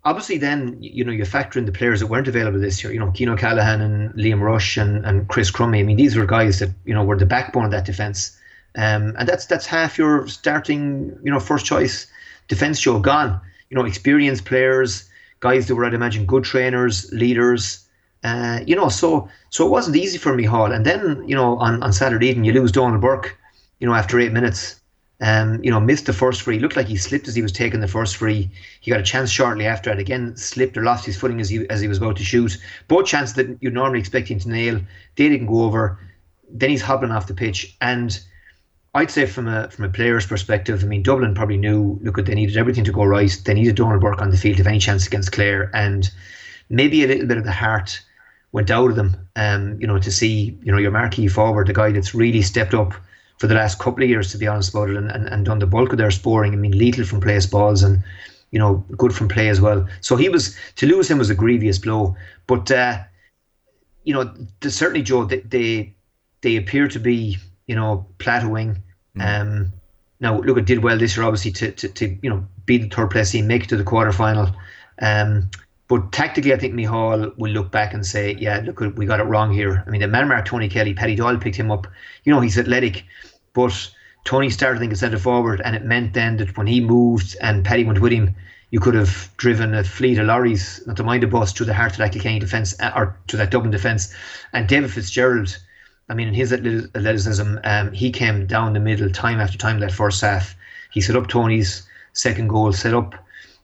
obviously 0.06 0.38
then 0.38 0.78
you 0.80 1.04
know 1.04 1.12
you 1.12 1.26
factor 1.26 1.60
in 1.60 1.66
the 1.66 1.74
players 1.74 2.00
that 2.00 2.08
weren't 2.08 2.30
available 2.30 2.62
this 2.62 2.82
year. 2.82 2.94
You 2.94 3.00
know, 3.02 3.12
Cian 3.12 3.36
Callahan 3.36 3.82
and 3.82 4.14
Liam 4.14 4.40
Rush 4.40 4.78
and 4.78 5.06
and 5.06 5.28
Chris 5.28 5.52
Crummey. 5.52 5.82
I 5.82 5.84
mean, 5.84 5.98
these 5.98 6.16
were 6.16 6.26
guys 6.26 6.60
that 6.60 6.70
you 6.86 6.94
know 6.94 7.04
were 7.04 7.18
the 7.18 7.26
backbone 7.26 7.66
of 7.66 7.72
that 7.72 7.84
defence. 7.84 8.40
Um, 8.76 9.14
and 9.20 9.28
that's 9.28 9.46
that's 9.46 9.66
half 9.66 9.98
your 9.98 10.26
starting, 10.30 11.18
you 11.22 11.32
know, 11.32 11.42
first 11.42 11.66
choice 11.66 12.08
defence 12.48 12.80
show 12.80 12.98
gone 13.00 13.42
you 13.74 13.80
know, 13.80 13.86
experienced 13.86 14.46
players, 14.46 15.10
guys 15.40 15.66
that 15.68 15.74
were, 15.74 15.84
I'd 15.84 15.96
imagine, 15.96 16.28
good 16.28 16.44
trainers, 16.44 17.12
leaders. 17.12 17.84
Uh, 18.24 18.60
you 18.68 18.76
know, 18.76 18.88
so 18.88 19.28
so 19.50 19.66
it 19.66 19.70
wasn't 19.70 19.96
easy 19.96 20.20
for 20.20 20.32
Micheál. 20.38 20.76
And 20.76 20.86
then, 20.86 21.28
you 21.28 21.36
know, 21.36 21.58
on, 21.58 21.82
on 21.82 21.92
Saturday 21.92 22.28
evening, 22.28 22.46
you 22.46 22.54
lose 22.54 22.72
Donal 22.72 23.00
Burke, 23.00 23.36
you 23.80 23.88
know, 23.88 23.96
after 23.96 24.20
eight 24.20 24.32
minutes. 24.32 24.80
Um, 25.22 25.64
you 25.64 25.72
know, 25.72 25.80
missed 25.80 26.06
the 26.06 26.14
first 26.14 26.44
free. 26.44 26.60
Looked 26.60 26.76
like 26.76 26.86
he 26.86 26.98
slipped 26.98 27.28
as 27.28 27.34
he 27.34 27.42
was 27.42 27.52
taking 27.52 27.80
the 27.80 27.88
first 27.88 28.18
free. 28.18 28.52
He 28.82 28.92
got 28.92 29.00
a 29.00 29.04
chance 29.04 29.32
shortly 29.32 29.66
after 29.66 29.90
it. 29.90 29.98
Again, 29.98 30.36
slipped 30.38 30.78
or 30.78 30.84
lost 30.84 31.06
his 31.06 31.18
footing 31.18 31.42
as 31.42 31.50
he 31.50 31.68
as 31.72 31.82
he 31.82 31.88
was 31.88 31.98
about 31.98 32.18
to 32.18 32.24
shoot. 32.24 32.60
Both 32.88 33.08
chances 33.08 33.36
that 33.38 33.58
you'd 33.60 33.74
normally 33.74 34.00
expect 34.00 34.28
him 34.28 34.38
to 34.40 34.50
nail, 34.50 34.80
they 35.16 35.30
didn't 35.30 35.48
go 35.48 35.64
over. 35.64 35.98
Then 36.48 36.70
he's 36.70 36.84
hobbling 36.84 37.12
off 37.12 37.26
the 37.26 37.34
pitch, 37.34 37.76
and 37.82 38.20
I'd 38.96 39.10
say 39.10 39.26
from 39.26 39.48
a 39.48 39.70
from 39.70 39.86
a 39.86 39.90
player's 39.90 40.28
perspective, 40.28 40.84
I 40.84 40.88
mean 40.88 41.02
Dublin 41.02 41.34
probably 41.34 41.58
knew 41.58 42.00
look 42.04 42.24
they 42.24 42.36
needed 42.36 42.58
everything 42.58 42.84
to 42.84 42.92
go 42.92 43.04
right. 43.04 43.42
They 43.44 43.54
needed 43.54 43.76
Donal 43.76 44.00
Burke 44.00 44.22
on 44.22 44.30
the 44.30 44.38
field 44.38 44.60
if 44.60 44.68
any 44.68 44.80
chance 44.80 45.08
against 45.08 45.32
Clare, 45.32 45.72
and 45.74 46.12
maybe 46.70 47.04
a 47.04 47.08
little 47.08 47.28
bit 47.28 47.38
of 47.38 47.44
the 47.44 47.52
heart 47.52 48.00
went 48.52 48.70
out 48.70 48.92
of 48.92 48.96
them. 48.96 49.18
Um, 49.36 49.80
you 49.82 49.88
know, 49.88 49.98
to 49.98 50.12
see 50.12 50.58
you 50.62 50.72
know 50.72 50.78
your 50.78 50.92
marquee 50.92 51.28
forward, 51.28 51.68
the 51.68 51.74
guy 51.74 51.92
that's 51.92 52.14
really 52.14 52.44
stepped 52.44 52.76
up 52.76 52.94
for 53.40 53.48
the 53.48 53.56
last 53.56 53.80
couple 53.80 54.04
of 54.04 54.10
years, 54.10 54.32
to 54.32 54.38
be 54.38 54.48
honest 54.48 54.74
about 54.74 54.92
it, 54.92 54.96
and, 54.96 55.10
and, 55.10 55.28
and 55.28 55.46
done 55.46 55.60
the 55.60 55.66
bulk 55.66 55.92
of 55.92 55.98
their 55.98 56.12
scoring. 56.12 56.54
I 56.54 56.58
mean, 56.58 56.78
lethal 56.78 57.04
from 57.04 57.20
place 57.20 57.48
balls 57.48 57.82
and 57.82 58.04
you 58.52 58.60
know 58.60 58.86
good 58.96 59.16
from 59.16 59.28
play 59.28 59.50
as 59.50 59.60
well. 59.60 59.88
So 60.02 60.16
he 60.16 60.30
was 60.30 60.56
to 60.76 60.86
lose 60.86 61.10
him 61.10 61.18
was 61.18 61.32
a 61.32 61.36
grievous 61.36 61.80
blow, 61.80 62.16
but 62.46 62.70
uh, 62.70 63.00
you 64.04 64.14
know 64.14 64.32
certainly 64.62 65.02
Joe 65.02 65.26
they, 65.26 65.40
they 65.40 65.96
they 66.42 66.58
appear 66.58 66.88
to 66.88 67.00
be 67.00 67.40
you 67.68 67.76
know, 67.76 68.06
plateauing. 68.20 68.82
Mm. 69.18 69.42
Um, 69.42 69.74
now, 70.20 70.40
look, 70.40 70.58
it 70.58 70.66
did 70.66 70.84
well 70.84 70.98
this 70.98 71.18
year, 71.18 71.26
obviously, 71.26 71.52
to, 71.52 71.72
to, 71.72 71.88
to 71.90 72.18
you 72.22 72.30
know 72.30 72.46
beat 72.66 72.90
the 72.90 72.96
third 72.96 73.12
place 73.12 73.32
team, 73.32 73.48
make 73.48 73.64
it 73.64 73.70
to 73.70 73.78
the 73.78 73.84
quarter 73.84 74.12
final. 74.12 74.54
Um, 75.02 75.50
but 75.88 76.12
tactically, 76.12 76.54
I 76.54 76.58
think 76.58 76.74
Micheál 76.74 77.38
will 77.38 77.52
look 77.52 77.72
back 77.72 77.94
and 77.94 78.06
say, 78.06 78.36
yeah, 78.40 78.62
look, 78.64 78.80
we 78.80 79.06
got 79.06 79.20
it 79.20 79.26
wrong 79.26 79.52
here. 79.52 79.84
I 79.86 79.90
mean, 79.90 80.02
the 80.02 80.08
man 80.08 80.30
marked 80.30 80.48
Tony 80.48 80.70
Kelly, 80.70 80.94
Paddy 80.94 81.16
Doyle 81.16 81.38
picked 81.38 81.58
him 81.58 81.72
up. 81.72 81.88
You 82.24 82.34
know, 82.34 82.40
he's 82.40 82.58
athletic, 82.58 83.04
but 83.54 83.92
Tony 84.24 84.50
started 84.50 84.80
thinking 84.80 84.96
centre 84.96 85.18
forward, 85.18 85.62
and 85.64 85.76
it 85.76 85.84
meant 85.84 86.14
then 86.14 86.38
that 86.38 86.58
when 86.58 86.68
he 86.68 86.80
moved 86.80 87.36
and 87.42 87.66
Paddy 87.66 87.84
went 87.84 88.00
with 88.00 88.14
him, 88.14 88.34
you 88.72 88.80
could 88.80 88.96
have 88.96 89.30
driven 89.38 89.76
a 89.76 89.84
fleet 89.84 90.18
of 90.18 90.26
lorries, 90.26 90.82
not 90.88 90.98
to 90.98 91.04
mind 91.04 91.24
a 91.24 91.28
bus, 91.28 91.54
to 91.54 91.66
the 91.66 91.76
heart 91.76 91.92
of 91.92 91.98
that 92.00 92.14
Kilkenny 92.14 92.40
defence 92.40 92.80
uh, 92.80 92.92
or 92.96 93.20
to 93.28 93.38
that 93.38 93.52
Dublin 93.52 93.70
defence. 93.70 94.12
And 94.54 94.68
David 94.68 94.92
Fitzgerald 94.92 95.60
I 96.10 96.14
mean, 96.14 96.28
in 96.28 96.34
his 96.34 96.52
athleticism, 96.52 97.58
um, 97.64 97.92
he 97.92 98.12
came 98.12 98.46
down 98.46 98.74
the 98.74 98.80
middle 98.80 99.10
time 99.10 99.40
after 99.40 99.58
time 99.58 99.80
that 99.80 99.92
first 99.92 100.22
half. 100.22 100.56
He 100.92 101.02
set 101.02 101.16
up 101.16 101.28
Tony's 101.28 101.88
second 102.14 102.50
goal, 102.50 102.74
set 102.74 102.94
up 102.94 103.16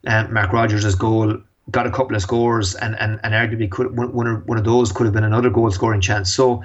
um, 0.08 0.34
Mark 0.34 0.54
Rogers' 0.54 0.96
goal, 0.96 1.38
got 1.72 1.86
a 1.86 1.92
couple 1.92 2.16
of 2.16 2.22
scores, 2.22 2.76
and 2.76 2.98
and, 3.00 3.20
and 3.24 3.34
arguably 3.34 3.70
could 3.70 3.96
one 3.96 4.28
of, 4.28 4.48
one 4.48 4.58
of 4.58 4.64
those 4.64 4.92
could 4.92 5.06
have 5.06 5.14
been 5.14 5.24
another 5.24 5.50
goal 5.50 5.70
scoring 5.72 6.02
chance. 6.02 6.34
So, 6.34 6.64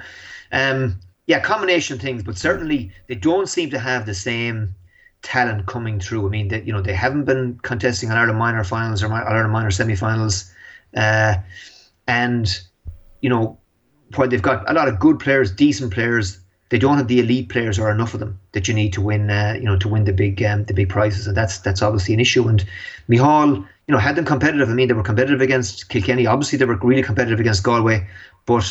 um, 0.51 0.99
yeah, 1.27 1.39
combination 1.39 1.99
things, 1.99 2.23
but 2.23 2.37
certainly 2.37 2.91
they 3.07 3.15
don't 3.15 3.47
seem 3.47 3.69
to 3.71 3.79
have 3.79 4.05
the 4.05 4.13
same 4.13 4.75
talent 5.21 5.65
coming 5.65 5.99
through. 5.99 6.25
I 6.25 6.29
mean, 6.29 6.47
that 6.49 6.65
you 6.65 6.73
know 6.73 6.81
they 6.81 6.93
haven't 6.93 7.25
been 7.25 7.59
contesting 7.63 8.09
an 8.09 8.17
Ireland 8.17 8.39
minor 8.39 8.63
finals 8.63 9.03
or 9.03 9.11
Ireland 9.11 9.51
minor 9.51 9.71
semi-finals, 9.71 10.51
uh, 10.95 11.35
and 12.07 12.59
you 13.21 13.29
know 13.29 13.57
while 14.17 14.27
they've 14.27 14.41
got 14.41 14.69
a 14.69 14.73
lot 14.73 14.87
of 14.87 14.99
good 14.99 15.19
players, 15.19 15.51
decent 15.51 15.93
players, 15.93 16.39
they 16.69 16.79
don't 16.79 16.97
have 16.97 17.07
the 17.07 17.19
elite 17.19 17.49
players 17.49 17.77
or 17.77 17.91
enough 17.91 18.13
of 18.13 18.19
them 18.19 18.39
that 18.53 18.67
you 18.67 18.73
need 18.73 18.91
to 18.93 19.01
win. 19.01 19.29
Uh, 19.29 19.53
you 19.55 19.63
know, 19.63 19.77
to 19.77 19.87
win 19.87 20.05
the 20.05 20.13
big 20.13 20.41
um, 20.43 20.65
the 20.65 20.73
big 20.73 20.89
prizes, 20.89 21.27
and 21.27 21.37
that's 21.37 21.59
that's 21.59 21.81
obviously 21.81 22.13
an 22.13 22.19
issue. 22.19 22.47
And 22.47 22.65
Micheál, 23.07 23.57
you 23.87 23.91
know, 23.91 23.97
had 23.97 24.15
them 24.15 24.25
competitive. 24.25 24.69
I 24.69 24.73
mean, 24.73 24.87
they 24.87 24.93
were 24.93 25.03
competitive 25.03 25.41
against 25.41 25.89
Kilkenny. 25.89 26.25
Obviously, 26.25 26.57
they 26.57 26.65
were 26.65 26.77
really 26.77 27.03
competitive 27.03 27.39
against 27.39 27.63
Galway, 27.63 28.07
but 28.45 28.65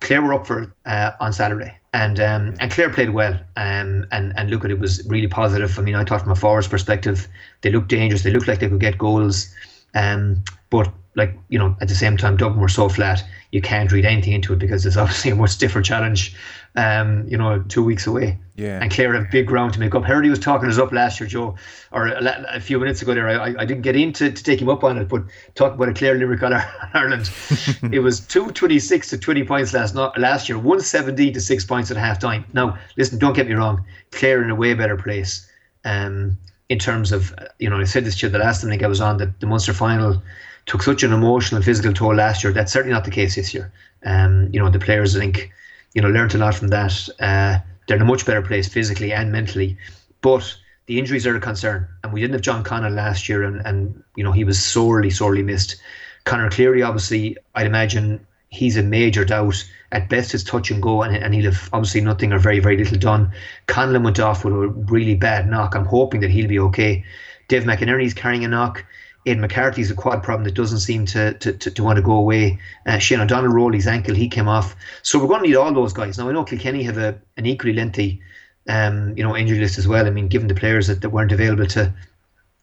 Clare 0.00 0.22
were 0.22 0.34
up 0.34 0.46
for 0.46 0.72
uh, 0.86 1.10
on 1.20 1.32
Saturday, 1.32 1.76
and 1.92 2.20
um, 2.20 2.54
and 2.60 2.70
Clare 2.70 2.90
played 2.90 3.10
well. 3.10 3.34
Um, 3.56 4.06
and 4.12 4.32
and 4.36 4.50
look 4.50 4.64
at 4.64 4.70
it 4.70 4.78
was 4.78 5.04
really 5.06 5.28
positive. 5.28 5.78
I 5.78 5.82
mean, 5.82 5.96
I 5.96 6.04
thought 6.04 6.22
from 6.22 6.32
a 6.32 6.36
forwards 6.36 6.68
perspective, 6.68 7.26
they 7.62 7.70
looked 7.70 7.88
dangerous. 7.88 8.22
They 8.22 8.30
looked 8.30 8.48
like 8.48 8.60
they 8.60 8.68
could 8.68 8.80
get 8.80 8.96
goals. 8.96 9.52
Um, 9.94 10.44
but 10.70 10.88
like 11.14 11.34
you 11.48 11.58
know, 11.58 11.76
at 11.80 11.88
the 11.88 11.94
same 11.94 12.16
time, 12.16 12.36
Dublin 12.36 12.60
were 12.60 12.68
so 12.68 12.88
flat 12.88 13.24
you 13.52 13.60
can't 13.60 13.90
read 13.90 14.04
anything 14.04 14.32
into 14.32 14.52
it 14.52 14.58
because 14.58 14.86
it's 14.86 14.96
obviously 14.96 15.30
a 15.30 15.36
much 15.36 15.58
different 15.58 15.86
challenge. 15.86 16.34
Um, 16.76 17.26
you 17.26 17.36
know, 17.36 17.64
two 17.66 17.82
weeks 17.82 18.06
away. 18.06 18.38
Yeah. 18.54 18.78
And 18.80 18.92
Clare 18.92 19.12
have 19.14 19.28
big 19.32 19.48
ground 19.48 19.72
to 19.74 19.80
make 19.80 19.92
up. 19.92 20.04
Herity 20.04 20.30
was 20.30 20.38
talking 20.38 20.68
us 20.68 20.78
up 20.78 20.92
last 20.92 21.18
year, 21.18 21.28
Joe, 21.28 21.56
or 21.90 22.06
a, 22.06 22.46
a 22.48 22.60
few 22.60 22.78
minutes 22.78 23.02
ago 23.02 23.12
there. 23.12 23.28
I, 23.28 23.56
I 23.58 23.64
didn't 23.64 23.82
get 23.82 23.96
into 23.96 24.30
to 24.30 24.42
take 24.44 24.60
him 24.60 24.68
up 24.68 24.84
on 24.84 24.96
it, 24.96 25.08
but 25.08 25.24
talk 25.56 25.74
about 25.74 25.88
a 25.88 25.94
Clare 25.94 26.14
Limerick 26.14 26.44
on 26.44 26.52
Ireland. 26.94 27.28
it 27.92 27.98
was 27.98 28.20
two 28.20 28.52
twenty 28.52 28.78
six 28.78 29.10
to 29.10 29.18
twenty 29.18 29.42
points 29.42 29.74
last 29.74 29.96
not 29.96 30.16
last 30.16 30.48
year, 30.48 30.60
one 30.60 30.80
seventy 30.80 31.32
to 31.32 31.40
six 31.40 31.64
points 31.64 31.90
at 31.90 31.96
half 31.96 32.20
time. 32.20 32.44
Now, 32.52 32.78
listen, 32.96 33.18
don't 33.18 33.34
get 33.34 33.48
me 33.48 33.54
wrong, 33.54 33.84
Clare 34.12 34.44
in 34.44 34.50
a 34.50 34.54
way 34.54 34.74
better 34.74 34.96
place. 34.96 35.50
Um, 35.84 36.38
in 36.68 36.78
terms 36.78 37.10
of 37.10 37.34
you 37.58 37.68
know, 37.68 37.80
I 37.80 37.84
said 37.84 38.04
this 38.04 38.20
to 38.20 38.26
you 38.26 38.30
the 38.30 38.38
last 38.38 38.60
time 38.60 38.70
I 38.70 38.74
think 38.74 38.84
I 38.84 38.86
was 38.86 39.00
on 39.00 39.16
the, 39.16 39.34
the 39.40 39.46
Munster 39.46 39.72
final 39.72 40.22
took 40.70 40.84
such 40.84 41.02
an 41.02 41.12
emotional 41.12 41.60
physical 41.60 41.92
toll 41.92 42.14
last 42.14 42.44
year. 42.44 42.52
That's 42.52 42.72
certainly 42.72 42.94
not 42.94 43.04
the 43.04 43.10
case 43.10 43.34
this 43.34 43.52
year. 43.52 43.72
Um, 44.04 44.48
you 44.52 44.60
know, 44.60 44.70
the 44.70 44.78
players, 44.78 45.16
I 45.16 45.18
think, 45.18 45.50
you 45.94 46.00
know, 46.00 46.08
learned 46.08 46.32
a 46.36 46.38
lot 46.38 46.54
from 46.54 46.68
that. 46.68 47.08
Uh, 47.18 47.58
they're 47.88 47.96
in 47.96 48.02
a 48.02 48.04
much 48.04 48.24
better 48.24 48.40
place 48.40 48.68
physically 48.68 49.12
and 49.12 49.32
mentally. 49.32 49.76
But 50.20 50.56
the 50.86 51.00
injuries 51.00 51.26
are 51.26 51.34
a 51.34 51.40
concern. 51.40 51.88
And 52.04 52.12
we 52.12 52.20
didn't 52.20 52.34
have 52.34 52.42
John 52.42 52.62
Connor 52.62 52.88
last 52.88 53.28
year, 53.28 53.42
and, 53.42 53.66
and 53.66 54.00
you 54.14 54.22
know, 54.22 54.30
he 54.30 54.44
was 54.44 54.64
sorely, 54.64 55.10
sorely 55.10 55.42
missed. 55.42 55.74
Conor 56.22 56.50
Cleary, 56.50 56.84
obviously, 56.84 57.36
I'd 57.56 57.66
imagine 57.66 58.24
he's 58.50 58.76
a 58.76 58.82
major 58.84 59.24
doubt. 59.24 59.68
At 59.90 60.08
best, 60.08 60.34
it's 60.34 60.44
touch 60.44 60.70
and 60.70 60.80
go, 60.80 61.02
and, 61.02 61.16
and 61.16 61.34
he'll 61.34 61.50
have 61.50 61.68
obviously 61.72 62.02
nothing 62.02 62.32
or 62.32 62.38
very, 62.38 62.60
very 62.60 62.76
little 62.76 62.96
done. 62.96 63.32
Conlon 63.66 64.04
went 64.04 64.20
off 64.20 64.44
with 64.44 64.54
a 64.54 64.68
really 64.68 65.16
bad 65.16 65.50
knock. 65.50 65.74
I'm 65.74 65.84
hoping 65.84 66.20
that 66.20 66.30
he'll 66.30 66.46
be 66.46 66.60
okay. 66.60 67.04
Dave 67.48 67.64
McInerney's 67.64 68.14
carrying 68.14 68.44
a 68.44 68.48
knock. 68.48 68.84
Aidan 69.26 69.42
McCarthy's 69.42 69.90
a 69.90 69.94
quad 69.94 70.22
problem 70.22 70.44
that 70.44 70.54
doesn't 70.54 70.80
seem 70.80 71.06
to 71.06 71.34
to, 71.34 71.52
to, 71.52 71.70
to 71.70 71.82
want 71.82 71.96
to 71.96 72.02
go 72.02 72.12
away. 72.12 72.58
Uh, 72.86 72.98
Shane 72.98 73.20
O'Donnell 73.20 73.52
rolled 73.52 73.74
his 73.74 73.86
ankle, 73.86 74.14
he 74.14 74.28
came 74.28 74.48
off. 74.48 74.74
So 75.02 75.18
we're 75.18 75.28
going 75.28 75.42
to 75.42 75.48
need 75.48 75.56
all 75.56 75.72
those 75.72 75.92
guys. 75.92 76.18
Now 76.18 76.28
I 76.28 76.32
know 76.32 76.44
Kilkenny 76.44 76.82
have 76.84 76.98
a 76.98 77.18
an 77.36 77.46
equally 77.46 77.74
lengthy 77.74 78.22
um, 78.68 79.16
you 79.16 79.24
know, 79.24 79.36
injury 79.36 79.58
list 79.58 79.78
as 79.78 79.88
well. 79.88 80.06
I 80.06 80.10
mean, 80.10 80.28
given 80.28 80.48
the 80.48 80.54
players 80.54 80.86
that, 80.86 81.00
that 81.00 81.10
weren't 81.10 81.32
available 81.32 81.66
to 81.66 81.92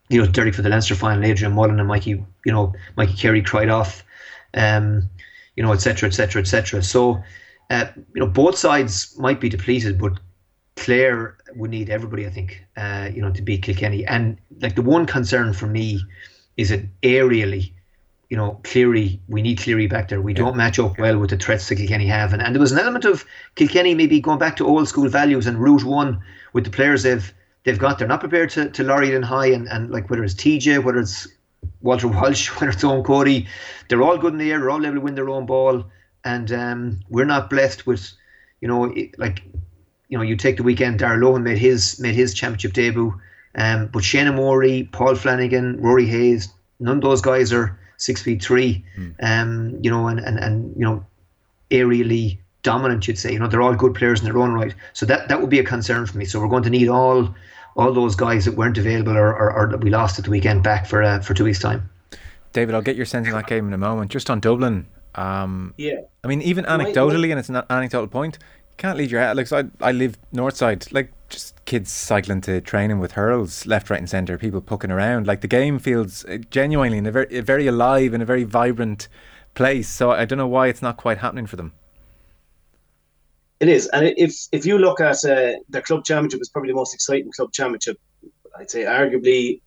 you 0.09 0.21
know, 0.21 0.27
Derry 0.27 0.51
for 0.51 0.61
the 0.61 0.69
Leinster 0.69 0.95
final, 0.95 1.25
Adrian 1.25 1.53
Mullen 1.53 1.79
and 1.79 1.87
Mikey, 1.87 2.11
you 2.45 2.51
know, 2.51 2.73
Mikey 2.95 3.13
Carey 3.13 3.41
cried 3.41 3.69
off, 3.69 4.05
um, 4.53 5.09
you 5.55 5.63
know, 5.63 5.73
etc. 5.73 6.07
etc. 6.07 6.41
etc. 6.41 6.81
So, 6.81 7.21
uh, 7.69 7.87
you 7.95 8.21
know, 8.21 8.27
both 8.27 8.57
sides 8.57 9.17
might 9.17 9.41
be 9.41 9.49
depleted, 9.49 9.99
but 9.99 10.13
Clare 10.77 11.35
would 11.55 11.71
need 11.71 11.89
everybody, 11.89 12.25
I 12.25 12.29
think, 12.29 12.63
uh, 12.77 13.09
you 13.13 13.21
know, 13.21 13.31
to 13.31 13.41
beat 13.41 13.63
Kilkenny. 13.63 14.05
And 14.05 14.37
like 14.61 14.75
the 14.75 14.81
one 14.81 15.05
concern 15.05 15.51
for 15.51 15.67
me 15.67 15.99
is 16.57 16.71
it 16.71 16.85
aerially, 17.01 17.71
you 18.29 18.35
know, 18.35 18.59
Cleary, 18.63 19.21
we 19.29 19.41
need 19.41 19.59
Cleary 19.59 19.87
back 19.87 20.09
there. 20.09 20.21
We 20.21 20.33
yeah. 20.33 20.39
don't 20.39 20.57
match 20.57 20.79
up 20.79 20.97
well 20.97 21.17
with 21.17 21.29
the 21.29 21.37
threats 21.37 21.69
that 21.69 21.75
Kilkenny 21.75 22.07
have. 22.07 22.33
And, 22.33 22.41
and 22.41 22.53
there 22.53 22.59
was 22.59 22.71
an 22.71 22.79
element 22.79 23.05
of 23.05 23.23
Kilkenny 23.55 23.93
maybe 23.93 24.19
going 24.19 24.39
back 24.39 24.57
to 24.57 24.67
old 24.67 24.87
school 24.87 25.07
values 25.07 25.47
and 25.47 25.59
route 25.59 25.83
one 25.83 26.19
with 26.53 26.65
the 26.65 26.71
players 26.71 27.03
they've 27.03 27.33
they've 27.63 27.79
got. 27.79 27.99
They're 27.99 28.07
not 28.07 28.19
prepared 28.19 28.49
to, 28.51 28.69
to 28.69 28.83
lorry 28.83 29.09
it 29.09 29.13
in 29.13 29.21
high 29.21 29.47
and, 29.47 29.67
and 29.67 29.91
like 29.91 30.09
whether 30.09 30.23
it's 30.23 30.33
TJ, 30.33 30.83
whether 30.83 30.99
it's 30.99 31.27
Walter 31.81 32.07
Walsh, 32.07 32.49
whether 32.59 32.71
it's 32.71 32.83
Eoin 32.83 33.05
Cody, 33.05 33.47
they're 33.87 34.01
all 34.01 34.17
good 34.17 34.33
in 34.33 34.39
the 34.39 34.51
air, 34.51 34.59
they're 34.59 34.71
all 34.71 34.85
able 34.85 34.95
to 34.95 35.01
win 35.01 35.15
their 35.15 35.29
own 35.29 35.45
ball. 35.45 35.85
And 36.25 36.51
um, 36.51 36.99
we're 37.09 37.25
not 37.25 37.49
blessed 37.49 37.85
with, 37.85 38.11
you 38.59 38.67
know, 38.67 38.93
like, 39.17 39.43
you 40.09 40.17
know, 40.17 40.23
you 40.23 40.35
take 40.35 40.57
the 40.57 40.63
weekend, 40.63 40.99
Darragh 40.99 41.21
Lohan 41.21 41.43
made 41.43 41.57
his 41.57 41.99
made 41.99 42.15
his 42.15 42.33
championship 42.33 42.73
debut 42.73 43.13
um, 43.57 43.87
but 43.87 44.03
Seadna 44.03 44.33
Morey, 44.33 44.87
Paul 44.91 45.15
Flanagan, 45.15 45.81
Rory 45.81 46.05
Hayes, 46.05 46.53
none 46.79 46.97
of 46.97 47.03
those 47.03 47.21
guys 47.21 47.51
are 47.51 47.77
six 47.97 48.21
feet 48.21 48.43
three. 48.43 48.83
Mm. 48.97 49.15
Um, 49.21 49.79
you 49.81 49.89
know, 49.89 50.07
and, 50.07 50.19
and, 50.19 50.37
and 50.39 50.75
you 50.75 50.83
know, 50.83 51.05
aerially 51.71 52.37
dominant, 52.63 53.07
you'd 53.07 53.17
say. 53.17 53.33
You 53.33 53.39
know, 53.39 53.47
they're 53.47 53.61
all 53.61 53.75
good 53.75 53.95
players 53.95 54.19
in 54.19 54.25
their 54.25 54.37
own 54.37 54.53
right. 54.53 54.73
So 54.93 55.05
that 55.07 55.27
that 55.29 55.41
would 55.41 55.49
be 55.49 55.59
a 55.59 55.63
concern 55.63 56.05
for 56.05 56.17
me. 56.17 56.25
So 56.25 56.39
we're 56.39 56.47
going 56.47 56.63
to 56.63 56.69
need 56.69 56.87
all 56.87 57.33
all 57.75 57.93
those 57.93 58.15
guys 58.15 58.45
that 58.45 58.55
weren't 58.55 58.77
available 58.77 59.15
or, 59.15 59.35
or, 59.35 59.53
or 59.53 59.67
that 59.69 59.83
we 59.83 59.89
lost 59.89 60.17
at 60.17 60.25
the 60.25 60.31
weekend 60.31 60.63
back 60.63 60.85
for 60.85 61.03
uh, 61.03 61.19
for 61.19 61.33
two 61.33 61.43
weeks' 61.43 61.59
time. 61.59 61.89
David, 62.53 62.73
I'll 62.75 62.81
get 62.81 62.95
your 62.95 63.05
sense 63.05 63.27
of 63.27 63.33
that 63.33 63.47
game 63.47 63.67
in 63.67 63.73
a 63.73 63.77
moment. 63.77 64.09
Just 64.09 64.29
on 64.29 64.39
Dublin, 64.39 64.87
um, 65.15 65.73
yeah. 65.77 66.01
I 66.23 66.27
mean, 66.27 66.41
even 66.41 66.65
anecdotally, 66.65 67.29
and 67.29 67.39
it's 67.39 67.49
an 67.49 67.61
anecdotal 67.69 68.07
point, 68.07 68.39
you 68.41 68.75
can't 68.77 68.97
lead 68.97 69.11
your 69.11 69.21
head. 69.21 69.37
Like, 69.37 69.47
so 69.47 69.57
I, 69.59 69.89
I 69.89 69.91
live 69.91 70.17
north 70.31 70.55
side. 70.55 70.91
Like, 70.91 71.11
just 71.29 71.63
kids 71.65 71.91
cycling 71.91 72.41
to 72.41 72.61
training 72.61 72.99
with 72.99 73.13
hurls 73.13 73.65
left, 73.65 73.89
right, 73.89 73.99
and 73.99 74.09
centre. 74.09 74.37
People 74.37 74.61
poking 74.61 74.91
around. 74.91 75.27
Like 75.27 75.41
the 75.41 75.47
game 75.47 75.79
feels 75.79 76.25
uh, 76.25 76.37
genuinely 76.49 76.97
in 76.97 77.05
a 77.05 77.11
very, 77.11 77.41
very 77.41 77.67
alive 77.67 78.13
and 78.13 78.23
a 78.23 78.25
very 78.25 78.43
vibrant 78.43 79.07
place. 79.53 79.89
So 79.89 80.11
I 80.11 80.25
don't 80.25 80.37
know 80.37 80.47
why 80.47 80.67
it's 80.67 80.81
not 80.81 80.97
quite 80.97 81.19
happening 81.19 81.47
for 81.47 81.55
them. 81.55 81.73
It 83.59 83.69
is, 83.69 83.87
and 83.87 84.13
if 84.17 84.35
if 84.51 84.65
you 84.67 84.77
look 84.77 85.01
at 85.01 85.25
uh, 85.25 85.53
their 85.67 85.81
club 85.81 86.05
championship, 86.05 86.39
it's 86.39 86.49
probably 86.49 86.69
the 86.69 86.75
most 86.75 86.93
exciting 86.93 87.31
club 87.35 87.51
championship. 87.51 87.99
I'd 88.55 88.69
say 88.69 88.83
arguably 88.83 89.61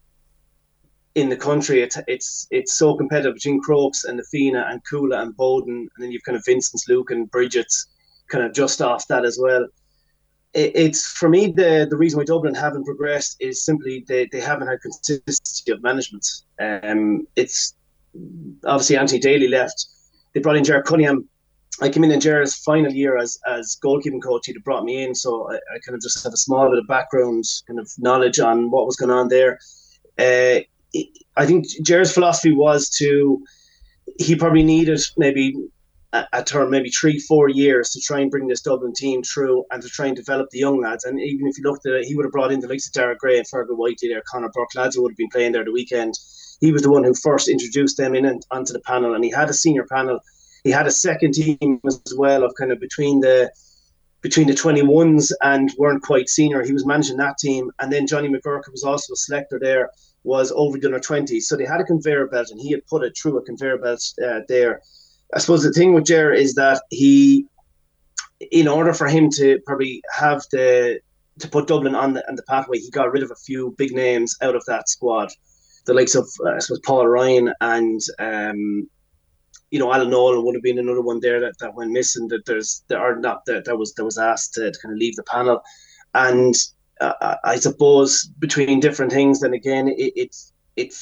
in 1.14 1.28
the 1.28 1.36
country. 1.36 1.82
It's 1.82 1.98
it's 2.06 2.46
it's 2.50 2.74
so 2.74 2.94
competitive 2.96 3.34
between 3.34 3.60
Crokes 3.60 4.04
and 4.04 4.18
the 4.18 4.24
Fianna 4.30 4.66
and 4.68 4.80
Cuala 4.88 5.22
and 5.22 5.36
Bowden, 5.36 5.88
and 5.94 6.04
then 6.04 6.12
you've 6.12 6.22
kind 6.22 6.36
of 6.36 6.44
Vincent's, 6.44 6.88
Luke 6.88 7.10
and 7.10 7.30
Brigid's 7.30 7.86
kind 8.28 8.44
of 8.44 8.52
just 8.54 8.80
off 8.80 9.06
that 9.08 9.24
as 9.24 9.38
well. 9.40 9.66
It, 10.54 10.72
it's 10.74 11.06
for 11.06 11.28
me 11.28 11.48
the 11.48 11.86
the 11.88 11.96
reason 11.96 12.18
why 12.18 12.24
Dublin 12.24 12.54
haven't 12.54 12.84
progressed 12.84 13.36
is 13.40 13.64
simply 13.64 14.04
they, 14.08 14.28
they 14.32 14.40
haven't 14.40 14.68
had 14.68 14.80
consistency 14.80 15.70
of 15.72 15.82
management. 15.82 16.26
Um, 16.60 17.26
it's 17.36 17.74
obviously 18.64 18.96
Anthony 18.96 19.20
Daly 19.20 19.48
left. 19.48 19.86
They 20.32 20.40
brought 20.40 20.56
in 20.56 20.64
Ger 20.64 20.82
Cunningham. 20.82 21.28
I 21.80 21.88
came 21.88 22.04
in 22.04 22.10
in 22.10 22.20
Ger's 22.20 22.54
final 22.56 22.92
year 22.92 23.16
as 23.16 23.38
as 23.46 23.78
goalkeeping 23.82 24.22
coach. 24.22 24.46
He'd 24.46 24.62
brought 24.64 24.84
me 24.84 25.04
in, 25.04 25.14
so 25.14 25.50
I, 25.50 25.54
I 25.54 25.78
kind 25.84 25.94
of 25.94 26.02
just 26.02 26.22
have 26.24 26.32
a 26.32 26.36
small 26.36 26.68
bit 26.68 26.78
of 26.78 26.86
background, 26.86 27.44
kind 27.66 27.78
of 27.78 27.90
knowledge 27.98 28.38
on 28.38 28.70
what 28.70 28.86
was 28.86 28.96
going 28.96 29.10
on 29.10 29.28
there. 29.28 29.58
Uh, 30.18 30.60
I 31.36 31.46
think 31.46 31.66
Ger's 31.82 32.12
philosophy 32.12 32.52
was 32.52 32.90
to 32.98 33.42
he 34.18 34.34
probably 34.34 34.62
needed 34.62 35.00
maybe 35.16 35.54
a, 36.12 36.42
term, 36.42 36.70
maybe 36.70 36.90
three, 36.90 37.18
four 37.18 37.48
years 37.48 37.90
to 37.90 38.00
try 38.00 38.20
and 38.20 38.30
bring 38.30 38.48
this 38.48 38.62
Dublin 38.62 38.92
team 38.92 39.22
through 39.22 39.64
and 39.70 39.82
to 39.82 39.88
try 39.88 40.06
and 40.06 40.16
develop 40.16 40.50
the 40.50 40.58
young 40.58 40.80
lads. 40.80 41.04
And 41.04 41.20
even 41.20 41.46
if 41.46 41.56
you 41.56 41.64
looked 41.64 41.86
at 41.86 41.92
it, 41.92 42.04
he 42.04 42.16
would 42.16 42.24
have 42.24 42.32
brought 42.32 42.52
in 42.52 42.60
the 42.60 42.68
likes 42.68 42.88
of 42.88 42.92
Derek 42.92 43.20
Gray 43.20 43.38
and 43.38 43.46
Fergal 43.46 43.76
Whiteley 43.76 44.08
there, 44.08 44.22
Conor 44.26 44.50
Burke, 44.52 44.74
lads 44.74 44.96
who 44.96 45.02
would 45.02 45.12
have 45.12 45.16
been 45.16 45.28
playing 45.30 45.52
there 45.52 45.64
the 45.64 45.72
weekend. 45.72 46.14
He 46.60 46.72
was 46.72 46.82
the 46.82 46.90
one 46.90 47.04
who 47.04 47.14
first 47.14 47.48
introduced 47.48 47.96
them 47.96 48.14
in 48.14 48.26
and 48.26 48.44
onto 48.50 48.72
the 48.72 48.80
panel, 48.80 49.14
and 49.14 49.24
he 49.24 49.30
had 49.30 49.48
a 49.48 49.54
senior 49.54 49.86
panel. 49.90 50.20
He 50.64 50.70
had 50.70 50.86
a 50.86 50.90
second 50.90 51.32
team 51.34 51.80
as 51.86 52.02
well 52.16 52.44
of 52.44 52.52
kind 52.58 52.72
of 52.72 52.80
between 52.80 53.20
the 53.20 53.50
between 54.20 54.46
the 54.46 54.52
21s 54.52 55.32
and 55.40 55.72
weren't 55.78 56.02
quite 56.02 56.28
senior. 56.28 56.62
He 56.62 56.74
was 56.74 56.84
managing 56.84 57.16
that 57.16 57.38
team, 57.38 57.70
and 57.78 57.90
then 57.90 58.06
Johnny 58.06 58.28
McGurk 58.28 58.70
was 58.70 58.84
also 58.84 59.14
a 59.14 59.16
selector 59.16 59.58
there 59.58 59.90
was 60.24 60.52
over 60.54 60.78
the 60.78 60.86
under 60.86 61.00
20. 61.00 61.40
So 61.40 61.56
they 61.56 61.64
had 61.64 61.80
a 61.80 61.84
conveyor 61.84 62.26
belt 62.26 62.50
and 62.50 62.60
he 62.60 62.72
had 62.72 62.86
put 62.86 63.04
it 63.04 63.16
through 63.16 63.38
a 63.38 63.42
conveyor 63.42 63.78
belt 63.78 64.02
uh, 64.22 64.40
there. 64.48 64.82
I 65.34 65.38
suppose 65.38 65.62
the 65.62 65.72
thing 65.72 65.94
with 65.94 66.06
Ger 66.06 66.32
is 66.32 66.54
that 66.54 66.82
he, 66.90 67.46
in 68.50 68.66
order 68.68 68.92
for 68.92 69.06
him 69.06 69.30
to 69.36 69.60
probably 69.66 70.02
have 70.12 70.44
the, 70.50 71.00
to 71.38 71.48
put 71.48 71.68
Dublin 71.68 71.94
on 71.94 72.14
the, 72.14 72.28
on 72.28 72.36
the 72.36 72.42
pathway, 72.44 72.78
he 72.78 72.90
got 72.90 73.12
rid 73.12 73.22
of 73.22 73.30
a 73.30 73.36
few 73.36 73.74
big 73.78 73.92
names 73.92 74.36
out 74.42 74.56
of 74.56 74.64
that 74.66 74.88
squad. 74.88 75.30
The 75.86 75.94
likes 75.94 76.14
of, 76.14 76.28
uh, 76.44 76.50
I 76.56 76.58
suppose, 76.58 76.80
Paul 76.84 77.06
Ryan 77.06 77.52
and, 77.60 78.00
um, 78.18 78.88
you 79.70 79.78
know, 79.78 79.92
Alan 79.92 80.10
Nolan 80.10 80.44
would 80.44 80.54
have 80.54 80.64
been 80.64 80.78
another 80.78 81.00
one 81.00 81.20
there 81.20 81.40
that, 81.40 81.58
that 81.60 81.74
went 81.74 81.92
missing. 81.92 82.26
That 82.28 82.44
there's 82.44 82.82
there 82.88 82.98
are 82.98 83.16
not 83.16 83.44
that, 83.46 83.64
that 83.66 83.76
was 83.76 83.94
that 83.94 84.04
was 84.04 84.18
asked 84.18 84.54
to, 84.54 84.70
to 84.70 84.78
kind 84.80 84.92
of 84.92 84.98
leave 84.98 85.14
the 85.14 85.22
panel, 85.22 85.62
and 86.14 86.54
uh, 87.00 87.36
I 87.44 87.56
suppose 87.56 88.24
between 88.40 88.80
different 88.80 89.12
things, 89.12 89.40
then 89.40 89.54
again, 89.54 89.88
it 89.88 90.12
it 90.16 90.36
it, 90.76 90.94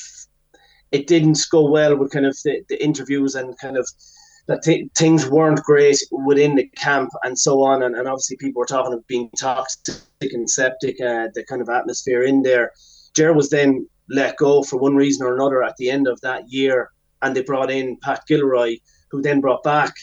it 0.93 1.07
didn't 1.07 1.41
go 1.51 1.69
well 1.69 1.97
with 1.97 2.13
kind 2.13 2.27
of 2.27 2.37
the, 2.45 2.63
the 2.69 2.83
interviews 2.85 3.35
and 3.35 3.59
kind 3.59 3.79
of 3.79 3.89
that 4.49 4.63
th- 4.63 4.89
things 4.97 5.29
weren't 5.29 5.63
great 5.63 6.03
within 6.11 6.57
the 6.57 6.67
camp 6.77 7.11
and 7.23 7.39
so 7.39 7.63
on. 7.63 7.83
And, 7.83 7.95
and 7.95 8.09
obviously, 8.09 8.37
people 8.39 8.61
were 8.61 8.67
talking 8.67 8.95
of 8.95 9.07
being 9.07 9.31
toxic 9.39 9.95
and 10.21 10.51
septic, 10.51 11.01
uh, 11.01 11.29
the 11.35 11.45
kind 11.49 11.63
of 11.63 11.69
atmosphere 11.69 12.23
in 12.23 12.43
there. 12.43 12.73
Ger 13.15 13.33
was 13.33 13.51
then 13.51 13.87
let 14.11 14.37
go 14.39 14.63
for 14.63 14.79
one 14.79 14.97
reason 14.97 15.27
or 15.27 15.35
another 15.35 15.63
at 15.63 15.77
the 15.77 15.91
end 15.91 16.09
of 16.09 16.21
that 16.23 16.51
year, 16.51 16.91
and 17.23 17.37
they 17.37 17.43
brought 17.43 17.71
in 17.71 17.99
Pat 18.03 18.23
Gilroy, 18.27 18.79
who 19.11 19.21
then 19.23 19.41
brought 19.41 19.63
back 19.63 19.95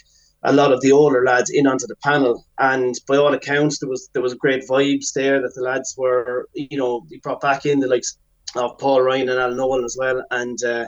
a 0.43 0.54
lot 0.54 0.72
of 0.72 0.80
the 0.82 0.91
older 0.91 1.26
lads 1.26 1.50
in 1.50 1.66
onto 1.66 1.88
the 1.88 1.96
panel. 2.04 2.46
And 2.60 2.93
by 3.08 3.18
all 3.18 3.34
accounts, 3.34 3.80
there 3.80 3.89
was 3.89 4.10
there 4.14 4.22
was 4.22 4.36
great 4.36 4.68
vibes 4.68 5.12
there 5.14 5.41
that 5.41 5.56
the 5.56 5.62
lads 5.64 5.96
were, 5.98 6.48
you 6.54 6.78
know, 6.78 7.04
he 7.10 7.18
brought 7.18 7.41
back 7.41 7.66
in 7.66 7.80
the 7.80 7.88
likes 7.88 8.18
of 8.56 8.78
Paul 8.78 9.02
Ryan 9.02 9.30
and 9.30 9.39
Alan 9.39 9.58
Nolan 9.58 9.84
as 9.84 9.98
well, 10.00 10.24
and 10.30 10.64
uh, 10.64 10.86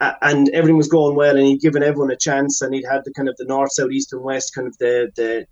and 0.00 0.48
everything 0.50 0.76
was 0.76 0.88
going 0.88 1.16
well, 1.16 1.36
and 1.36 1.46
he'd 1.46 1.60
given 1.60 1.82
everyone 1.82 2.10
a 2.10 2.16
chance, 2.16 2.60
and 2.60 2.74
he'd 2.74 2.84
had 2.90 3.02
the 3.04 3.12
kind 3.12 3.28
of 3.28 3.36
the 3.36 3.46
north, 3.46 3.72
south, 3.72 3.90
east, 3.90 4.12
and 4.12 4.22
west 4.22 4.54
kind 4.54 4.66
of 4.66 4.76
the 4.78 5.10
the 5.16 5.46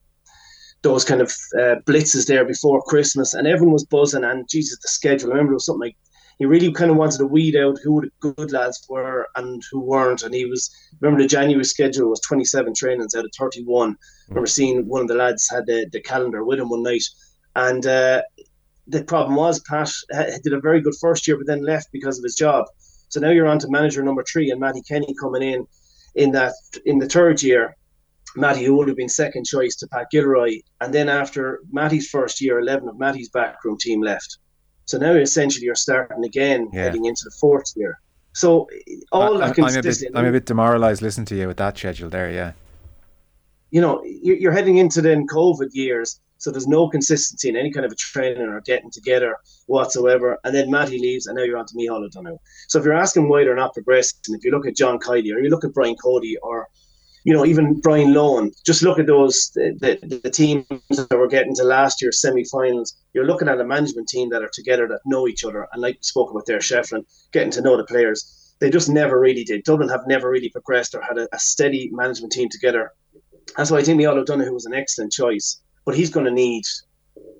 those 0.82 1.04
kind 1.04 1.22
of 1.22 1.30
uh, 1.58 1.76
blitzes 1.86 2.26
there 2.26 2.44
before 2.44 2.82
Christmas, 2.82 3.34
and 3.34 3.46
everyone 3.46 3.72
was 3.72 3.86
buzzing. 3.86 4.24
And 4.24 4.48
Jesus, 4.48 4.78
the 4.80 4.88
schedule! 4.88 5.30
I 5.30 5.32
remember 5.32 5.52
it 5.52 5.56
was 5.56 5.66
something 5.66 5.88
like 5.88 5.96
he 6.38 6.46
really 6.46 6.72
kind 6.72 6.90
of 6.90 6.96
wanted 6.96 7.18
to 7.18 7.26
weed 7.26 7.56
out 7.56 7.78
who 7.82 8.02
the 8.02 8.10
good 8.32 8.52
lads 8.52 8.84
were 8.88 9.28
and 9.36 9.62
who 9.70 9.80
weren't. 9.80 10.22
And 10.22 10.34
he 10.34 10.44
was 10.44 10.70
remember 11.00 11.22
the 11.22 11.28
January 11.28 11.64
schedule 11.64 12.10
was 12.10 12.20
27 12.20 12.74
trainings 12.74 13.14
out 13.14 13.24
of 13.24 13.30
31. 13.38 13.92
Mm. 13.92 13.94
I 13.94 13.96
remember 14.28 14.46
seeing 14.46 14.88
one 14.88 15.02
of 15.02 15.08
the 15.08 15.14
lads 15.14 15.48
had 15.50 15.66
the, 15.66 15.86
the 15.92 16.00
calendar 16.00 16.44
with 16.44 16.58
him 16.58 16.70
one 16.70 16.82
night, 16.82 17.04
and 17.56 17.86
uh, 17.86 18.22
the 18.86 19.04
problem 19.04 19.36
was 19.36 19.60
Pat 19.60 19.90
did 20.10 20.52
a 20.52 20.60
very 20.60 20.80
good 20.80 20.94
first 21.00 21.26
year, 21.26 21.36
but 21.36 21.46
then 21.46 21.62
left 21.62 21.88
because 21.92 22.18
of 22.18 22.24
his 22.24 22.34
job. 22.34 22.66
So 23.14 23.20
now 23.20 23.30
you're 23.30 23.46
on 23.46 23.60
to 23.60 23.68
manager 23.68 24.02
number 24.02 24.24
three, 24.24 24.50
and 24.50 24.58
Mattie 24.58 24.82
Kenny 24.82 25.14
coming 25.14 25.40
in 25.40 25.68
in 26.16 26.32
that 26.32 26.52
in 26.84 26.98
the 26.98 27.08
third 27.08 27.44
year. 27.44 27.76
Mattie, 28.34 28.64
who 28.64 28.76
would 28.76 28.88
have 28.88 28.96
been 28.96 29.08
second 29.08 29.44
choice 29.46 29.76
to 29.76 29.86
Pat 29.86 30.10
Gilroy, 30.10 30.58
and 30.80 30.92
then 30.92 31.08
after 31.08 31.60
Mattie's 31.70 32.10
first 32.10 32.40
year, 32.40 32.58
11 32.58 32.88
of 32.88 32.98
Mattie's 32.98 33.28
backroom 33.28 33.78
team 33.78 34.02
left. 34.02 34.38
So 34.86 34.98
now 34.98 35.12
essentially 35.12 35.64
you're 35.64 35.76
starting 35.76 36.24
again, 36.24 36.68
yeah. 36.72 36.86
heading 36.86 37.04
into 37.04 37.22
the 37.26 37.36
fourth 37.40 37.72
year. 37.76 38.00
So 38.32 38.68
all 39.12 39.40
I, 39.40 39.50
that 39.50 39.58
I'm, 39.60 39.64
I'm 39.66 39.76
a 39.76 39.82
bit, 39.82 40.02
I'm 40.12 40.26
a 40.26 40.32
bit 40.32 40.46
demoralised 40.46 41.00
listening 41.00 41.26
to 41.26 41.36
you 41.36 41.46
with 41.46 41.58
that 41.58 41.78
schedule 41.78 42.10
there. 42.10 42.32
Yeah. 42.32 42.54
You 43.70 43.80
know, 43.80 44.02
you're 44.02 44.50
heading 44.50 44.78
into 44.78 45.00
then 45.00 45.28
COVID 45.28 45.68
years, 45.70 46.18
so 46.44 46.50
there's 46.50 46.66
no 46.66 46.90
consistency 46.90 47.48
in 47.48 47.56
any 47.56 47.72
kind 47.72 47.86
of 47.86 47.92
a 47.92 47.94
training 47.94 48.42
or 48.42 48.60
getting 48.60 48.90
together 48.90 49.34
whatsoever. 49.64 50.38
And 50.44 50.54
then 50.54 50.70
Mattie 50.70 50.98
leaves, 50.98 51.26
and 51.26 51.38
now 51.38 51.42
you're 51.42 51.56
on 51.56 51.64
to 51.64 51.74
Micheál 51.74 52.04
O'Donoghue. 52.04 52.36
So 52.68 52.78
if 52.78 52.84
you're 52.84 52.92
asking 52.92 53.30
why 53.30 53.44
they're 53.44 53.56
not 53.56 53.72
progressing, 53.72 54.20
if 54.28 54.44
you 54.44 54.50
look 54.50 54.66
at 54.66 54.76
John 54.76 54.98
Kiely 54.98 55.34
or 55.34 55.40
you 55.40 55.48
look 55.48 55.64
at 55.64 55.72
Brian 55.72 55.96
Cody 55.96 56.36
or 56.42 56.68
you 57.24 57.32
know, 57.32 57.46
even 57.46 57.80
Brian 57.80 58.12
Lohan. 58.12 58.52
just 58.66 58.82
look 58.82 58.98
at 58.98 59.06
those 59.06 59.52
the, 59.54 59.72
the, 59.80 60.18
the, 60.18 60.30
teams 60.30 60.66
that 60.90 61.16
were 61.16 61.26
getting 61.26 61.54
to 61.54 61.64
last 61.64 62.02
year's 62.02 62.20
semi-finals. 62.20 62.94
You're 63.14 63.24
looking 63.24 63.48
at 63.48 63.58
a 63.58 63.64
management 63.64 64.08
team 64.08 64.28
that 64.28 64.42
are 64.42 64.50
together 64.52 64.86
that 64.88 65.00
know 65.06 65.26
each 65.26 65.46
other, 65.46 65.66
and 65.72 65.80
like 65.80 65.94
we 65.94 66.02
spoke 66.02 66.30
about 66.30 66.44
there, 66.44 66.58
Shefflin, 66.58 67.06
getting 67.32 67.52
to 67.52 67.62
know 67.62 67.78
the 67.78 67.84
players. 67.84 68.54
They 68.60 68.68
just 68.68 68.90
never 68.90 69.18
really 69.18 69.44
did. 69.44 69.64
Dublin 69.64 69.88
have 69.88 70.06
never 70.06 70.28
really 70.28 70.50
progressed 70.50 70.94
or 70.94 71.00
had 71.00 71.16
a, 71.16 71.26
a 71.34 71.38
steady 71.38 71.88
management 71.92 72.34
team 72.34 72.50
together. 72.50 72.92
That's 73.56 73.70
why 73.70 73.78
I 73.78 73.82
think 73.82 73.98
Micheál 73.98 74.18
O'Donoghue 74.18 74.52
was 74.52 74.66
an 74.66 74.74
excellent 74.74 75.12
choice, 75.12 75.62
but 75.84 75.94
he's 75.94 76.10
going 76.10 76.26
to 76.26 76.32
need. 76.32 76.64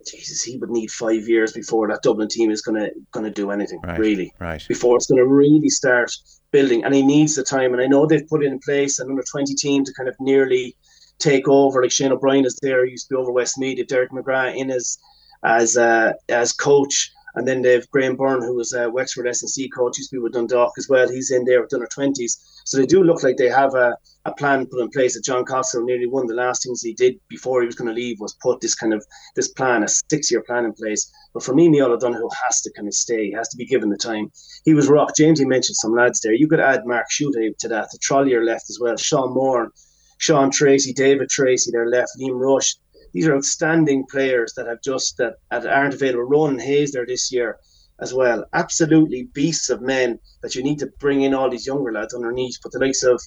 Jesus, 0.06 0.42
he 0.42 0.58
would 0.58 0.70
need 0.70 0.90
five 0.90 1.26
years 1.26 1.52
before 1.52 1.88
that 1.88 2.02
Dublin 2.02 2.28
team 2.28 2.50
is 2.50 2.60
going 2.60 2.78
to 2.78 2.90
going 3.12 3.24
to 3.24 3.30
do 3.30 3.50
anything 3.50 3.80
right, 3.82 3.98
really. 3.98 4.32
Right. 4.38 4.62
Before 4.68 4.96
it's 4.96 5.06
going 5.06 5.18
to 5.18 5.26
really 5.26 5.70
start 5.70 6.12
building, 6.52 6.84
and 6.84 6.94
he 6.94 7.02
needs 7.02 7.34
the 7.34 7.42
time. 7.42 7.72
And 7.72 7.82
I 7.82 7.86
know 7.86 8.06
they've 8.06 8.28
put 8.28 8.44
in 8.44 8.58
place 8.60 8.98
an 8.98 9.08
under 9.08 9.24
twenty 9.30 9.54
team 9.54 9.84
to 9.84 9.92
kind 9.94 10.08
of 10.08 10.14
nearly 10.20 10.76
take 11.18 11.48
over. 11.48 11.82
Like 11.82 11.90
Shane 11.90 12.12
O'Brien 12.12 12.44
is 12.44 12.58
there, 12.60 12.84
he 12.84 12.92
used 12.92 13.08
to 13.08 13.14
be 13.14 13.18
over 13.18 13.32
Westmeath. 13.32 13.86
Derek 13.86 14.10
McGrath 14.10 14.54
in 14.54 14.70
as 14.70 14.98
as 15.44 15.76
uh, 15.76 16.12
as 16.28 16.52
coach, 16.52 17.10
and 17.34 17.46
then 17.48 17.62
they've 17.62 17.88
Graham 17.90 18.16
Byrne, 18.16 18.42
who 18.42 18.54
was 18.54 18.72
a 18.72 18.90
Wexford 18.90 19.26
S&C 19.26 19.68
coach, 19.70 19.98
used 19.98 20.10
to 20.10 20.16
be 20.16 20.20
with 20.20 20.34
Dundalk 20.34 20.72
as 20.78 20.88
well. 20.88 21.08
He's 21.08 21.30
in 21.30 21.44
there 21.44 21.62
with 21.62 21.74
under 21.74 21.86
twenties, 21.86 22.38
so 22.64 22.78
they 22.78 22.86
do 22.86 23.04
look 23.04 23.22
like 23.22 23.36
they 23.36 23.50
have 23.50 23.74
a, 23.74 23.94
a 24.24 24.32
plan 24.32 24.66
put 24.66 24.80
in 24.80 24.88
place. 24.88 25.14
That 25.14 25.24
John 25.24 25.44
Costello 25.44 25.84
nearly 25.84 26.06
one 26.06 26.22
of 26.22 26.28
the 26.28 26.34
last 26.34 26.62
things 26.62 26.80
he 26.80 26.94
did 26.94 27.20
before 27.28 27.60
he 27.60 27.66
was 27.66 27.74
going 27.76 27.88
to 27.88 27.94
leave 27.94 28.18
was 28.20 28.34
put 28.42 28.60
this 28.60 28.74
kind 28.74 28.94
of 28.94 29.04
this 29.36 29.48
plan, 29.48 29.82
a 29.82 29.88
six 29.88 30.30
year 30.30 30.42
plan 30.42 30.64
in 30.64 30.72
place. 30.72 31.12
But 31.34 31.42
for 31.42 31.54
me, 31.54 31.68
Micheál 31.68 31.90
O'Donoghue 31.90 32.30
has 32.46 32.62
to 32.62 32.72
kind 32.72 32.88
of 32.88 32.94
stay, 32.94 33.26
he 33.26 33.32
has 33.32 33.48
to 33.50 33.56
be 33.58 33.66
given 33.66 33.90
the 33.90 33.98
time. 33.98 34.32
He 34.64 34.72
was 34.72 34.88
rock. 34.88 35.14
James, 35.14 35.38
he 35.38 35.44
mentioned 35.44 35.76
some 35.76 35.94
lads 35.94 36.20
there. 36.20 36.32
You 36.32 36.48
could 36.48 36.60
add 36.60 36.86
Mark 36.86 37.06
Schutte 37.10 37.56
to 37.58 37.68
that. 37.68 37.90
The 37.92 37.98
Trollier 37.98 38.42
left 38.42 38.70
as 38.70 38.78
well. 38.80 38.96
Sean 38.96 39.34
Moore, 39.34 39.70
Sean 40.16 40.50
Treacy, 40.50 40.94
David 40.94 41.28
Treacy, 41.28 41.70
they're 41.70 41.88
left. 41.88 42.12
Liam 42.18 42.40
Rush. 42.40 42.76
These 43.12 43.28
are 43.28 43.36
outstanding 43.36 44.06
players 44.10 44.54
that 44.54 44.66
have 44.66 44.82
just 44.82 45.18
that, 45.18 45.34
that 45.50 45.66
aren't 45.66 45.94
available. 45.94 46.24
Ronan 46.24 46.58
Hayes 46.58 46.92
there 46.92 47.06
this 47.06 47.30
year 47.30 47.58
as 48.00 48.12
well. 48.12 48.44
Absolutely 48.52 49.24
beasts 49.32 49.70
of 49.70 49.80
men 49.80 50.18
that 50.42 50.54
you 50.54 50.62
need 50.62 50.78
to 50.80 50.92
bring 50.98 51.22
in 51.22 51.34
all 51.34 51.50
these 51.50 51.66
younger 51.66 51.92
lads 51.92 52.14
underneath. 52.14 52.58
But 52.62 52.72
the 52.72 52.78
likes 52.78 53.02
of 53.02 53.20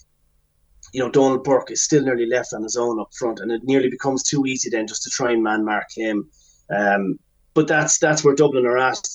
you 0.94 1.04
know, 1.04 1.10
Donal 1.10 1.40
Burke 1.40 1.72
is 1.72 1.84
still 1.84 2.04
nearly 2.04 2.26
left 2.26 2.54
on 2.54 2.64
his 2.64 2.78
own 2.78 3.00
up 3.00 3.10
front, 3.18 3.40
and 3.40 3.52
it 3.52 3.62
nearly 3.64 3.90
becomes 3.90 4.24
too 4.24 4.46
easy 4.46 4.70
then 4.70 4.88
just 4.88 5.04
to 5.04 5.10
try 5.10 5.32
and 5.32 5.44
man 5.44 5.66
mark 5.66 5.88
him. 5.96 6.30
Um, 6.70 7.20
but 7.54 7.68
that's 7.68 7.98
that's 7.98 8.24
where 8.24 8.36
Dublin 8.36 8.66
are 8.66 8.78
at. 8.78 9.08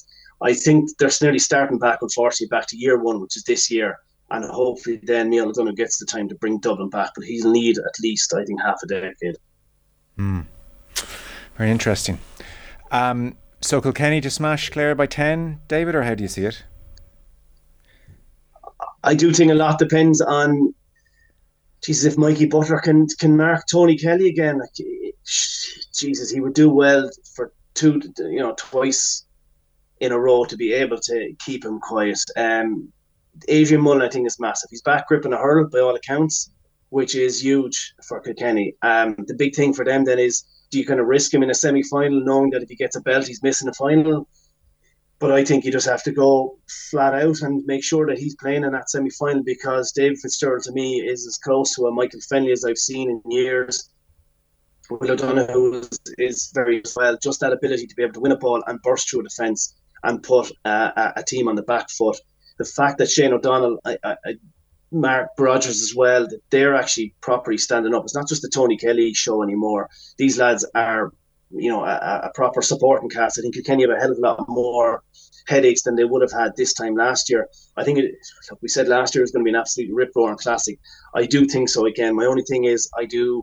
I 0.42 0.54
think 0.54 0.90
they're 0.98 1.10
nearly 1.20 1.38
starting 1.38 1.78
back, 1.78 2.00
unfortunately, 2.02 2.48
back 2.48 2.66
to 2.68 2.76
year 2.76 2.98
one, 2.98 3.20
which 3.20 3.36
is 3.36 3.44
this 3.44 3.70
year. 3.70 3.98
And 4.30 4.44
hopefully 4.44 4.98
then 5.02 5.28
Neil 5.30 5.48
O'Donoghue 5.48 5.76
gets 5.76 5.98
the 5.98 6.06
time 6.06 6.28
to 6.28 6.34
bring 6.34 6.58
Dublin 6.58 6.88
back, 6.88 7.10
but 7.14 7.24
he'll 7.24 7.50
need 7.50 7.78
at 7.78 7.94
least, 8.02 8.32
I 8.34 8.44
think, 8.44 8.60
half 8.62 8.80
a 8.82 8.86
decade. 8.86 9.36
Hmm. 10.16 10.40
Very 11.56 11.70
interesting. 11.70 12.18
Um, 12.90 13.36
so 13.62 13.80
Kilkenny 13.80 14.20
to 14.20 14.30
smash 14.30 14.70
Clare 14.70 14.94
by 14.94 15.06
10, 15.06 15.60
David, 15.68 15.94
or 15.94 16.02
how 16.02 16.14
do 16.14 16.22
you 16.22 16.28
see 16.28 16.44
it? 16.44 16.64
I 19.04 19.14
do 19.14 19.32
think 19.32 19.50
a 19.50 19.54
lot 19.54 19.78
depends 19.78 20.20
on 20.20 20.74
Jesus, 21.84 22.12
if 22.12 22.18
Mikey 22.18 22.46
Butler 22.46 22.78
can 22.78 23.06
can 23.18 23.36
mark 23.36 23.64
Tony 23.70 23.96
Kelly 23.96 24.28
again, 24.28 24.58
like, 24.58 24.70
Jesus, 25.94 26.30
he 26.30 26.40
would 26.40 26.54
do 26.54 26.70
well 26.70 27.10
for 27.34 27.52
two, 27.74 28.00
you 28.18 28.38
know, 28.38 28.54
twice 28.56 29.24
in 30.00 30.12
a 30.12 30.18
row 30.18 30.44
to 30.44 30.56
be 30.56 30.72
able 30.72 30.98
to 30.98 31.32
keep 31.44 31.64
him 31.64 31.80
quiet. 31.80 32.18
Um, 32.36 32.92
Adrian 33.48 33.82
Mullen, 33.82 34.02
I 34.02 34.08
think, 34.08 34.26
is 34.26 34.38
massive. 34.38 34.68
He's 34.70 34.82
back 34.82 35.08
gripping 35.08 35.32
a 35.32 35.38
hurl 35.38 35.68
by 35.68 35.80
all 35.80 35.94
accounts, 35.94 36.50
which 36.90 37.14
is 37.16 37.42
huge 37.42 37.94
for 38.06 38.20
Kilkenny. 38.20 38.74
Um, 38.82 39.16
the 39.26 39.34
big 39.34 39.54
thing 39.54 39.72
for 39.72 39.84
them 39.84 40.04
then 40.04 40.18
is 40.18 40.44
do 40.72 40.78
you 40.78 40.86
kind 40.86 40.98
of 40.98 41.06
risk 41.06 41.32
him 41.32 41.42
in 41.42 41.50
a 41.50 41.54
semi 41.54 41.82
final, 41.82 42.24
knowing 42.24 42.50
that 42.50 42.62
if 42.62 42.68
he 42.70 42.74
gets 42.74 42.96
a 42.96 43.00
belt, 43.02 43.26
he's 43.26 43.42
missing 43.42 43.68
a 43.68 43.74
final? 43.74 44.26
But 45.20 45.30
I 45.30 45.44
think 45.44 45.64
you 45.64 45.70
just 45.70 45.88
have 45.88 46.02
to 46.04 46.12
go 46.12 46.58
flat 46.90 47.14
out 47.14 47.42
and 47.42 47.64
make 47.66 47.84
sure 47.84 48.06
that 48.06 48.18
he's 48.18 48.34
playing 48.36 48.64
in 48.64 48.72
that 48.72 48.90
semi 48.90 49.10
final 49.10 49.44
because 49.44 49.92
David 49.92 50.18
Fitzgerald 50.18 50.64
to 50.64 50.72
me 50.72 51.00
is 51.00 51.26
as 51.26 51.38
close 51.38 51.76
to 51.76 51.86
a 51.86 51.92
Michael 51.92 52.20
Fennelly 52.20 52.52
as 52.52 52.64
I've 52.64 52.78
seen 52.78 53.10
in 53.10 53.22
years. 53.30 53.90
Will 54.90 55.12
O'Donoghue 55.12 55.74
is, 55.74 56.00
is 56.18 56.52
very 56.54 56.82
well. 56.96 57.16
Just 57.22 57.40
that 57.40 57.52
ability 57.52 57.86
to 57.86 57.94
be 57.94 58.02
able 58.02 58.14
to 58.14 58.20
win 58.20 58.32
a 58.32 58.36
ball 58.36 58.64
and 58.66 58.80
burst 58.82 59.10
through 59.10 59.20
a 59.20 59.24
defence 59.24 59.76
and 60.02 60.22
put 60.22 60.50
uh, 60.64 60.90
a, 60.96 61.12
a, 61.20 61.22
team 61.22 61.48
on 61.48 61.54
the 61.54 61.62
back 61.62 61.88
foot. 61.90 62.18
The 62.58 62.64
fact 62.64 62.98
that 62.98 63.08
Shane 63.08 63.32
O'Donnell, 63.32 63.78
I, 63.84 63.96
I, 64.02 64.16
Mark 64.92 65.28
Rogers 65.38 65.82
as 65.82 65.94
well, 65.94 66.26
that 66.26 66.40
they're 66.50 66.74
actually 66.74 67.14
properly 67.20 67.58
standing 67.58 67.94
up. 67.94 68.04
It's 68.04 68.14
not 68.14 68.28
just 68.28 68.42
the 68.42 68.50
Tony 68.52 68.76
Kelly 68.76 69.14
show 69.14 69.42
anymore. 69.42 69.88
These 70.18 70.38
lads 70.38 70.64
are, 70.74 71.12
you 71.50 71.70
know, 71.70 71.84
a, 71.84 72.22
a 72.24 72.30
proper 72.34 72.62
supporting 72.62 73.08
cast. 73.08 73.38
I 73.38 73.42
think 73.42 73.54
Kilkenny 73.54 73.82
have 73.82 73.90
a 73.90 74.00
hell 74.00 74.12
of 74.12 74.18
a 74.18 74.20
lot 74.20 74.44
more 74.48 75.02
headaches 75.48 75.82
than 75.82 75.96
they 75.96 76.04
would 76.04 76.22
have 76.22 76.32
had 76.32 76.52
this 76.56 76.72
time 76.72 76.94
last 76.94 77.28
year. 77.30 77.48
I 77.76 77.84
think 77.84 77.98
it, 77.98 78.14
we 78.60 78.68
said 78.68 78.88
last 78.88 79.14
year 79.14 79.22
was 79.22 79.32
going 79.32 79.44
to 79.44 79.50
be 79.50 79.54
an 79.54 79.60
absolute 79.60 79.90
rip 79.92 80.10
roaring 80.14 80.36
classic. 80.36 80.78
I 81.14 81.26
do 81.26 81.46
think 81.46 81.68
so 81.68 81.86
again. 81.86 82.14
My 82.14 82.26
only 82.26 82.42
thing 82.42 82.64
is 82.64 82.88
I 82.96 83.06
do 83.06 83.42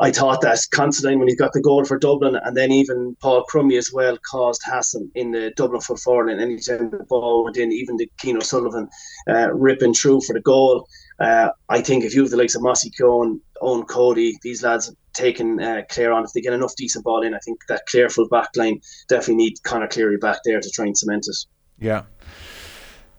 I 0.00 0.10
thought 0.10 0.40
that 0.40 0.58
Considine, 0.72 1.18
when 1.18 1.28
he 1.28 1.36
got 1.36 1.52
the 1.52 1.60
goal 1.60 1.84
for 1.84 1.98
Dublin, 1.98 2.36
and 2.42 2.56
then 2.56 2.72
even 2.72 3.16
Paul 3.20 3.44
Crummey 3.50 3.76
as 3.76 3.92
well, 3.92 4.16
caused 4.30 4.62
hassle 4.64 5.06
in 5.14 5.30
the 5.32 5.52
Dublin 5.56 5.80
foot 5.80 5.98
forward. 5.98 6.30
And 6.30 6.40
anytime 6.40 6.90
the 6.90 7.04
ball 7.04 7.44
went 7.44 7.58
in, 7.58 7.70
even 7.70 7.96
the 7.96 8.10
Cian 8.20 8.38
O'Sullivan 8.38 8.88
uh, 9.28 9.52
ripping 9.52 9.94
through 9.94 10.22
for 10.22 10.32
the 10.32 10.40
goal. 10.40 10.86
Uh, 11.18 11.50
I 11.68 11.82
think 11.82 12.04
if 12.04 12.14
you 12.14 12.22
have 12.22 12.30
the 12.30 12.38
likes 12.38 12.54
of 12.54 12.62
Mossy 12.62 12.90
Keoghan, 12.98 13.40
Eoin 13.62 13.86
Cody, 13.86 14.38
these 14.42 14.62
lads 14.62 14.90
taking 15.12 15.60
uh, 15.60 15.82
Clare 15.90 16.12
on, 16.12 16.24
if 16.24 16.32
they 16.32 16.40
get 16.40 16.54
enough 16.54 16.74
decent 16.76 17.04
ball 17.04 17.22
in, 17.22 17.34
I 17.34 17.38
think 17.44 17.58
that 17.68 17.82
Clare 17.86 18.08
full 18.08 18.28
back 18.28 18.48
line 18.56 18.80
definitely 19.08 19.36
need 19.36 19.62
Conor 19.64 19.88
Cleary 19.88 20.16
back 20.16 20.38
there 20.46 20.60
to 20.60 20.70
try 20.70 20.86
and 20.86 20.96
cement 20.96 21.26
it. 21.28 21.36
Yeah. 21.78 22.04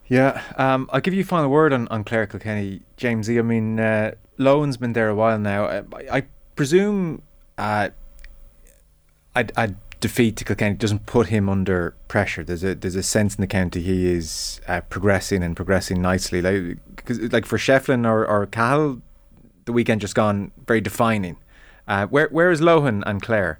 Yeah, 0.07 0.41
um, 0.57 0.89
I'll 0.91 0.99
give 0.99 1.13
you 1.13 1.21
a 1.21 1.25
final 1.25 1.49
word 1.49 1.71
on, 1.71 1.87
on 1.87 2.03
Clare 2.03 2.27
Kilkenny, 2.27 2.81
Jamesie. 2.97 3.39
I 3.39 3.43
mean, 3.43 3.79
uh, 3.79 4.11
Lohan's 4.37 4.75
been 4.75 4.91
there 4.91 5.07
a 5.07 5.15
while 5.15 5.39
now. 5.39 5.67
I, 5.67 6.17
I 6.17 6.23
presume 6.55 7.21
uh, 7.57 7.89
a, 9.35 9.47
a 9.55 9.73
defeat 9.99 10.35
to 10.37 10.43
Kilkenny 10.43 10.75
doesn't 10.75 11.05
put 11.05 11.27
him 11.27 11.47
under 11.47 11.95
pressure. 12.07 12.43
There's 12.43 12.63
a 12.63 12.75
there's 12.75 12.95
a 12.95 13.03
sense 13.03 13.35
in 13.35 13.41
the 13.41 13.47
county 13.47 13.81
he 13.81 14.11
is 14.11 14.59
uh, 14.67 14.81
progressing 14.81 15.43
and 15.43 15.55
progressing 15.55 16.01
nicely. 16.01 16.41
Like 16.41 17.05
cause, 17.05 17.19
like 17.31 17.45
for 17.45 17.57
Shefflin 17.57 18.05
or 18.05 18.25
or 18.27 18.45
Cahill, 18.47 19.01
the 19.65 19.71
weekend 19.71 20.01
just 20.01 20.15
gone 20.15 20.51
very 20.67 20.81
defining. 20.81 21.37
Uh, 21.87 22.07
where 22.07 22.27
where 22.29 22.51
is 22.51 22.59
Lohan 22.61 23.03
and 23.05 23.21
Clare? 23.21 23.59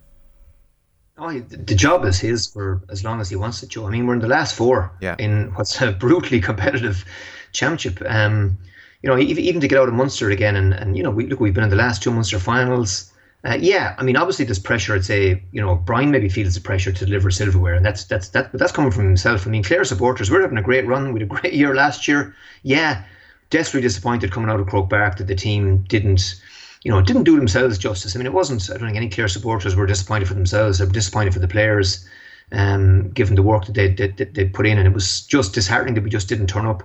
Oh, 1.18 1.40
the 1.40 1.76
job 1.76 2.04
is 2.06 2.20
his 2.20 2.48
for 2.48 2.82
as 2.90 3.04
long 3.04 3.22
as 3.22 3.30
he 3.30 3.36
wants 3.36 3.62
it, 3.62 3.70
Joe. 3.70 3.86
I 3.86 3.92
mean, 3.92 4.08
we're 4.08 4.16
in 4.16 4.22
the 4.22 4.28
last 4.28 4.56
four 4.56 4.92
yeah. 5.02 5.16
in 5.20 5.54
what's 5.54 5.80
a 5.80 5.92
brutally 5.92 6.42
competitive 6.50 7.06
championship. 7.52 8.02
Um, 8.08 8.58
you 9.02 9.10
know, 9.10 9.18
even 9.18 9.62
to 9.62 9.68
get 9.68 9.80
out 9.80 9.88
of 9.88 9.94
Munster 9.94 10.30
again, 10.30 10.56
and, 10.56 10.74
and 10.74 10.96
you 10.96 11.04
know, 11.04 11.10
we 11.10 11.28
look, 11.28 11.40
we've 11.40 11.54
been 11.54 11.64
in 11.64 11.70
the 11.70 11.76
last 11.76 12.04
two 12.04 12.12
Munster 12.12 12.40
finals. 12.40 13.12
Uh, 13.44 13.58
yeah, 13.60 13.96
I 13.98 14.04
mean, 14.04 14.16
obviously 14.16 14.46
there's 14.46 14.60
pressure. 14.60 14.94
I'd 14.94 15.04
say, 15.04 15.42
you 15.52 15.60
know, 15.60 15.76
Brian 15.76 16.12
maybe 16.12 16.30
feels 16.30 16.54
the 16.54 16.62
pressure 16.62 16.92
to 16.92 17.06
deliver 17.06 17.32
silverware, 17.32 17.74
and 17.74 17.84
that's 17.84 18.04
that's 18.04 18.30
that, 18.30 18.52
but 18.52 18.60
that's 18.60 18.72
coming 18.72 18.92
from 18.92 19.06
himself. 19.06 19.48
I 19.48 19.50
mean, 19.50 19.64
Clare 19.64 19.84
supporters, 19.84 20.30
we're 20.30 20.42
having 20.42 20.60
a 20.60 20.62
great 20.62 20.86
run. 20.86 21.14
We 21.14 21.22
had 21.22 21.32
a 21.32 21.34
great 21.34 21.54
year 21.54 21.74
last 21.74 22.08
year. 22.08 22.36
Yeah, 22.62 23.04
desperately 23.50 23.88
disappointed 23.88 24.32
coming 24.32 24.50
out 24.52 24.60
of 24.60 24.68
Croke 24.68 24.92
Park 24.92 25.18
that 25.18 25.26
the 25.26 25.36
team 25.36 25.84
didn't, 25.88 26.40
you 26.84 26.92
know, 26.92 27.02
didn't 27.02 27.24
do 27.24 27.36
themselves 27.36 27.80
justice. 27.80 28.16
I 28.16 28.20
mean, 28.20 28.28
it 28.28 28.34
wasn't. 28.34 28.70
I 28.70 28.74
don't 28.74 28.88
think 28.88 28.98
any 28.98 29.10
Clare 29.10 29.28
supporters 29.28 29.76
were 29.76 29.88
disappointed 29.88 30.28
for 30.28 30.36
themselves. 30.36 30.78
They 30.78 30.86
were 30.86 30.92
disappointed 30.92 31.34
for 31.34 31.40
the 31.40 31.48
players, 31.48 32.08
um, 32.52 33.10
given 33.12 33.36
the 33.36 33.44
work 33.44 33.66
that 33.66 33.74
they 33.74 33.88
they, 33.90 34.08
they 34.08 34.46
put 34.46 34.68
in, 34.68 34.78
and 34.78 34.88
it 34.88 34.94
was 34.94 35.22
just 35.22 35.54
disheartening 35.54 35.96
that 35.96 36.04
we 36.04 36.10
just 36.10 36.30
didn't 36.30 36.48
turn 36.48 36.66
up 36.66 36.84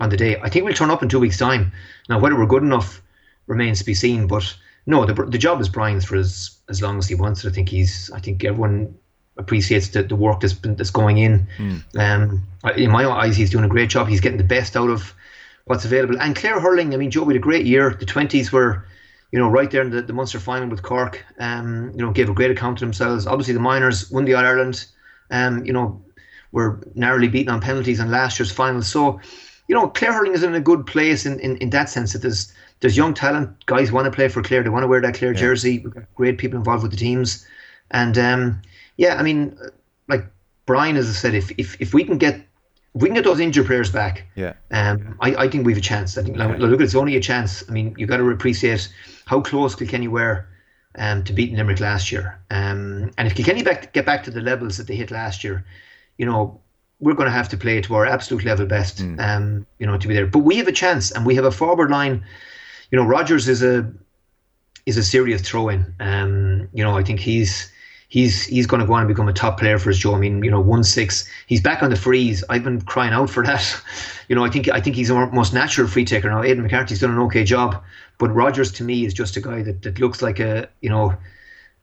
on 0.00 0.10
the 0.10 0.16
day. 0.16 0.40
I 0.40 0.48
think 0.48 0.64
we'll 0.64 0.74
turn 0.74 0.90
up 0.90 1.02
in 1.02 1.08
two 1.08 1.20
weeks' 1.20 1.38
time. 1.38 1.72
Now, 2.08 2.18
whether 2.18 2.36
we're 2.36 2.46
good 2.46 2.62
enough 2.62 3.02
remains 3.46 3.78
to 3.78 3.84
be 3.84 3.94
seen. 3.94 4.26
But 4.26 4.56
no, 4.86 5.04
the, 5.04 5.14
the 5.24 5.38
job 5.38 5.60
is 5.60 5.68
Brian's 5.68 6.04
for 6.04 6.16
as 6.16 6.56
as 6.68 6.80
long 6.80 6.98
as 6.98 7.08
he 7.08 7.14
wants 7.14 7.44
it. 7.44 7.48
I 7.48 7.52
think 7.52 7.68
he's. 7.68 8.10
I 8.12 8.20
think 8.20 8.44
everyone 8.44 8.94
appreciates 9.36 9.88
the, 9.88 10.02
the 10.02 10.16
work 10.16 10.40
that's 10.40 10.54
been 10.54 10.76
that's 10.76 10.90
going 10.90 11.18
in. 11.18 11.46
Mm. 11.58 11.82
Um, 11.98 12.42
in 12.76 12.90
my 12.90 13.08
eyes, 13.08 13.36
he's 13.36 13.50
doing 13.50 13.64
a 13.64 13.68
great 13.68 13.90
job. 13.90 14.08
He's 14.08 14.20
getting 14.20 14.38
the 14.38 14.44
best 14.44 14.76
out 14.76 14.90
of 14.90 15.14
what's 15.66 15.84
available. 15.84 16.20
And 16.20 16.36
Clare 16.36 16.60
hurling. 16.60 16.94
I 16.94 16.96
mean, 16.96 17.10
Joe, 17.10 17.24
we 17.24 17.34
had 17.34 17.40
a 17.40 17.42
great 17.42 17.66
year. 17.66 17.96
The 17.98 18.06
twenties 18.06 18.52
were. 18.52 18.84
You 19.30 19.38
know, 19.38 19.50
right 19.50 19.70
there 19.70 19.82
in 19.82 19.90
the, 19.90 20.00
the 20.00 20.14
Munster 20.14 20.40
final 20.40 20.70
with 20.70 20.82
Cork, 20.82 21.22
um, 21.38 21.92
you 21.94 22.02
know, 22.02 22.10
gave 22.12 22.30
a 22.30 22.32
great 22.32 22.50
account 22.50 22.78
of 22.78 22.80
themselves. 22.80 23.26
Obviously, 23.26 23.52
the 23.52 23.60
minors 23.60 24.10
won 24.10 24.24
the 24.24 24.32
All 24.32 24.42
Ireland. 24.42 24.86
Um, 25.30 25.64
you 25.64 25.72
know, 25.72 26.02
were 26.52 26.80
narrowly 26.94 27.28
beaten 27.28 27.52
on 27.52 27.60
penalties 27.60 28.00
in 28.00 28.10
last 28.10 28.38
year's 28.38 28.52
final. 28.52 28.82
So, 28.82 29.20
you 29.68 29.74
know, 29.74 29.88
Clare 29.88 30.12
hurling 30.12 30.32
is 30.32 30.42
in 30.42 30.54
a 30.54 30.60
good 30.60 30.86
place 30.86 31.26
in, 31.26 31.38
in, 31.40 31.56
in 31.58 31.70
that 31.70 31.90
sense 31.90 32.12
that 32.12 32.22
there's 32.22 32.52
there's 32.80 32.96
young 32.96 33.12
talent. 33.12 33.66
Guys 33.66 33.92
want 33.92 34.06
to 34.06 34.10
play 34.10 34.28
for 34.28 34.42
Clare. 34.42 34.62
They 34.62 34.70
want 34.70 34.84
to 34.84 34.88
wear 34.88 35.00
that 35.00 35.14
Clare 35.14 35.32
yeah. 35.32 35.38
jersey. 35.38 35.80
We've 35.80 35.92
got 35.92 36.04
great 36.14 36.38
people 36.38 36.58
involved 36.58 36.82
with 36.82 36.92
the 36.92 36.96
teams, 36.96 37.46
and 37.90 38.16
um, 38.16 38.62
yeah, 38.96 39.16
I 39.16 39.22
mean, 39.22 39.58
like 40.08 40.24
Brian, 40.66 40.96
as 40.96 41.08
I 41.08 41.12
said, 41.12 41.34
if 41.34 41.50
if, 41.58 41.80
if 41.80 41.92
we 41.92 42.04
can 42.04 42.18
get 42.18 42.36
if 42.94 43.02
we 43.02 43.08
can 43.08 43.14
get 43.14 43.24
those 43.24 43.40
injured 43.40 43.66
players 43.66 43.90
back, 43.90 44.26
yeah, 44.36 44.54
um, 44.70 45.16
I, 45.20 45.34
I 45.34 45.48
think 45.48 45.66
we 45.66 45.72
have 45.72 45.78
a 45.78 45.84
chance. 45.84 46.16
I 46.16 46.22
think 46.22 46.38
okay. 46.38 46.58
look, 46.58 46.80
it's 46.80 46.94
only 46.94 47.16
a 47.16 47.20
chance. 47.20 47.64
I 47.68 47.72
mean, 47.72 47.94
you 47.98 48.06
got 48.06 48.18
to 48.18 48.30
appreciate 48.30 48.88
how 49.26 49.40
close 49.40 49.74
Kilkenny 49.74 50.08
were 50.08 50.46
um, 50.98 51.24
to 51.24 51.32
beating 51.32 51.56
Limerick 51.56 51.80
last 51.80 52.12
year. 52.12 52.38
Um, 52.50 53.10
and 53.16 53.26
if 53.26 53.34
Kilkenny 53.34 53.62
back, 53.62 53.92
get 53.92 54.04
back 54.04 54.24
to 54.24 54.30
the 54.30 54.40
levels 54.40 54.76
that 54.76 54.86
they 54.86 54.96
hit 54.96 55.10
last 55.10 55.44
year, 55.44 55.64
you 56.16 56.26
know, 56.26 56.60
we're 57.00 57.14
going 57.14 57.28
to 57.28 57.32
have 57.32 57.48
to 57.50 57.56
play 57.56 57.80
to 57.80 57.94
our 57.94 58.06
absolute 58.06 58.44
level 58.44 58.66
best, 58.66 58.98
mm. 58.98 59.20
um, 59.20 59.66
you 59.78 59.86
know, 59.86 59.96
to 59.96 60.08
be 60.08 60.14
there. 60.14 60.26
But 60.26 60.40
we 60.40 60.56
have 60.56 60.68
a 60.68 60.72
chance, 60.72 61.10
and 61.12 61.24
we 61.24 61.34
have 61.36 61.44
a 61.44 61.50
forward 61.50 61.90
line. 61.90 62.24
You 62.90 62.98
know, 62.98 63.04
Rogers 63.04 63.48
is 63.48 63.62
a 63.62 63.90
is 64.86 64.96
a 64.96 65.02
serious 65.02 65.42
throw-in. 65.42 65.94
Um, 66.00 66.68
you 66.72 66.82
know, 66.82 66.96
I 66.96 67.04
think 67.04 67.20
he's 67.20 67.70
he's 68.08 68.44
he's 68.46 68.66
going 68.66 68.80
to 68.80 68.86
go 68.86 68.94
on 68.94 69.02
and 69.02 69.08
become 69.08 69.28
a 69.28 69.32
top 69.32 69.58
player 69.58 69.78
for 69.78 69.90
his 69.90 69.98
Joe. 69.98 70.14
I 70.14 70.18
mean, 70.18 70.42
you 70.42 70.50
know, 70.50 70.60
one 70.60 70.82
six. 70.82 71.28
He's 71.46 71.60
back 71.60 71.82
on 71.82 71.90
the 71.90 71.96
freeze. 71.96 72.42
I've 72.48 72.64
been 72.64 72.80
crying 72.80 73.12
out 73.12 73.30
for 73.30 73.44
that. 73.44 73.82
You 74.28 74.34
know, 74.34 74.44
I 74.44 74.50
think 74.50 74.68
I 74.68 74.78
think 74.78 74.94
he's 74.94 75.08
the 75.08 75.14
most 75.32 75.54
natural 75.54 75.88
free 75.88 76.04
taker 76.04 76.28
now. 76.28 76.42
Aidan 76.42 76.62
McCarthy's 76.62 77.00
done 77.00 77.12
an 77.12 77.18
okay 77.20 77.44
job, 77.44 77.82
but 78.18 78.34
Rogers 78.34 78.72
to 78.72 78.84
me 78.84 79.04
is 79.06 79.14
just 79.14 79.36
a 79.36 79.40
guy 79.40 79.62
that, 79.62 79.82
that 79.82 79.98
looks 79.98 80.22
like 80.22 80.40
a 80.40 80.68
you 80.80 80.90
know 80.90 81.16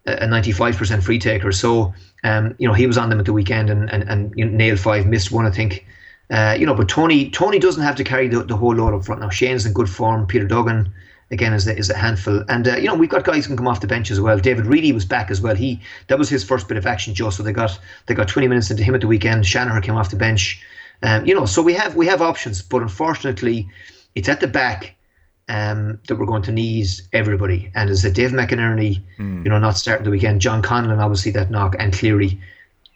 a 0.06 0.28
95% 0.28 1.04
free 1.04 1.20
taker. 1.20 1.52
So, 1.52 1.94
um, 2.24 2.56
you 2.60 2.68
know, 2.68 2.74
he 2.74 2.88
was 2.88 2.98
on 2.98 3.10
them 3.10 3.20
at 3.20 3.26
the 3.26 3.34
weekend 3.34 3.70
and, 3.70 3.92
and, 3.92 4.04
and 4.04 4.34
you 4.36 4.46
know, 4.46 4.52
nailed 4.52 4.80
five, 4.80 5.08
missed 5.08 5.32
one, 5.32 5.46
I 5.46 5.52
think. 5.52 5.86
Uh, 6.30 6.56
you 6.58 6.66
know, 6.66 6.74
but 6.74 6.90
Tony 6.90 7.30
Tony 7.30 7.60
doesn't 7.60 7.84
have 7.84 7.96
to 7.96 8.04
carry 8.04 8.28
the, 8.28 8.44
the 8.44 8.56
whole 8.56 8.74
load 8.74 8.94
up 8.94 9.06
front 9.06 9.22
now. 9.22 9.30
Shane's 9.30 9.66
in 9.66 9.74
good 9.74 9.90
form. 9.90 10.26
Peter 10.26 10.46
Duggan, 10.46 10.92
again, 11.30 11.54
is 11.54 11.68
a, 11.68 11.78
is 11.78 11.90
a 11.90 11.98
handful. 11.98 12.44
And, 12.50 12.68
uh, 12.68 12.78
you 12.78 12.88
know, 12.88 12.96
we've 12.96 13.10
got 13.10 13.24
guys 13.24 13.46
who 13.46 13.50
can 13.50 13.58
come 13.58 13.68
off 13.68 13.80
the 13.80 13.88
bench 13.88 14.10
as 14.10 14.20
well. 14.20 14.40
David 14.40 14.66
Reidy 14.66 14.92
was 14.92 15.06
back 15.06 15.30
as 15.30 15.40
well. 15.42 15.56
He 15.56 15.80
That 16.08 16.18
was 16.18 16.30
his 16.30 16.44
first 16.44 16.68
bit 16.68 16.78
of 16.78 16.88
action, 16.88 17.14
Joe. 17.14 17.30
So 17.30 17.44
they 17.44 17.54
got 17.54 17.80
they 18.08 18.16
got 18.16 18.28
20 18.28 18.48
minutes 18.48 18.72
into 18.72 18.84
him 18.84 18.96
at 18.96 19.02
the 19.02 19.08
weekend. 19.08 19.46
Shanahan 19.46 19.82
came 19.82 19.96
off 19.96 20.10
the 20.10 20.16
bench. 20.16 20.64
Um, 21.04 21.26
you 21.26 21.36
know, 21.36 21.46
so 21.46 21.62
we 21.62 21.74
have 21.74 21.96
we 21.96 22.08
have 22.08 22.22
options, 22.22 22.62
but 22.62 22.82
unfortunately, 22.82 23.70
it's 24.16 24.30
at 24.30 24.40
the 24.40 24.48
back 24.48 24.96
um, 25.48 26.00
that 26.08 26.16
we're 26.16 26.26
going 26.26 26.42
to 26.44 26.52
need 26.52 26.88
everybody. 27.14 27.72
And 27.76 27.90
as 27.90 28.04
a 28.06 28.12
Dave 28.12 28.32
McInerney, 28.32 29.02
mm. 29.18 29.44
you 29.44 29.50
know, 29.50 29.60
not 29.60 29.78
starting 29.78 30.06
the 30.06 30.12
weekend, 30.12 30.42
John 30.42 30.62
Conlon, 30.62 31.00
obviously 31.00 31.32
that 31.34 31.52
knock, 31.52 31.76
and 31.78 31.94
Cleary, 31.94 32.40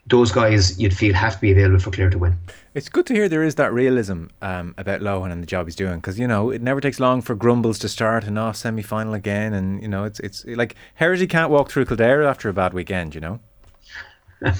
those 0.07 0.31
guys 0.31 0.79
you'd 0.79 0.95
feel 0.95 1.13
have 1.13 1.35
to 1.35 1.41
be 1.41 1.51
available 1.51 1.79
for 1.79 1.91
Clare 1.91 2.09
to 2.09 2.17
win. 2.17 2.37
It's 2.73 2.89
good 2.89 3.05
to 3.07 3.13
hear 3.13 3.29
there 3.29 3.43
is 3.43 3.55
that 3.55 3.71
realism 3.71 4.25
um, 4.41 4.73
about 4.77 5.01
Lohan 5.01 5.31
and 5.31 5.43
the 5.43 5.47
job 5.47 5.67
he's 5.67 5.75
doing 5.75 5.97
because 5.97 6.17
you 6.17 6.27
know 6.27 6.49
it 6.49 6.61
never 6.61 6.81
takes 6.81 6.99
long 6.99 7.21
for 7.21 7.35
Grumbles 7.35 7.77
to 7.79 7.89
start 7.89 8.23
and 8.23 8.37
off 8.39 8.55
semi 8.55 8.81
final 8.81 9.13
again, 9.13 9.53
and 9.53 9.81
you 9.81 9.87
know 9.87 10.03
it's 10.05 10.19
it's 10.19 10.45
like 10.45 10.75
Herity 10.99 11.29
can't 11.29 11.51
walk 11.51 11.69
through 11.69 11.85
Kildare 11.85 12.23
after 12.23 12.49
a 12.49 12.53
bad 12.53 12.73
weekend, 12.73 13.13
you 13.13 13.21
know. 13.21 13.39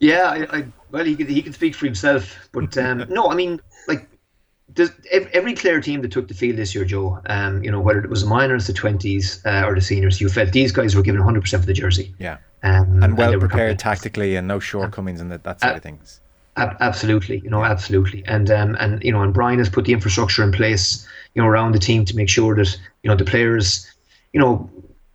yeah, 0.00 0.24
I, 0.24 0.58
I, 0.58 0.64
well, 0.90 1.04
he 1.04 1.16
can, 1.16 1.26
he 1.26 1.42
can 1.42 1.52
speak 1.52 1.74
for 1.74 1.86
himself, 1.86 2.48
but 2.52 2.76
um, 2.78 3.04
no, 3.08 3.30
I 3.30 3.34
mean, 3.34 3.60
like 3.86 4.08
does, 4.74 4.92
every 5.10 5.54
Clare 5.54 5.80
team 5.80 6.02
that 6.02 6.12
took 6.12 6.28
the 6.28 6.34
field 6.34 6.56
this 6.56 6.74
year, 6.74 6.84
Joe, 6.84 7.20
um, 7.26 7.62
you 7.62 7.70
know, 7.70 7.80
whether 7.80 8.00
it 8.00 8.10
was 8.10 8.22
the 8.22 8.28
minors, 8.28 8.66
the 8.66 8.72
20s, 8.72 9.44
uh, 9.46 9.66
or 9.66 9.74
the 9.74 9.80
seniors, 9.80 10.20
you 10.20 10.28
felt 10.28 10.52
these 10.52 10.72
guys 10.72 10.94
were 10.94 11.02
given 11.02 11.22
100% 11.22 11.48
for 11.48 11.66
the 11.66 11.72
jersey. 11.72 12.14
Yeah. 12.18 12.38
Um, 12.62 13.02
and 13.02 13.16
well 13.16 13.32
and 13.32 13.40
prepared 13.40 13.78
tactically 13.78 14.36
and 14.36 14.48
no 14.48 14.58
shortcomings 14.58 15.20
and 15.20 15.30
that, 15.30 15.44
that 15.44 15.60
side 15.60 15.72
uh, 15.72 15.76
of 15.76 15.82
things. 15.82 16.20
Ab- 16.56 16.76
absolutely, 16.80 17.38
you 17.38 17.50
know, 17.50 17.64
absolutely. 17.64 18.24
And, 18.26 18.50
um, 18.50 18.76
and, 18.80 19.02
you 19.02 19.12
know, 19.12 19.22
and 19.22 19.32
Brian 19.32 19.58
has 19.58 19.68
put 19.68 19.84
the 19.84 19.92
infrastructure 19.92 20.42
in 20.42 20.52
place, 20.52 21.06
you 21.34 21.42
know, 21.42 21.48
around 21.48 21.72
the 21.72 21.78
team 21.78 22.04
to 22.04 22.16
make 22.16 22.28
sure 22.28 22.54
that, 22.56 22.76
you 23.02 23.08
know, 23.08 23.16
the 23.16 23.24
players, 23.24 23.90
you 24.32 24.40
know, 24.40 24.68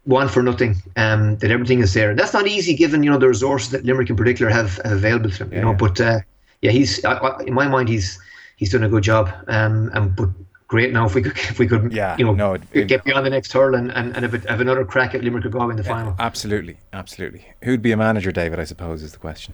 want 0.05 0.31
for 0.31 0.41
nothing, 0.41 0.75
um, 0.95 1.37
that 1.37 1.51
everything 1.51 1.79
is 1.79 1.93
there. 1.93 2.09
And 2.09 2.19
that's 2.19 2.33
not 2.33 2.47
easy 2.47 2.75
given, 2.75 3.03
you 3.03 3.11
know, 3.11 3.17
the 3.17 3.27
resources 3.27 3.71
that 3.71 3.85
Limerick 3.85 4.09
in 4.09 4.15
particular 4.15 4.51
have, 4.51 4.77
have 4.83 4.93
available 4.93 5.29
to 5.29 5.39
them, 5.39 5.51
you 5.51 5.57
yeah, 5.57 5.63
know, 5.63 5.71
yeah. 5.71 5.77
but, 5.77 6.01
uh, 6.01 6.19
yeah, 6.61 6.71
he's, 6.71 7.03
I, 7.03 7.13
I, 7.13 7.43
in 7.43 7.53
my 7.53 7.67
mind, 7.67 7.89
he's, 7.89 8.19
he's 8.63 8.71
done 8.71 8.83
a 8.83 8.89
good 8.89 9.03
job. 9.03 9.29
Um, 9.47 9.91
and 9.93 10.15
but 10.15 10.29
great 10.67 10.91
now 10.93 11.05
if 11.05 11.13
we 11.15 11.21
could 11.21 11.37
if 11.51 11.59
we 11.59 11.67
could 11.67 11.91
Yeah, 11.91 12.15
you 12.17 12.25
know 12.25 12.33
no, 12.33 12.53
it- 12.71 12.87
get 12.87 13.03
beyond 13.03 13.25
the 13.25 13.29
next 13.29 13.51
hurl 13.51 13.75
and, 13.75 13.91
and, 13.91 14.15
and 14.15 14.23
have, 14.25 14.33
a, 14.33 14.49
have 14.49 14.61
another 14.61 14.85
crack 14.85 15.13
at 15.15 15.23
Limerick 15.23 15.45
or 15.45 15.49
Galway 15.49 15.71
in 15.71 15.77
the 15.77 15.83
final. 15.83 16.15
Absolutely, 16.19 16.77
absolutely. 16.93 17.45
Who'd 17.63 17.81
be 17.81 17.91
a 17.91 17.97
manager, 17.97 18.31
David? 18.31 18.59
I 18.59 18.63
suppose 18.63 19.03
is 19.03 19.11
the 19.11 19.19
question. 19.19 19.53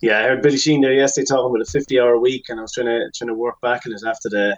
Yeah, 0.00 0.18
I 0.18 0.22
heard 0.24 0.42
Billy 0.42 0.56
Sheen 0.58 0.80
there 0.80 0.92
yesterday 0.92 1.26
talking 1.26 1.50
about 1.54 1.60
a 1.66 1.70
fifty-hour 1.70 2.18
week, 2.18 2.46
and 2.48 2.58
I 2.58 2.62
was 2.62 2.72
trying 2.72 2.86
to 2.88 3.10
trying 3.14 3.28
to 3.28 3.34
work 3.34 3.60
back 3.60 3.86
in 3.86 3.92
it 3.92 4.02
after 4.04 4.28
the 4.28 4.56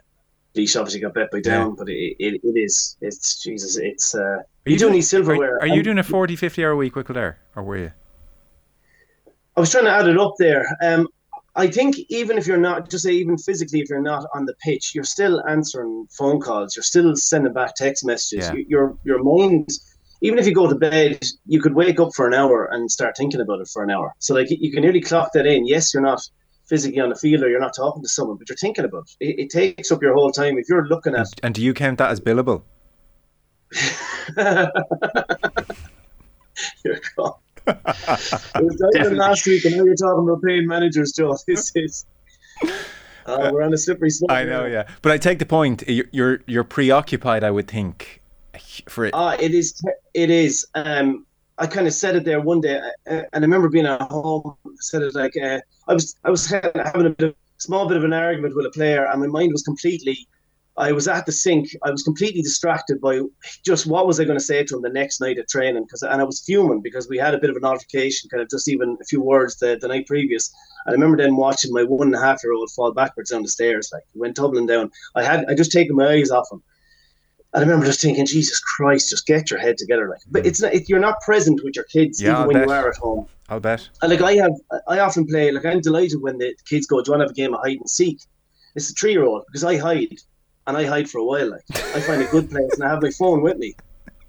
Laois 0.56 0.76
obviously 0.76 1.00
got 1.00 1.12
bet 1.14 1.30
by 1.30 1.40
down, 1.40 1.70
Yeah. 1.70 1.74
but 1.78 1.88
it, 1.88 2.16
it, 2.18 2.40
it 2.42 2.58
is 2.58 2.96
it's 3.02 3.42
Jesus, 3.42 3.76
it's 3.76 4.14
uh, 4.14 4.20
Are 4.20 4.44
you, 4.64 4.76
do 4.78 4.84
doing- 4.86 4.94
need 4.94 5.02
silverware. 5.02 5.56
Are, 5.56 5.62
are 5.62 5.66
you 5.66 5.82
doing 5.82 5.98
a 5.98 6.02
40, 6.02 6.36
50 6.36 6.64
hour 6.64 6.74
week, 6.76 6.94
Wickle 6.94 7.14
there, 7.14 7.38
or 7.54 7.62
were 7.62 7.76
you? 7.76 7.92
I 9.56 9.60
was 9.60 9.70
trying 9.70 9.84
to 9.84 9.90
add 9.90 10.08
it 10.08 10.18
up 10.18 10.32
there. 10.38 10.66
Um, 10.82 11.08
I 11.56 11.68
think 11.68 11.96
even 12.08 12.36
if 12.36 12.46
you're 12.48 12.56
not, 12.58 12.90
just 12.90 13.04
say 13.04 13.12
even 13.12 13.38
physically, 13.38 13.80
if 13.80 13.88
you're 13.88 14.00
not 14.02 14.26
on 14.34 14.44
the 14.44 14.54
pitch, 14.64 14.92
you're 14.94 15.04
still 15.04 15.40
answering 15.48 16.06
phone 16.18 16.40
calls. 16.40 16.74
You're 16.74 16.82
still 16.82 17.14
sending 17.14 17.52
back 17.52 17.74
text 17.76 18.04
messages. 18.04 18.46
Yeah. 18.48 18.54
You- 18.54 18.66
Your 18.68 18.98
your 19.04 19.22
mind, 19.22 19.68
even 20.20 20.38
if 20.38 20.46
you 20.46 20.54
go 20.54 20.68
to 20.68 20.74
bed, 20.74 21.22
you 21.46 21.60
could 21.60 21.74
wake 21.74 22.00
up 22.00 22.10
for 22.16 22.26
an 22.26 22.34
hour 22.34 22.64
and 22.72 22.90
start 22.90 23.16
thinking 23.16 23.40
about 23.40 23.60
it 23.60 23.68
for 23.72 23.84
an 23.84 23.90
hour. 23.90 24.12
So 24.18 24.34
like 24.34 24.48
you 24.50 24.72
can 24.72 24.82
nearly 24.82 25.00
clock 25.00 25.30
that 25.34 25.46
in. 25.46 25.66
Yes, 25.66 25.94
you're 25.94 26.02
not 26.02 26.20
physically 26.68 26.98
on 27.00 27.10
the 27.10 27.14
field 27.16 27.42
or 27.44 27.48
you're 27.48 27.60
not 27.60 27.74
talking 27.76 28.02
to 28.02 28.08
someone, 28.08 28.36
but 28.38 28.48
you're 28.48 28.56
thinking 28.56 28.84
about 28.86 29.06
it. 29.20 29.26
It, 29.28 29.38
it 29.44 29.50
takes 29.50 29.92
up 29.92 30.02
your 30.02 30.14
whole 30.14 30.32
time. 30.32 30.56
If 30.58 30.68
you're 30.68 30.86
looking 30.88 31.14
at, 31.14 31.26
And 31.42 31.54
do 31.54 31.62
you 31.62 31.72
count 31.74 31.98
that 31.98 32.10
as 32.10 32.20
billable? 32.20 32.62
you're 36.84 37.00
gone. 37.16 37.32
It 37.66 38.60
was 38.98 39.12
last 39.12 39.46
week, 39.46 39.64
and 39.64 39.76
now 39.76 39.84
you're 39.84 39.94
talking 39.94 40.28
about 40.28 40.42
paying 40.42 40.66
managers, 40.66 41.12
Joe. 41.12 41.36
This 41.46 41.72
is. 41.74 42.06
Uh, 43.26 43.50
we're 43.52 43.62
on 43.62 43.72
a 43.72 43.78
slippery 43.78 44.10
slope. 44.10 44.30
I 44.30 44.44
know, 44.44 44.66
yeah. 44.66 44.86
But 45.02 45.12
I 45.12 45.18
take 45.18 45.38
the 45.38 45.46
point. 45.46 45.82
You're 45.88 46.40
you're, 46.46 46.64
preoccupied, 46.64 47.42
I 47.42 47.50
would 47.50 47.68
think, 47.68 48.20
for 48.88 49.06
it. 49.06 49.14
Ah, 49.14 49.36
it 49.40 49.54
is. 49.54 49.82
It 50.12 50.30
is. 50.30 50.66
Um, 50.74 51.26
I 51.58 51.66
kind 51.66 51.86
of 51.86 51.92
said 51.92 52.16
it 52.16 52.24
there 52.24 52.40
one 52.40 52.60
day, 52.60 52.76
uh, 52.76 52.90
and 53.06 53.26
I 53.32 53.40
remember 53.40 53.68
being 53.68 53.86
at 53.86 54.02
home. 54.02 54.56
Said 54.76 55.02
it 55.02 55.14
like 55.14 55.36
uh, 55.36 55.60
I 55.88 55.94
was. 55.94 56.16
I 56.24 56.30
was 56.30 56.46
having 56.50 57.06
a 57.06 57.10
bit 57.10 57.28
of, 57.30 57.34
small 57.58 57.88
bit 57.88 57.96
of 57.96 58.04
an 58.04 58.12
argument 58.12 58.56
with 58.56 58.66
a 58.66 58.70
player, 58.70 59.06
and 59.06 59.20
my 59.20 59.26
mind 59.26 59.52
was 59.52 59.62
completely. 59.62 60.28
I 60.76 60.92
was 60.92 61.06
at 61.06 61.24
the 61.24 61.32
sink. 61.32 61.68
I 61.84 61.90
was 61.90 62.02
completely 62.02 62.42
distracted 62.42 63.00
by 63.00 63.20
just 63.64 63.86
what 63.86 64.06
was 64.06 64.18
I 64.18 64.24
going 64.24 64.38
to 64.38 64.44
say 64.44 64.64
to 64.64 64.76
him 64.76 64.82
the 64.82 64.88
next 64.88 65.20
night 65.20 65.38
at 65.38 65.48
training, 65.48 65.84
because 65.84 66.02
and 66.02 66.20
I 66.20 66.24
was 66.24 66.40
fuming 66.40 66.80
because 66.80 67.08
we 67.08 67.16
had 67.16 67.34
a 67.34 67.38
bit 67.38 67.50
of 67.50 67.56
an 67.56 67.64
altercation, 67.64 68.28
kind 68.28 68.42
of 68.42 68.50
just 68.50 68.68
even 68.68 68.96
a 69.00 69.04
few 69.04 69.22
words 69.22 69.56
the, 69.56 69.78
the 69.80 69.88
night 69.88 70.06
previous. 70.06 70.52
I 70.86 70.92
remember 70.92 71.16
then 71.16 71.36
watching 71.36 71.72
my 71.72 71.84
one 71.84 72.08
and 72.08 72.16
a 72.16 72.20
half 72.20 72.42
year 72.42 72.52
old 72.52 72.70
fall 72.72 72.92
backwards 72.92 73.30
down 73.30 73.42
the 73.42 73.48
stairs, 73.48 73.90
like 73.92 74.02
he 74.12 74.18
went 74.18 74.36
tumbling 74.36 74.66
down. 74.66 74.90
I 75.14 75.22
had 75.22 75.44
I 75.48 75.54
just 75.54 75.72
taken 75.72 75.96
my 75.96 76.08
eyes 76.08 76.30
off 76.30 76.48
him. 76.50 76.62
And 77.52 77.62
I 77.62 77.66
remember 77.66 77.86
just 77.86 78.00
thinking, 78.00 78.26
Jesus 78.26 78.58
Christ, 78.58 79.10
just 79.10 79.28
get 79.28 79.48
your 79.48 79.60
head 79.60 79.78
together, 79.78 80.08
like. 80.08 80.22
But 80.28 80.42
mm. 80.42 80.46
it's 80.46 80.60
not. 80.60 80.74
It, 80.74 80.88
you're 80.88 80.98
not 80.98 81.20
present 81.20 81.60
with 81.62 81.76
your 81.76 81.84
kids 81.84 82.20
Yeah, 82.20 82.30
even 82.30 82.40
I'll 82.40 82.46
when 82.48 82.56
bet. 82.56 82.66
you 82.66 82.72
are 82.72 82.88
at 82.88 82.96
home. 82.96 83.28
I'll 83.48 83.60
bet. 83.60 83.88
And 84.02 84.10
like 84.10 84.22
I 84.22 84.34
have, 84.34 84.52
I 84.88 84.98
often 84.98 85.24
play. 85.24 85.52
Like 85.52 85.64
I'm 85.64 85.80
delighted 85.80 86.20
when 86.20 86.38
the 86.38 86.52
kids 86.68 86.88
go, 86.88 87.00
"Do 87.00 87.10
you 87.10 87.12
want 87.12 87.20
to 87.20 87.24
have 87.26 87.30
a 87.30 87.34
game 87.34 87.54
of 87.54 87.60
hide 87.62 87.78
and 87.78 87.88
seek?" 87.88 88.18
It's 88.74 88.90
a 88.90 88.94
three-year-old 88.94 89.44
because 89.46 89.62
I 89.62 89.76
hide, 89.76 90.18
and 90.66 90.76
I 90.76 90.84
hide 90.84 91.08
for 91.08 91.18
a 91.18 91.24
while. 91.24 91.50
Like 91.50 91.64
I 91.70 92.00
find 92.00 92.22
a 92.22 92.26
good 92.26 92.50
place, 92.50 92.72
and 92.74 92.84
I 92.84 92.90
have 92.90 93.02
my 93.02 93.10
phone 93.10 93.42
with 93.42 93.58
me, 93.58 93.74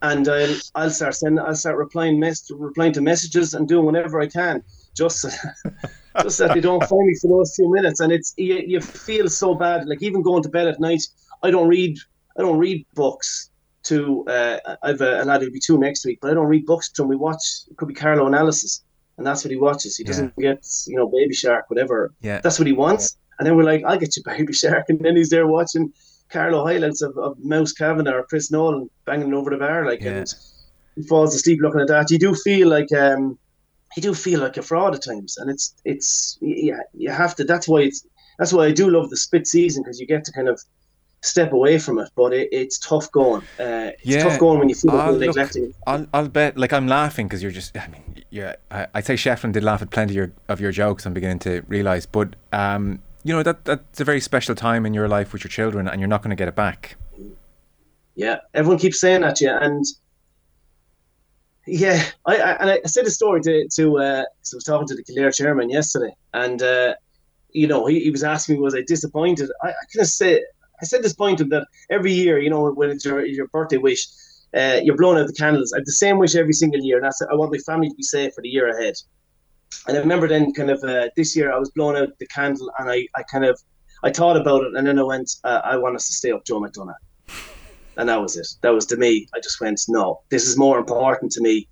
and 0.02 0.28
I'll 0.28 0.56
I'll 0.76 0.90
start 0.90 1.16
sending, 1.16 1.44
I'll 1.44 1.56
start 1.56 1.78
replying 1.78 2.20
mess, 2.20 2.50
replying 2.52 2.94
to 2.94 3.02
messages 3.02 3.54
and 3.54 3.68
doing 3.68 3.86
whatever 3.86 4.20
I 4.20 4.28
can, 4.28 4.64
just 4.96 5.26
just 6.22 6.38
that 6.40 6.54
they 6.54 6.62
don't 6.62 6.84
find 6.90 7.08
me 7.08 7.16
for 7.22 7.28
those 7.28 7.56
few 7.56 7.72
minutes. 7.72 8.00
And 8.00 8.12
it's 8.12 8.34
you, 8.38 8.56
you 8.66 8.82
feel 8.82 9.30
so 9.30 9.56
bad. 9.56 9.88
Like 9.88 10.02
even 10.02 10.22
going 10.22 10.44
to 10.44 10.50
bed 10.50 10.68
at 10.68 10.80
night, 10.80 11.04
I 11.44 11.52
don't 11.52 11.68
read, 11.68 11.98
I 12.38 12.42
don't 12.42 12.60
read 12.60 12.86
books. 12.94 13.50
To 13.90 14.26
uh, 14.28 14.58
I've 14.82 15.02
a, 15.02 15.22
a 15.22 15.26
lad 15.26 15.42
who'll 15.44 15.52
be 15.52 15.60
two 15.60 15.78
next 15.78 16.08
week, 16.08 16.18
but 16.20 16.32
I 16.32 16.34
don't 16.34 16.48
read 16.48 16.66
books 16.66 16.90
to 16.90 17.04
him. 17.04 17.10
We 17.10 17.18
watch 17.18 17.44
it 17.70 17.78
could 17.78 17.88
be 17.88 17.94
Carlow 17.94 18.26
analysis, 18.26 18.84
and 19.20 19.28
that's 19.28 19.44
what 19.44 19.52
he 19.52 19.58
watches. 19.58 19.96
He 19.96 20.04
doesn't 20.04 20.36
get 20.38 20.66
you 20.88 20.96
know 20.96 21.08
Baby 21.08 21.36
Shark, 21.36 21.70
whatever. 21.70 22.12
Yeah. 22.20 22.42
That's 22.42 22.58
what 22.58 22.66
he 22.66 22.74
wants. 22.74 23.16
And 23.38 23.46
then 23.46 23.56
we're 23.56 23.64
like, 23.64 23.84
I'll 23.86 24.00
get 24.00 24.18
you 24.18 24.24
Baby 24.26 24.54
Shark. 24.54 24.86
And 24.90 25.00
then 25.02 25.16
he's 25.16 25.30
there 25.30 25.46
watching 25.46 25.94
Carlow 26.30 26.66
highlights 26.66 27.02
of, 27.02 27.18
of 27.18 27.38
Mouse 27.44 27.72
Kavanagh 27.72 28.12
or 28.14 28.24
Chris 28.24 28.52
Nolan 28.52 28.90
banging 29.06 29.34
over 29.34 29.50
the 29.52 29.58
bar. 29.58 29.86
Like, 29.86 30.02
Yeah. 30.02 30.12
and 30.18 30.34
he 30.96 31.04
falls 31.04 31.36
asleep 31.36 31.60
looking 31.62 31.82
at 31.82 31.88
that. 31.88 32.10
You 32.12 32.20
do 32.20 32.34
feel 32.34 32.68
like, 32.68 32.92
um, 32.94 33.38
you 33.96 34.02
do 34.02 34.14
feel 34.14 34.40
like 34.42 34.58
a 34.58 34.62
fraud 34.62 34.96
at 34.96 35.04
times. 35.04 35.38
And 35.38 35.50
it's, 35.50 35.74
it's, 35.86 36.38
yeah, 36.42 36.80
you 36.94 37.10
have 37.12 37.36
to, 37.36 37.44
that's 37.44 37.68
why 37.68 37.82
it's, 37.82 38.06
that's 38.38 38.52
why 38.52 38.66
I 38.66 38.72
do 38.72 38.90
love 38.90 39.10
the 39.10 39.18
split 39.18 39.48
season 39.48 39.84
because 39.84 40.00
you 40.00 40.08
get 40.08 40.26
to 40.26 40.32
kind 40.34 40.50
of 40.50 40.60
step 41.22 41.54
away 41.54 41.80
from 41.80 42.00
it. 42.00 42.10
But 42.16 42.34
it, 42.34 42.50
it's 42.52 42.78
tough 42.80 43.10
going. 43.12 43.42
Uh, 43.60 43.92
it's 43.94 44.06
Yeah. 44.06 44.24
tough 44.24 44.40
going 44.40 44.60
when 44.60 44.68
you 44.70 44.76
feel 44.76 44.94
like 44.94 45.12
you're 45.12 45.20
neglecting 45.28 45.66
it. 45.66 45.76
I'll, 45.88 46.06
I'll 46.14 46.28
bet. 46.28 46.58
Like 46.58 46.74
I'm 46.74 46.88
laughing 46.88 47.28
because 47.28 47.42
you're 47.42 47.52
just. 47.54 47.78
I 47.78 47.88
mean, 47.88 48.24
yeah. 48.30 48.56
I, 48.70 48.88
I'd 48.94 49.06
say 49.06 49.14
Shefflin 49.16 49.54
did 49.54 49.64
laugh 49.64 49.82
at 49.82 49.90
plenty 49.92 50.12
of 50.12 50.16
your, 50.18 50.32
of 50.50 50.60
your 50.60 50.72
jokes. 50.74 51.06
I'm 51.06 51.14
beginning 51.14 51.40
to 51.40 51.62
realise, 51.68 52.06
but 52.06 52.36
um, 52.52 53.00
you 53.26 53.34
know 53.34 53.42
that 53.42 53.66
that's 53.66 54.00
a 54.00 54.04
very 54.04 54.22
special 54.22 54.54
time 54.54 54.86
in 54.86 54.94
your 54.94 55.08
life 55.08 55.34
with 55.34 55.44
your 55.44 55.50
children, 55.50 55.88
and 55.88 56.00
you're 56.00 56.08
not 56.08 56.22
going 56.22 56.30
to 56.30 56.36
get 56.36 56.48
it 56.48 56.56
back. 56.56 56.96
Yeah, 58.14 58.38
everyone 58.54 58.78
keeps 58.78 59.00
saying 59.00 59.22
that, 59.22 59.42
yeah, 59.42 59.58
and 59.60 59.84
yeah, 61.66 62.06
I, 62.28 62.36
I 62.38 62.52
and 62.52 62.70
I 62.70 62.80
said 62.86 63.06
a 63.06 63.10
story 63.10 63.42
to 63.42 63.68
to 63.78 63.98
uh, 63.98 64.24
so 64.44 64.56
I 64.56 64.58
was 64.58 64.64
talking 64.64 64.88
to 64.90 64.96
the 64.96 65.04
Kildare 65.04 65.32
chairman 65.32 65.72
yesterday, 65.72 66.14
and 66.36 66.62
uh, 66.62 66.94
you 67.50 67.68
know 67.68 67.88
he, 67.88 68.02
he 68.02 68.12
was 68.12 68.24
asking 68.24 68.56
me 68.56 68.62
was 68.62 68.76
I 68.76 68.84
disappointed. 68.84 69.50
I, 69.64 69.70
I 69.70 69.84
kind 69.92 70.04
of 70.04 70.08
say 70.08 70.44
I 70.80 70.86
said 70.86 71.02
disappointed 71.02 71.50
that 71.50 71.66
every 71.90 72.14
year, 72.14 72.38
you 72.38 72.52
know, 72.52 72.72
when 72.72 72.92
it's 72.92 73.06
your 73.06 73.26
your 73.26 73.48
birthday 73.48 73.78
wish, 73.78 74.06
uh, 74.56 74.82
you're 74.84 74.98
blowing 74.98 75.20
out 75.20 75.26
the 75.26 75.34
candles. 75.34 75.74
I 75.74 75.78
have 75.80 75.86
the 75.86 75.94
same 75.94 76.20
wish 76.20 76.36
every 76.36 76.54
single 76.54 76.80
year, 76.80 76.98
and 76.98 77.06
that's 77.06 77.24
I 77.24 77.34
want 77.34 77.52
my 77.52 77.58
family 77.58 77.90
to 77.90 77.96
be 77.96 78.04
safe 78.04 78.36
for 78.36 78.42
the 78.42 78.50
year 78.50 78.70
ahead. 78.70 78.94
And 79.88 79.98
I 79.98 80.00
remember 80.00 80.28
then, 80.28 80.54
kind 80.54 80.70
of 80.70 80.84
uh, 80.84 81.10
this 81.16 81.36
year, 81.36 81.52
I 81.52 81.58
was 81.58 81.70
blowing 81.72 81.98
out 81.98 82.18
the 82.20 82.28
candle, 82.28 82.72
and 82.80 82.90
I, 82.90 83.08
I 83.16 83.24
kind 83.24 83.46
of 83.46 83.60
I 84.04 84.12
thought 84.12 84.38
about 84.38 84.64
it, 84.64 84.76
and 84.76 84.86
then 84.88 85.00
I 85.00 85.04
went, 85.04 85.32
uh, 85.44 85.62
I 85.64 85.78
want 85.78 85.96
us 85.96 86.08
to 86.08 86.14
stay 86.14 86.32
up 86.32 86.46
Joe 86.46 86.60
McDonagh 86.60 86.96
and 87.98 88.10
that 88.10 88.22
was 88.22 88.38
it. 88.38 88.48
That 88.62 88.74
was 88.74 88.86
to 88.88 88.98
me. 88.98 89.28
I 89.34 89.40
just 89.40 89.62
went, 89.62 89.80
no, 89.88 90.22
this 90.30 90.48
is 90.48 90.58
more 90.58 90.78
important 90.78 91.32
to 91.34 91.42
me. 91.42 91.68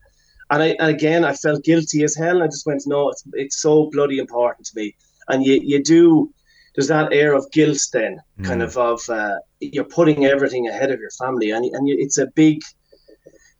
And 0.49 0.61
I, 0.61 0.67
and 0.79 0.89
again, 0.89 1.25
I 1.25 1.33
felt 1.33 1.63
guilty 1.63 2.03
as 2.03 2.15
hell. 2.15 2.35
And 2.35 2.43
I 2.43 2.47
just 2.47 2.65
went, 2.65 2.83
no, 2.85 3.09
it's 3.09 3.23
it's 3.33 3.61
so 3.61 3.89
bloody 3.91 4.19
important 4.19 4.67
to 4.67 4.73
me. 4.75 4.95
And 5.27 5.45
you 5.45 5.59
you 5.63 5.83
do. 5.83 6.33
There's 6.75 6.87
that 6.87 7.13
air 7.13 7.33
of 7.35 7.51
guilt 7.51 7.77
then, 7.93 8.19
kind 8.41 8.63
of 8.63 8.75
of 8.77 9.07
uh, 9.07 9.35
you're 9.59 9.83
putting 9.83 10.25
everything 10.25 10.67
ahead 10.67 10.89
of 10.89 10.99
your 10.99 11.11
family, 11.11 11.51
and 11.51 11.65
and 11.65 11.87
you, 11.87 11.95
it's 11.99 12.17
a 12.17 12.27
big. 12.27 12.61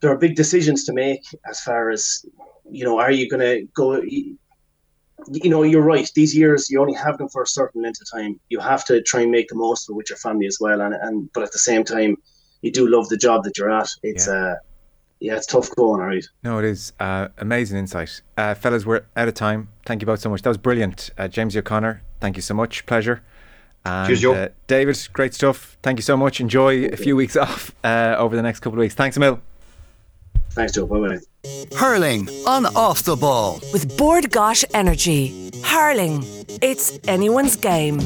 There 0.01 0.11
are 0.11 0.17
big 0.17 0.35
decisions 0.35 0.83
to 0.85 0.93
make 0.93 1.23
as 1.47 1.61
far 1.61 1.89
as 1.89 2.25
you 2.73 2.83
know. 2.83 2.99
Are 2.99 3.11
you 3.11 3.29
going 3.29 3.41
to 3.41 3.67
go? 3.73 4.01
You 4.01 5.49
know, 5.49 5.63
you're 5.63 5.81
right. 5.83 6.09
These 6.15 6.35
years, 6.35 6.69
you 6.69 6.81
only 6.81 6.95
have 6.95 7.17
them 7.17 7.29
for 7.29 7.41
a 7.43 7.47
certain 7.47 7.81
length 7.81 8.01
of 8.01 8.07
time. 8.11 8.39
You 8.49 8.59
have 8.59 8.83
to 8.85 9.01
try 9.03 9.21
and 9.21 9.31
make 9.31 9.47
the 9.47 9.55
most 9.55 9.87
of 9.87 9.93
it 9.93 9.95
with 9.97 10.09
your 10.09 10.17
family 10.17 10.47
as 10.47 10.57
well. 10.59 10.81
And, 10.81 10.93
and 10.93 11.31
but 11.33 11.43
at 11.43 11.51
the 11.53 11.59
same 11.59 11.83
time, 11.85 12.17
you 12.61 12.71
do 12.71 12.87
love 12.89 13.07
the 13.09 13.17
job 13.17 13.43
that 13.45 13.57
you're 13.57 13.71
at. 13.71 13.87
It's 14.01 14.27
Yeah. 14.27 14.33
uh, 14.33 14.55
yeah, 15.21 15.37
it's 15.37 15.45
tough 15.45 15.69
going, 15.77 16.01
all 16.01 16.07
right. 16.07 16.25
No, 16.43 16.59
it 16.59 16.65
is 16.65 16.91
uh, 16.99 17.29
amazing 17.37 17.77
insight, 17.77 18.21
uh, 18.35 18.55
fellas. 18.55 18.85
We're 18.85 19.05
out 19.15 19.29
of 19.29 19.33
time. 19.35 19.69
Thank 19.85 20.01
you 20.01 20.05
both 20.05 20.19
so 20.19 20.29
much. 20.29 20.41
That 20.41 20.49
was 20.49 20.57
brilliant, 20.57 21.11
uh, 21.17 21.29
James 21.29 21.55
O'Connor. 21.55 22.01
Thank 22.19 22.35
you 22.35 22.41
so 22.41 22.53
much. 22.53 22.85
Pleasure. 22.85 23.23
And, 23.85 24.07
Cheers, 24.07 24.19
Joe. 24.21 24.33
Uh, 24.33 24.47
David, 24.67 25.07
great 25.13 25.33
stuff. 25.33 25.77
Thank 25.81 25.97
you 25.97 26.03
so 26.03 26.17
much. 26.17 26.41
Enjoy 26.41 26.85
a 26.87 26.97
few 26.97 27.15
weeks 27.15 27.37
off 27.45 27.73
uh, 27.85 28.15
over 28.17 28.35
the 28.35 28.41
next 28.41 28.59
couple 28.59 28.77
of 28.79 28.81
weeks. 28.81 28.95
Thanks, 28.95 29.15
Emil. 29.15 29.39
Thanks, 30.53 30.73
Joe. 30.73 30.85
Bye 30.85 30.99
bye. 30.99 31.19
Hurling 31.75 32.29
on 32.45 32.65
off 32.75 33.03
the 33.03 33.15
ball. 33.15 33.59
With 33.73 33.97
Bord 33.97 34.25
Gáis 34.25 34.63
Energy. 34.73 35.51
Hurling. 35.63 36.23
It's 36.61 36.99
anyone's 37.07 37.55
game. 37.55 37.99